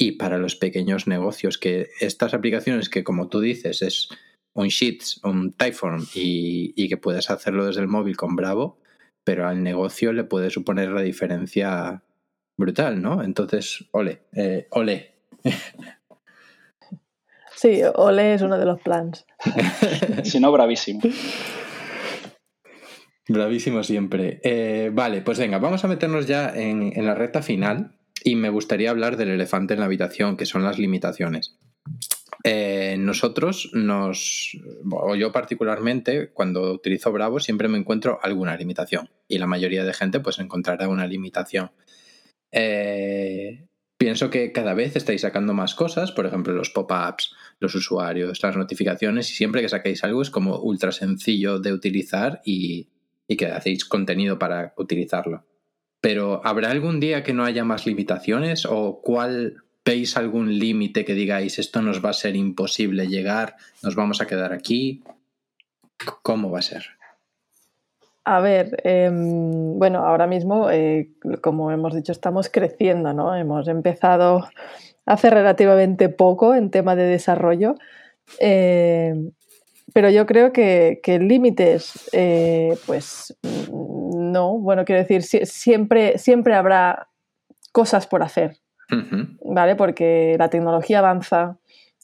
y 0.00 0.12
para 0.12 0.38
los 0.38 0.56
pequeños 0.56 1.06
negocios, 1.06 1.58
que 1.58 1.90
estas 2.00 2.32
aplicaciones 2.32 2.88
que 2.88 3.04
como 3.04 3.28
tú 3.28 3.38
dices 3.38 3.82
es 3.82 4.08
un 4.54 4.68
Sheets, 4.68 5.20
un 5.24 5.52
Typeform 5.52 6.06
y, 6.14 6.88
que 6.88 6.96
puedes 6.96 7.30
hacerlo 7.30 7.66
desde 7.66 7.82
el 7.82 7.86
móvil 7.86 8.16
con 8.16 8.34
Bravo, 8.34 8.78
pero 9.24 9.46
al 9.46 9.62
negocio 9.62 10.14
le 10.14 10.24
puede 10.24 10.48
suponer 10.48 10.88
la 10.88 11.02
diferencia 11.02 12.02
brutal, 12.56 13.02
¿no? 13.02 13.22
Entonces, 13.22 13.84
ole, 13.90 14.22
eh, 14.34 14.68
ole. 14.70 15.16
Sí, 17.54 17.82
ole 17.94 18.32
es 18.32 18.40
uno 18.40 18.58
de 18.58 18.64
los 18.64 18.80
plans. 18.80 19.26
si 20.24 20.40
no, 20.40 20.50
bravísimo. 20.50 21.02
Bravísimo 23.28 23.82
siempre. 23.82 24.40
Eh, 24.42 24.90
vale, 24.94 25.20
pues 25.20 25.38
venga, 25.38 25.58
vamos 25.58 25.84
a 25.84 25.88
meternos 25.88 26.26
ya 26.26 26.54
en, 26.54 26.90
en 26.96 27.04
la 27.04 27.14
recta 27.14 27.42
final 27.42 27.99
y 28.24 28.36
me 28.36 28.50
gustaría 28.50 28.90
hablar 28.90 29.16
del 29.16 29.30
elefante 29.30 29.74
en 29.74 29.80
la 29.80 29.86
habitación, 29.86 30.36
que 30.36 30.46
son 30.46 30.62
las 30.62 30.78
limitaciones. 30.78 31.56
Eh, 32.44 32.96
nosotros 32.98 33.70
nos, 33.74 34.56
o 34.90 35.14
yo 35.14 35.32
particularmente, 35.32 36.30
cuando 36.32 36.72
utilizo 36.72 37.12
Bravo, 37.12 37.40
siempre 37.40 37.68
me 37.68 37.78
encuentro 37.78 38.18
alguna 38.22 38.56
limitación. 38.56 39.10
Y 39.28 39.38
la 39.38 39.46
mayoría 39.46 39.84
de 39.84 39.92
gente, 39.92 40.20
pues 40.20 40.38
encontrará 40.38 40.88
una 40.88 41.06
limitación. 41.06 41.70
Eh, 42.52 43.66
pienso 43.98 44.30
que 44.30 44.52
cada 44.52 44.74
vez 44.74 44.96
estáis 44.96 45.20
sacando 45.20 45.52
más 45.52 45.74
cosas, 45.74 46.12
por 46.12 46.26
ejemplo, 46.26 46.54
los 46.54 46.70
pop-ups, 46.70 47.34
los 47.58 47.74
usuarios, 47.74 48.42
las 48.42 48.56
notificaciones, 48.56 49.30
y 49.30 49.34
siempre 49.34 49.60
que 49.60 49.68
saquéis 49.68 50.02
algo 50.04 50.22
es 50.22 50.30
como 50.30 50.58
ultra 50.58 50.92
sencillo 50.92 51.58
de 51.58 51.72
utilizar 51.72 52.40
y, 52.44 52.88
y 53.28 53.36
que 53.36 53.46
hacéis 53.46 53.84
contenido 53.84 54.38
para 54.38 54.72
utilizarlo. 54.78 55.44
Pero 56.00 56.40
¿habrá 56.44 56.70
algún 56.70 57.00
día 57.00 57.22
que 57.22 57.34
no 57.34 57.44
haya 57.44 57.64
más 57.64 57.86
limitaciones 57.86 58.66
o 58.66 59.00
cuál 59.02 59.62
veis 59.84 60.16
algún 60.16 60.58
límite 60.58 61.04
que 61.04 61.14
digáis 61.14 61.58
esto 61.58 61.82
nos 61.82 62.04
va 62.04 62.10
a 62.10 62.14
ser 62.14 62.36
imposible 62.36 63.08
llegar, 63.08 63.56
nos 63.82 63.94
vamos 63.94 64.20
a 64.20 64.26
quedar 64.26 64.52
aquí? 64.52 65.02
¿Cómo 66.22 66.50
va 66.50 66.60
a 66.60 66.62
ser? 66.62 66.84
A 68.24 68.40
ver, 68.40 68.80
em, 68.84 69.78
bueno, 69.78 70.00
ahora 70.06 70.26
mismo, 70.26 70.70
eh, 70.70 71.10
como 71.40 71.70
hemos 71.72 71.94
dicho, 71.94 72.12
estamos 72.12 72.48
creciendo, 72.48 73.12
¿no? 73.14 73.34
Hemos 73.34 73.66
empezado 73.66 74.46
hace 75.06 75.30
relativamente 75.30 76.08
poco 76.08 76.54
en 76.54 76.70
tema 76.70 76.94
de 76.96 77.04
desarrollo, 77.04 77.74
em, 78.38 79.32
pero 79.92 80.10
yo 80.10 80.26
creo 80.26 80.52
que, 80.52 81.00
que 81.02 81.18
límites, 81.18 82.08
eh, 82.12 82.76
pues 82.86 83.36
no, 84.30 84.58
bueno, 84.58 84.84
quiero 84.84 85.02
decir, 85.02 85.22
siempre, 85.46 86.18
siempre 86.18 86.54
habrá 86.54 87.08
cosas 87.72 88.06
por 88.06 88.22
hacer, 88.22 88.58
¿vale? 89.44 89.76
Porque 89.76 90.36
la 90.38 90.48
tecnología 90.48 91.00
avanza, 91.00 91.58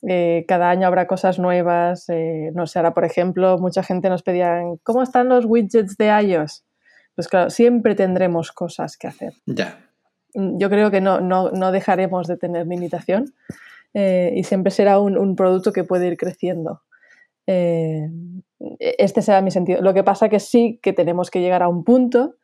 eh, 0.07 0.45
cada 0.47 0.71
año 0.71 0.87
habrá 0.87 1.07
cosas 1.07 1.39
nuevas, 1.39 2.09
eh, 2.09 2.51
no 2.55 2.67
sé, 2.67 2.79
ahora 2.79 2.95
por 2.95 3.05
ejemplo, 3.05 3.59
mucha 3.59 3.83
gente 3.83 4.09
nos 4.09 4.23
pedía, 4.23 4.61
¿cómo 4.83 5.03
están 5.03 5.29
los 5.29 5.45
widgets 5.45 5.97
de 5.97 6.07
iOS? 6.09 6.65
Pues 7.15 7.29
claro, 7.29 7.51
siempre 7.51 7.95
tendremos 7.95 8.53
cosas 8.53 8.97
que 8.97 9.09
hacer. 9.09 9.33
Ya. 9.47 9.81
Yo 10.35 10.69
creo 10.69 10.91
que 10.91 11.01
no, 11.01 11.21
no, 11.21 11.73
dejaremos 11.73 12.27
de 12.27 12.37
tener 12.37 12.67
limitación 12.67 13.33
eh, 13.95 14.35
y 14.37 14.45
siempre 14.45 14.71
será 14.71 14.99
un, 14.99 15.17
un, 15.17 15.35
producto 15.35 15.73
que 15.73 15.83
puede 15.83 16.09
ir 16.09 16.19
creciendo. 16.19 16.83
E-, 17.47 18.11
este 18.99 19.23
será 19.23 19.41
mi 19.41 19.51
sentido. 19.51 19.81
Lo 19.83 19.95
que 19.95 20.05
pasa 20.05 20.29
que 20.29 20.41
sí 20.41 20.81
que 20.83 20.93
tenemos 20.93 21.31
que 21.31 21.41
llegar 21.41 21.63
a 21.63 21.69
un 21.69 21.85
punto 21.85 22.37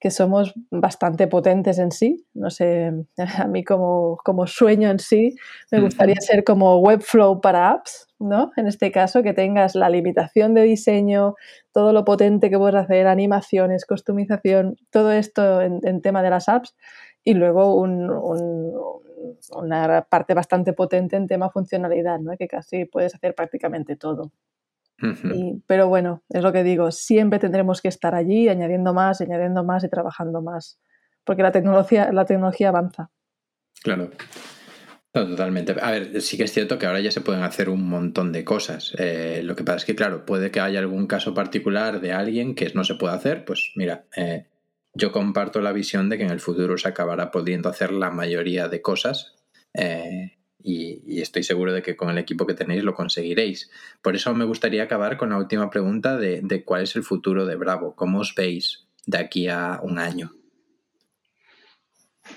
que 0.00 0.10
somos 0.10 0.54
bastante 0.70 1.26
potentes 1.26 1.78
en 1.78 1.92
sí. 1.92 2.26
No 2.32 2.50
sé, 2.50 2.92
a 3.38 3.46
mí 3.46 3.62
como, 3.62 4.16
como 4.24 4.46
sueño 4.46 4.90
en 4.90 4.98
sí, 4.98 5.36
me 5.70 5.80
gustaría 5.80 6.16
ser 6.20 6.42
como 6.42 6.78
Webflow 6.78 7.40
para 7.40 7.70
apps, 7.70 8.08
¿no? 8.18 8.50
En 8.56 8.66
este 8.66 8.90
caso, 8.90 9.22
que 9.22 9.34
tengas 9.34 9.74
la 9.74 9.90
limitación 9.90 10.54
de 10.54 10.62
diseño, 10.62 11.34
todo 11.72 11.92
lo 11.92 12.04
potente 12.04 12.48
que 12.48 12.58
puedes 12.58 12.76
hacer, 12.76 13.06
animaciones, 13.06 13.84
customización, 13.84 14.76
todo 14.90 15.12
esto 15.12 15.60
en, 15.60 16.00
tema 16.00 16.22
de 16.22 16.30
las 16.30 16.48
apps, 16.48 16.74
y 17.22 17.34
luego 17.34 17.74
una 19.50 20.02
parte 20.02 20.34
bastante 20.34 20.72
potente 20.72 21.16
en 21.16 21.26
tema 21.26 21.50
funcionalidad, 21.50 22.18
¿no? 22.18 22.36
Que 22.36 22.48
casi 22.48 22.84
puedes 22.84 23.14
hacer 23.14 23.34
prácticamente 23.34 23.96
todo 23.96 24.32
pero 25.66 25.88
bueno, 25.88 26.22
es 26.28 26.42
lo 26.42 26.52
que 26.52 26.62
digo, 26.62 26.90
siempre 26.90 27.38
tendremos 27.38 27.80
que 27.80 27.88
estar 27.88 28.14
allí 28.14 28.48
añadiendo 28.48 28.92
más, 28.92 29.20
añadiendo 29.20 29.64
más 29.64 29.82
y 29.84 29.88
trabajando 29.88 30.42
más, 30.42 30.78
porque 31.24 31.42
la 31.42 31.52
tecnología, 31.52 32.12
la 32.12 32.24
tecnología 32.24 32.68
avanza. 32.68 33.10
Claro. 33.82 34.10
totalmente. 35.12 35.74
A 35.80 35.90
ver, 35.92 36.20
sí 36.20 36.36
que 36.36 36.44
es 36.44 36.52
cierto 36.52 36.78
que 36.78 36.86
ahora 36.86 37.00
ya 37.00 37.10
se 37.10 37.22
pueden 37.22 37.42
hacer 37.42 37.70
un 37.70 37.88
montón 37.88 38.30
de 38.30 38.44
cosas. 38.44 38.94
Eh, 38.98 39.40
lo 39.42 39.56
que 39.56 39.64
pasa 39.64 39.78
es 39.78 39.84
que, 39.86 39.96
claro, 39.96 40.26
puede 40.26 40.50
que 40.50 40.60
haya 40.60 40.78
algún 40.78 41.06
caso 41.06 41.32
particular 41.32 42.00
de 42.00 42.12
alguien 42.12 42.54
que 42.54 42.70
no 42.74 42.84
se 42.84 42.94
pueda 42.94 43.14
hacer. 43.14 43.44
Pues 43.44 43.72
mira, 43.76 44.04
eh, 44.16 44.46
yo 44.94 45.12
comparto 45.12 45.60
la 45.60 45.72
visión 45.72 46.08
de 46.08 46.18
que 46.18 46.24
en 46.24 46.30
el 46.30 46.40
futuro 46.40 46.76
se 46.78 46.88
acabará 46.88 47.30
pudiendo 47.30 47.68
hacer 47.68 47.92
la 47.92 48.10
mayoría 48.10 48.68
de 48.68 48.82
cosas. 48.82 49.34
Eh, 49.74 50.36
y, 50.62 51.20
estoy 51.20 51.42
seguro 51.42 51.72
de 51.72 51.82
que 51.82 51.96
con 51.96 52.10
el 52.10 52.18
equipo 52.18 52.46
que 52.46 52.54
tenéis 52.54 52.84
lo 52.84 52.94
conseguiréis. 52.94 53.70
Por 54.02 54.14
eso 54.14 54.34
me 54.34 54.44
gustaría 54.44 54.82
acabar 54.82 55.16
con 55.16 55.30
la 55.30 55.38
última 55.38 55.70
pregunta 55.70 56.16
de, 56.16 56.64
cuál 56.64 56.82
es 56.82 56.96
el 56.96 57.02
futuro 57.02 57.46
de 57.46 57.56
Bravo. 57.56 57.94
¿Cómo 57.94 58.20
os 58.20 58.34
veis 58.34 58.86
de 59.06 59.18
aquí 59.18 59.48
a 59.48 59.80
un 59.82 59.98
año? 59.98 60.32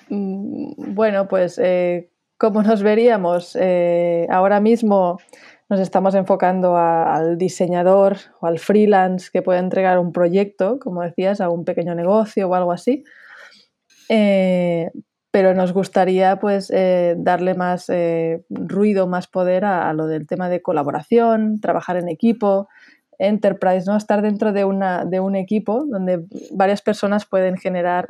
Mm, 0.09 0.93
bueno, 0.93 1.27
pues 1.27 1.59
eh, 1.61 2.11
¿cómo 2.37 2.63
nos 2.63 2.81
veríamos? 2.83 3.57
Eh, 3.59 4.27
ahora 4.29 4.59
mismo 4.59 5.19
nos 5.69 5.79
estamos 5.79 6.13
enfocando 6.15 6.77
al 6.77 7.37
diseñador 7.37 8.17
o 8.41 8.47
al 8.47 8.59
freelance 8.59 9.29
que 9.31 9.41
puede 9.41 9.59
entregar 9.59 9.99
un 9.99 10.11
proyecto, 10.11 10.79
como 10.79 11.01
decías, 11.01 11.41
a 11.41 11.49
un 11.49 11.65
pequeño 11.65 11.95
negocio 11.95 12.49
o 12.49 12.55
algo 12.55 12.71
así. 12.71 13.03
Eh, 14.09 14.91
pero 15.31 15.55
nos 15.55 15.73
gustaría 15.73 16.39
pues 16.39 16.69
eh, 16.71 17.15
darle 17.17 17.55
más 17.55 17.89
eh, 17.89 18.43
ruido, 18.49 19.07
más 19.07 19.27
poder 19.27 19.65
a, 19.65 19.91
lo 19.93 20.05
del 20.05 20.27
tema 20.27 20.47
de 20.47 20.61
colaboración, 20.61 21.59
trabajar 21.59 21.97
en 21.97 22.07
equipo, 22.07 22.67
enterprise, 23.17 23.89
¿no? 23.89 23.97
Estar 23.97 24.21
dentro 24.21 24.53
de, 24.53 24.65
una, 24.65 25.05
de 25.05 25.19
un 25.19 25.35
equipo 25.35 25.85
donde 25.85 26.25
varias 26.51 26.81
personas 26.81 27.25
pueden 27.25 27.57
generar 27.57 28.07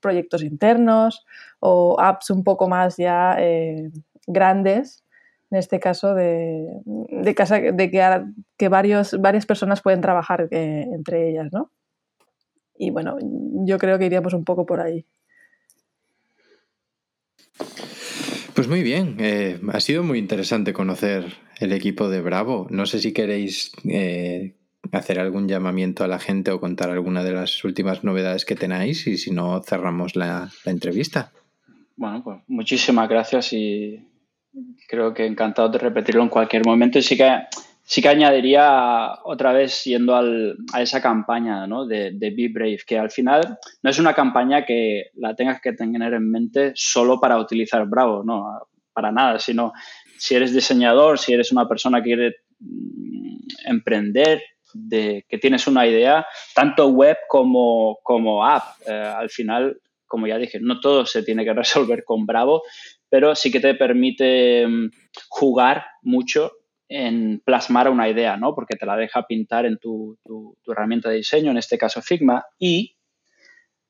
proyectos 0.00 0.42
internos 0.42 1.24
o 1.60 1.96
apps 1.98 2.30
un 2.30 2.44
poco 2.44 2.68
más 2.68 2.96
ya 2.96 3.36
grandes 4.26 5.03
en 5.54 5.58
este 5.58 5.78
caso 5.78 6.14
de, 6.14 6.66
de, 6.84 7.34
casa, 7.34 7.60
de 7.60 7.90
que, 7.90 8.22
que 8.56 8.68
varios, 8.68 9.20
varias 9.20 9.46
personas 9.46 9.82
pueden 9.82 10.00
trabajar 10.00 10.48
eh, 10.50 10.84
entre 10.92 11.30
ellas, 11.30 11.52
¿no? 11.52 11.70
Y 12.76 12.90
bueno, 12.90 13.16
yo 13.64 13.78
creo 13.78 13.96
que 13.98 14.06
iríamos 14.06 14.34
un 14.34 14.44
poco 14.44 14.66
por 14.66 14.80
ahí. 14.80 15.06
Pues 18.52 18.66
muy 18.66 18.82
bien, 18.82 19.16
eh, 19.20 19.60
ha 19.72 19.78
sido 19.78 20.02
muy 20.02 20.18
interesante 20.18 20.72
conocer 20.72 21.34
el 21.60 21.72
equipo 21.72 22.08
de 22.08 22.20
Bravo. 22.20 22.66
No 22.70 22.84
sé 22.86 22.98
si 22.98 23.12
queréis 23.12 23.70
eh, 23.88 24.54
hacer 24.90 25.20
algún 25.20 25.46
llamamiento 25.46 26.02
a 26.02 26.08
la 26.08 26.18
gente 26.18 26.50
o 26.50 26.58
contar 26.58 26.90
alguna 26.90 27.22
de 27.22 27.32
las 27.32 27.62
últimas 27.62 28.02
novedades 28.02 28.44
que 28.44 28.56
tenéis 28.56 29.06
y 29.06 29.18
si 29.18 29.30
no, 29.30 29.62
cerramos 29.62 30.16
la, 30.16 30.50
entrevista. 30.64 31.30
Bueno, 31.96 32.24
pues 32.24 32.38
muchísimas 32.48 33.08
gracias 33.08 33.52
y 33.52 34.04
creo 34.88 35.14
que 35.14 35.26
encantado 35.26 35.68
de 35.68 35.78
repetirlo 35.78 36.22
en 36.22 36.28
cualquier 36.28 36.64
momento. 36.64 36.98
Y 36.98 37.02
sí 37.02 37.16
que, 37.16 37.30
sí 37.82 38.02
que 38.02 38.08
añadiría 38.08 39.18
otra 39.24 39.52
vez 39.52 39.84
yendo 39.84 40.14
a 40.16 40.82
esa 40.82 41.00
campaña 41.00 41.66
¿no? 41.66 41.86
de, 41.86 42.12
de 42.12 42.30
Be 42.30 42.48
Brave, 42.52 42.80
que 42.86 42.98
al 42.98 43.10
final 43.10 43.58
no 43.82 43.90
es 43.90 43.98
una 43.98 44.14
campaña 44.14 44.64
que 44.64 45.10
la 45.14 45.34
tengas 45.34 45.60
que 45.60 45.72
tener 45.72 46.14
en 46.14 46.30
mente 46.30 46.72
solo 46.74 47.20
para 47.20 47.38
utilizar 47.38 47.86
Bravo, 47.86 48.22
no, 48.24 48.68
para 48.92 49.12
nada, 49.12 49.38
sino 49.38 49.72
si 50.16 50.34
eres 50.34 50.54
diseñador, 50.54 51.18
si 51.18 51.32
eres 51.32 51.52
una 51.52 51.68
persona 51.68 51.98
que 51.98 52.04
quiere 52.04 52.36
mm, 52.60 53.36
emprender, 53.66 54.42
de 54.74 55.24
que 55.28 55.38
tienes 55.38 55.66
una 55.66 55.86
idea, 55.86 56.26
tanto 56.54 56.88
web 56.88 57.16
como, 57.28 57.98
como 58.02 58.44
app. 58.44 58.64
Eh, 58.86 58.92
al 58.92 59.30
final, 59.30 59.80
como 60.06 60.26
ya 60.26 60.36
dije, 60.36 60.58
no 60.60 60.80
todo 60.80 61.06
se 61.06 61.22
tiene 61.22 61.44
que 61.44 61.52
resolver 61.54 62.04
con 62.04 62.26
Bravo, 62.26 62.62
pero 63.14 63.36
sí 63.36 63.52
que 63.52 63.60
te 63.60 63.76
permite 63.76 64.66
mm, 64.66 64.90
jugar 65.28 65.86
mucho 66.02 66.50
en 66.88 67.40
plasmar 67.44 67.88
una 67.88 68.08
idea, 68.08 68.36
¿no? 68.36 68.56
Porque 68.56 68.74
te 68.74 68.86
la 68.86 68.96
deja 68.96 69.24
pintar 69.24 69.66
en 69.66 69.78
tu, 69.78 70.18
herramienta 70.66 71.10
de 71.10 71.18
diseño, 71.18 71.52
en 71.52 71.58
este 71.58 71.78
caso 71.78 72.02
Figma, 72.02 72.44
y 72.58 72.96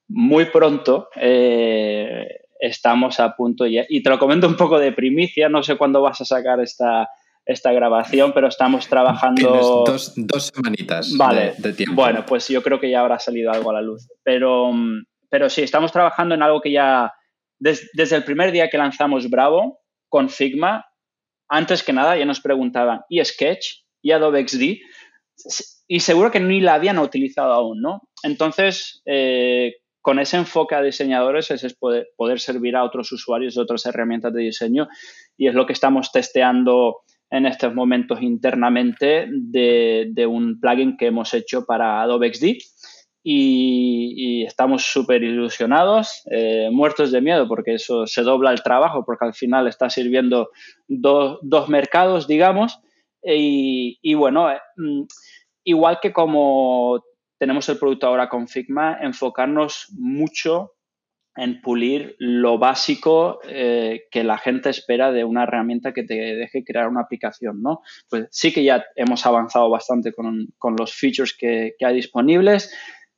muy 0.09 0.45
pronto 0.45 1.09
eh, 1.17 2.27
estamos 2.61 3.19
a 3.19 3.35
punto 3.35 3.65
ya, 3.65 3.87
y 3.89 4.03
te 4.03 4.11
lo 4.11 4.19
comento 4.19 4.47
un 4.47 4.59
poco 4.59 4.79
de 4.79 4.93
primicia, 4.93 5.49
no 5.49 5.63
sé 5.63 5.77
cuándo 5.77 6.03
vas 6.03 6.21
a 6.21 6.27
sacar 6.27 6.61
esta, 6.61 7.09
esta 7.47 7.73
grabación, 7.73 8.35
pero 8.35 8.49
estamos 8.49 8.87
trabajando... 8.89 9.85
Dos, 9.87 10.13
dos 10.17 10.53
semanitas 10.55 11.17
de, 11.63 11.73
tiempo. 11.73 11.95
Bueno, 11.95 12.27
pues 12.27 12.47
yo 12.49 12.63
creo 12.63 12.79
que 12.79 12.91
ya 12.91 13.01
habrá 13.01 13.19
salido 13.19 13.51
algo 13.51 13.71
a 13.71 13.75
la 13.75 13.81
luz. 13.81 14.07
Pero, 14.23 14.71
pero 15.31 15.49
sí, 15.49 15.63
estamos 15.63 15.93
trabajando 15.93 16.35
en 16.35 16.43
algo 16.43 16.61
que 16.61 16.73
ya, 16.73 17.11
desde 17.59 18.17
el 18.17 18.25
primer 18.25 18.53
día 18.53 18.69
que 18.69 18.79
lanzamos 18.79 19.31
Bravo 19.31 19.81
con 20.09 20.29
Figma, 20.29 20.85
antes 21.49 21.83
que 21.83 21.93
nada 21.93 22.17
ya 22.17 22.25
nos 22.25 22.41
preguntaban, 22.41 23.03
¿y 23.09 23.25
Sketch? 23.25 23.85
¿Y 24.03 24.13
Adobe 24.13 24.47
XD? 24.47 24.63
Y 25.87 26.01
seguro 26.01 26.31
que 26.31 26.41
ni 26.41 26.61
la 26.61 26.75
habían 26.75 26.99
utilizado 26.99 27.53
aún, 27.53 27.81
¿no? 27.81 28.03
Entonces, 28.23 29.03
eh, 29.07 29.75
con 30.01 30.19
ese 30.19 30.37
enfoque 30.37 30.75
a 30.75 30.83
diseñadores 30.83 31.51
es 31.51 31.75
poder, 31.75 32.09
poder 32.17 32.41
servir 32.41 32.77
a 32.77 32.85
otros 32.85 33.11
usuarios 33.13 33.55
de 33.55 33.63
otras 33.63 33.87
herramientas 33.87 34.33
de 34.33 34.43
diseño 34.43 34.89
y 35.37 35.49
es 35.49 35.55
lo 35.55 35.67
que 35.67 35.73
estamos 35.73 36.13
testeando 36.13 37.05
en 37.31 37.47
estos 37.47 37.75
momentos 37.75 38.23
internamente 38.23 39.27
de, 39.29 40.27
un 40.29 40.61
plugin 40.61 40.97
que 40.97 41.07
hemos 41.07 41.35
hecho 41.35 41.65
para 41.65 42.03
Adobe 42.03 42.33
XD 42.33 42.45
y, 43.27 44.45
estamos 44.45 44.85
súper 44.85 45.23
ilusionados, 45.23 46.23
eh, 46.31 46.69
muertos 46.71 47.11
de 47.11 47.23
miedo 47.23 47.49
porque 47.49 47.75
eso 47.75 48.07
se 48.07 48.23
dobla 48.23 48.53
el 48.53 48.63
trabajo 48.63 49.05
porque 49.05 49.25
al 49.25 49.35
final 49.35 49.67
está 49.67 49.89
sirviendo 49.89 50.51
dos 50.87 51.69
mercados, 51.69 52.29
digamos, 52.29 52.79
y, 53.23 54.15
bueno, 54.15 54.51
eh, 54.51 54.59
mm, 54.77 55.05
igual 55.65 55.99
que 56.03 56.13
como 56.13 57.03
tenemos 57.39 57.69
el 57.69 57.79
producto 57.79 58.07
ahora 58.07 58.29
con 58.29 58.47
Figma, 58.47 58.99
enfocarnos 59.01 59.89
mucho 59.99 60.73
en 61.37 61.61
pulir 61.61 62.15
lo 62.19 62.59
básico 62.59 63.41
eh, 63.49 64.05
que 64.11 64.23
la 64.23 64.39
gente 64.39 64.71
espera 64.71 65.11
de 65.11 65.25
una 65.25 65.43
herramienta 65.43 65.93
que 65.93 66.05
te 66.05 66.15
deje 66.15 66.65
crear 66.65 66.89
una 66.89 67.01
aplicación, 67.01 67.61
¿no? 67.61 67.81
Pues 68.09 68.29
sí 68.31 68.53
que 68.53 68.63
ya 68.63 68.85
hemos 68.95 69.27
avanzado 69.27 69.69
bastante 69.69 70.13
con, 70.13 70.47
los 70.79 70.95
features 70.95 71.37
que, 71.37 71.75
hay 71.81 71.95
disponibles, 71.95 72.73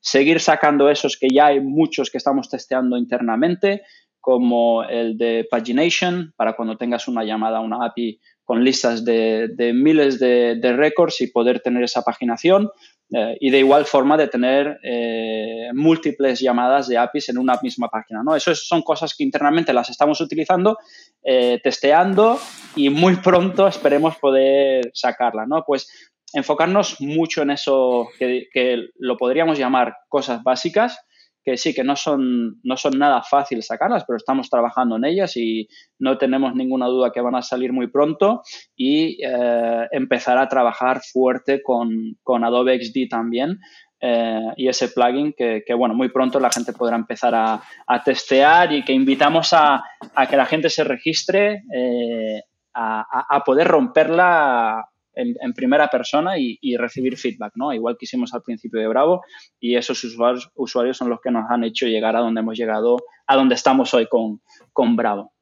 seguir 0.06 0.38
sacando 0.38 0.88
esos 0.88 1.16
que 1.18 1.26
ya 1.28 1.46
hay 1.46 1.60
muchos 1.60 2.10
que 2.10 2.18
estamos 2.18 2.48
testeando 2.48 2.96
internamente, 2.96 3.82
como 4.20 4.84
el 4.84 5.18
de 5.18 5.48
Pagination, 5.50 6.32
para 6.36 6.54
cuando 6.54 6.76
tengas 6.76 7.08
una 7.08 7.24
llamada 7.24 7.58
a 7.58 7.60
una 7.60 7.84
API 7.84 8.20
con 8.44 8.62
listas 8.62 9.04
de, 9.04 9.72
miles 9.74 10.20
de, 10.20 10.54
de 10.60 10.72
récords 10.76 11.20
y 11.22 11.32
poder 11.32 11.58
tener 11.58 11.82
esa 11.82 12.02
paginación, 12.02 12.70
eh, 13.12 13.36
y 13.40 13.50
de 13.50 13.60
igual 13.60 13.84
forma 13.84 14.16
de 14.16 14.26
tener 14.26 14.80
eh, 14.82 15.68
múltiples 15.74 16.40
llamadas 16.40 16.88
de 16.88 16.98
APIs 16.98 17.28
en 17.28 17.38
una 17.38 17.58
misma 17.62 17.88
página. 17.88 18.22
¿no? 18.24 18.34
Eso 18.34 18.54
son 18.54 18.82
cosas 18.82 19.14
que 19.16 19.22
internamente 19.22 19.72
las 19.72 19.90
estamos 19.90 20.20
utilizando, 20.20 20.76
eh, 21.22 21.60
testeando 21.62 22.38
y 22.74 22.90
muy 22.90 23.16
pronto 23.16 23.68
esperemos 23.68 24.16
poder 24.16 24.90
sacarla. 24.92 25.46
¿no? 25.46 25.62
Pues 25.64 25.88
enfocarnos 26.36 27.00
mucho 27.00 27.42
en 27.42 27.50
eso 27.50 28.08
que, 28.18 28.48
que 28.52 28.88
lo 28.98 29.16
podríamos 29.16 29.58
llamar 29.58 29.94
cosas 30.08 30.42
básicas 30.42 30.98
que 31.46 31.56
sí, 31.56 31.72
que 31.72 31.84
no 31.84 31.94
son, 31.94 32.58
no 32.64 32.76
son 32.76 32.98
nada 32.98 33.22
fácil 33.22 33.62
sacarlas, 33.62 34.04
pero 34.04 34.16
estamos 34.16 34.50
trabajando 34.50 34.96
en 34.96 35.04
ellas 35.04 35.36
y 35.36 35.68
no 36.00 36.18
tenemos 36.18 36.56
ninguna 36.56 36.86
duda 36.86 37.12
que 37.12 37.20
van 37.20 37.36
a 37.36 37.42
salir 37.42 37.72
muy 37.72 37.86
pronto 37.86 38.42
y 38.74 39.24
eh, 39.24 39.86
empezar 39.92 40.38
a 40.38 40.48
trabajar 40.48 41.02
fuerte 41.02 41.62
con, 41.62 42.44
Adobe 42.44 42.82
XD 42.82 43.08
también. 43.08 43.60
Eh, 44.00 44.40
y 44.56 44.66
ese 44.66 44.88
plugin 44.88 45.34
que, 45.34 45.62
bueno, 45.78 45.94
muy 45.94 46.08
pronto 46.08 46.40
la 46.40 46.50
gente 46.50 46.72
podrá 46.72 46.96
empezar 46.96 47.32
a, 47.36 47.62
testear 48.04 48.72
y 48.72 48.84
que 48.84 48.92
invitamos 48.92 49.52
a, 49.52 49.84
que 50.28 50.36
la 50.36 50.46
gente 50.46 50.68
se 50.68 50.82
registre 50.82 51.62
eh, 51.72 52.42
a, 52.74 53.26
a, 53.36 53.44
poder 53.44 53.68
romperla 53.68 54.84
en, 55.16 55.52
primera 55.54 55.88
persona 55.88 56.38
y, 56.38 56.76
recibir 56.76 57.16
feedback, 57.16 57.52
¿no? 57.56 57.72
Igual 57.72 57.96
que 57.98 58.04
hicimos 58.04 58.34
al 58.34 58.42
principio 58.42 58.80
de 58.80 58.86
Bravo 58.86 59.22
y 59.58 59.76
esos 59.76 60.04
usuarios, 60.04 60.96
son 60.96 61.08
los 61.08 61.20
que 61.20 61.30
nos 61.30 61.50
han 61.50 61.64
hecho 61.64 61.86
llegar 61.86 62.16
a 62.16 62.20
donde 62.20 62.40
hemos 62.40 62.56
llegado, 62.56 62.98
a 63.26 63.36
donde 63.36 63.54
estamos 63.54 63.92
hoy 63.94 64.06
con, 64.08 64.40
con 64.72 64.94
Bravo. 64.96 65.32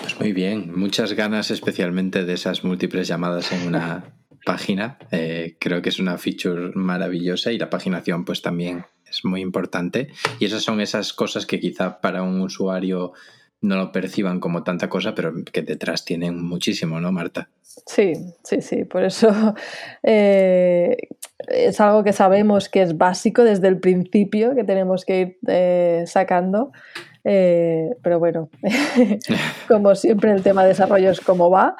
Pues 0.00 0.18
muy 0.18 0.32
bien, 0.32 0.72
muchas 0.76 1.12
ganas 1.12 1.50
especialmente 1.50 2.24
de 2.24 2.32
esas 2.32 2.64
múltiples 2.64 3.06
llamadas 3.06 3.52
en 3.52 3.66
una 3.66 4.14
página. 4.44 4.98
Eh, 5.10 5.56
creo 5.60 5.82
que 5.82 5.90
es 5.90 5.98
una 5.98 6.16
feature 6.16 6.72
maravillosa 6.74 7.52
y 7.52 7.58
la 7.58 7.68
paginación 7.68 8.24
pues 8.24 8.40
también 8.40 8.84
es 9.08 9.24
muy 9.24 9.40
importante. 9.42 10.08
Y 10.38 10.46
esas 10.46 10.62
son 10.62 10.80
esas 10.80 11.12
cosas 11.12 11.44
que 11.44 11.60
quizá 11.60 12.00
para 12.00 12.22
un 12.22 12.40
usuario 12.40 13.12
no 13.62 13.76
lo 13.76 13.92
perciban 13.92 14.40
como 14.40 14.62
tanta 14.62 14.88
cosa, 14.88 15.14
pero 15.14 15.32
que 15.52 15.62
detrás 15.62 16.04
tienen 16.04 16.42
muchísimo, 16.42 17.00
¿no, 17.00 17.12
Marta? 17.12 17.48
Sí, 17.86 18.12
sí, 18.42 18.60
sí. 18.62 18.84
Por 18.84 19.04
eso 19.04 19.30
eh, 20.02 20.96
es 21.48 21.80
algo 21.80 22.02
que 22.02 22.12
sabemos 22.12 22.68
que 22.68 22.82
es 22.82 22.96
básico 22.96 23.44
desde 23.44 23.68
el 23.68 23.78
principio, 23.78 24.54
que 24.54 24.64
tenemos 24.64 25.04
que 25.04 25.20
ir 25.20 25.38
eh, 25.46 26.04
sacando. 26.06 26.72
Eh, 27.24 27.90
pero 28.02 28.18
bueno, 28.18 28.48
como 29.68 29.94
siempre 29.94 30.32
el 30.32 30.42
tema 30.42 30.62
de 30.62 30.68
desarrollo 30.68 31.10
es 31.10 31.20
como 31.20 31.50
va, 31.50 31.76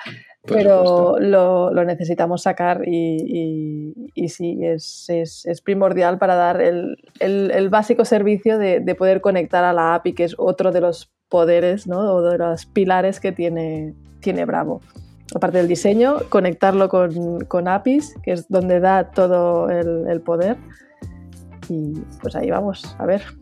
pero 0.46 1.18
lo, 1.18 1.72
necesitamos 1.84 2.42
sacar 2.42 2.82
y, 2.86 3.94
y, 4.14 4.28
sí, 4.28 4.58
es, 4.62 5.06
es, 5.08 5.60
primordial 5.62 6.18
para 6.18 6.34
dar 6.34 6.60
el, 6.60 6.96
el, 7.20 7.68
básico 7.68 8.04
servicio 8.04 8.58
de, 8.58 8.80
de, 8.80 8.94
poder 8.94 9.20
conectar 9.20 9.64
a 9.64 9.72
la 9.72 9.94
API, 9.94 10.14
que 10.14 10.24
es 10.24 10.34
otro 10.38 10.72
de 10.72 10.80
los 10.80 11.10
poderes 11.30 11.86
¿no? 11.86 12.00
o 12.00 12.22
de 12.22 12.36
los 12.36 12.66
pilares 12.66 13.20
que 13.20 13.32
tiene, 13.32 13.94
tiene 14.20 14.44
Bravo. 14.44 14.82
Aparte 15.34 15.58
del 15.58 15.68
diseño, 15.68 16.18
conectarlo 16.28 16.88
con, 16.88 17.44
con 17.44 17.68
APIs, 17.68 18.16
que 18.22 18.32
es 18.32 18.48
donde 18.48 18.80
da 18.80 19.12
todo 19.12 19.70
el, 19.70 20.08
el 20.08 20.20
poder. 20.20 20.56
Y 21.68 22.00
pues 22.20 22.34
ahí 22.34 22.50
vamos, 22.50 22.96
a 22.98 23.06
ver. 23.06 23.22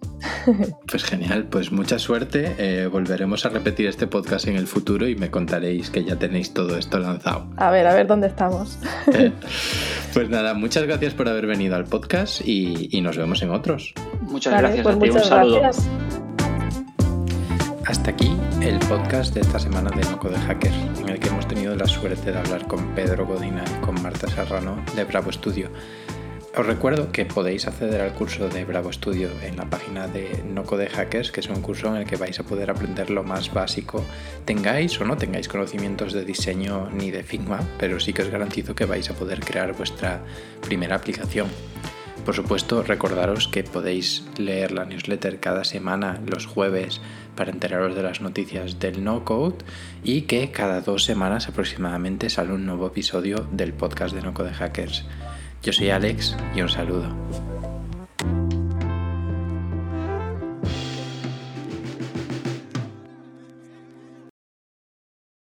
Pues 0.90 1.04
genial, 1.04 1.44
pues 1.44 1.70
mucha 1.70 1.98
suerte. 1.98 2.54
Eh, 2.58 2.86
volveremos 2.86 3.44
a 3.46 3.50
repetir 3.50 3.86
este 3.86 4.06
podcast 4.06 4.48
en 4.48 4.56
el 4.56 4.66
futuro 4.66 5.06
y 5.06 5.14
me 5.14 5.30
contaréis 5.30 5.90
que 5.90 6.02
ya 6.04 6.16
tenéis 6.16 6.54
todo 6.54 6.76
esto 6.76 6.98
lanzado. 6.98 7.50
A 7.56 7.70
ver, 7.70 7.86
a 7.86 7.94
ver 7.94 8.06
dónde 8.06 8.26
estamos. 8.26 8.78
Eh, 9.12 9.32
pues 10.14 10.28
nada, 10.28 10.54
muchas 10.54 10.84
gracias 10.84 11.14
por 11.14 11.28
haber 11.28 11.46
venido 11.46 11.76
al 11.76 11.84
podcast 11.84 12.40
y, 12.46 13.00
nos 13.00 13.16
vemos 13.16 13.42
en 13.42 13.50
otros. 13.50 13.94
Muchas 14.22 14.58
gracias 14.58 14.82
pues 14.82 14.96
Un 14.96 15.20
saludo. 15.20 15.60
Gracias. 15.60 16.27
Hasta 17.88 18.10
aquí 18.10 18.36
el 18.60 18.78
podcast 18.80 19.32
de 19.32 19.40
esta 19.40 19.58
semana 19.58 19.88
de 19.88 20.02
Noco 20.10 20.28
de 20.28 20.36
Hacker, 20.36 20.74
en 20.98 21.08
el 21.08 21.18
que 21.18 21.28
hemos 21.28 21.48
tenido 21.48 21.74
la 21.74 21.86
suerte 21.86 22.32
de 22.32 22.38
hablar 22.38 22.68
con 22.68 22.94
Pedro 22.94 23.24
Godina 23.24 23.64
y 23.64 23.80
con 23.80 24.02
Marta 24.02 24.28
Serrano 24.28 24.84
de 24.94 25.04
Bravo 25.04 25.32
Studio. 25.32 25.70
Os 26.54 26.66
recuerdo 26.66 27.10
que 27.10 27.24
podéis 27.24 27.66
acceder 27.66 28.02
al 28.02 28.12
curso 28.12 28.50
de 28.50 28.66
Bravo 28.66 28.92
Studio 28.92 29.30
en 29.42 29.56
la 29.56 29.70
página 29.70 30.06
de 30.06 30.44
No 30.46 30.64
Code 30.64 30.90
Hackers, 30.90 31.32
que 31.32 31.40
es 31.40 31.48
un 31.48 31.62
curso 31.62 31.88
en 31.88 31.96
el 31.96 32.06
que 32.06 32.16
vais 32.16 32.38
a 32.38 32.42
poder 32.42 32.68
aprender 32.68 33.08
lo 33.08 33.24
más 33.24 33.54
básico, 33.54 34.04
tengáis 34.44 35.00
o 35.00 35.06
no 35.06 35.16
tengáis 35.16 35.48
conocimientos 35.48 36.12
de 36.12 36.26
diseño 36.26 36.90
ni 36.90 37.10
de 37.10 37.22
Figma, 37.22 37.60
pero 37.78 38.00
sí 38.00 38.12
que 38.12 38.20
os 38.20 38.28
garantizo 38.28 38.74
que 38.74 38.84
vais 38.84 39.08
a 39.08 39.14
poder 39.14 39.40
crear 39.40 39.72
vuestra 39.72 40.20
primera 40.60 40.94
aplicación. 40.94 41.48
Por 42.28 42.34
supuesto, 42.34 42.82
recordaros 42.82 43.48
que 43.48 43.64
podéis 43.64 44.22
leer 44.36 44.72
la 44.72 44.84
newsletter 44.84 45.40
cada 45.40 45.64
semana 45.64 46.20
los 46.26 46.44
jueves 46.44 47.00
para 47.34 47.50
enteraros 47.50 47.96
de 47.96 48.02
las 48.02 48.20
noticias 48.20 48.78
del 48.78 49.02
no 49.02 49.24
code 49.24 49.64
y 50.04 50.20
que 50.22 50.50
cada 50.50 50.82
dos 50.82 51.04
semanas 51.04 51.48
aproximadamente 51.48 52.28
sale 52.28 52.52
un 52.52 52.66
nuevo 52.66 52.88
episodio 52.88 53.48
del 53.50 53.72
podcast 53.72 54.14
de 54.14 54.20
no 54.20 54.34
code 54.34 54.52
hackers. 54.52 55.06
Yo 55.62 55.72
soy 55.72 55.88
Alex 55.88 56.36
y 56.54 56.60
un 56.60 56.68
saludo. 56.68 57.57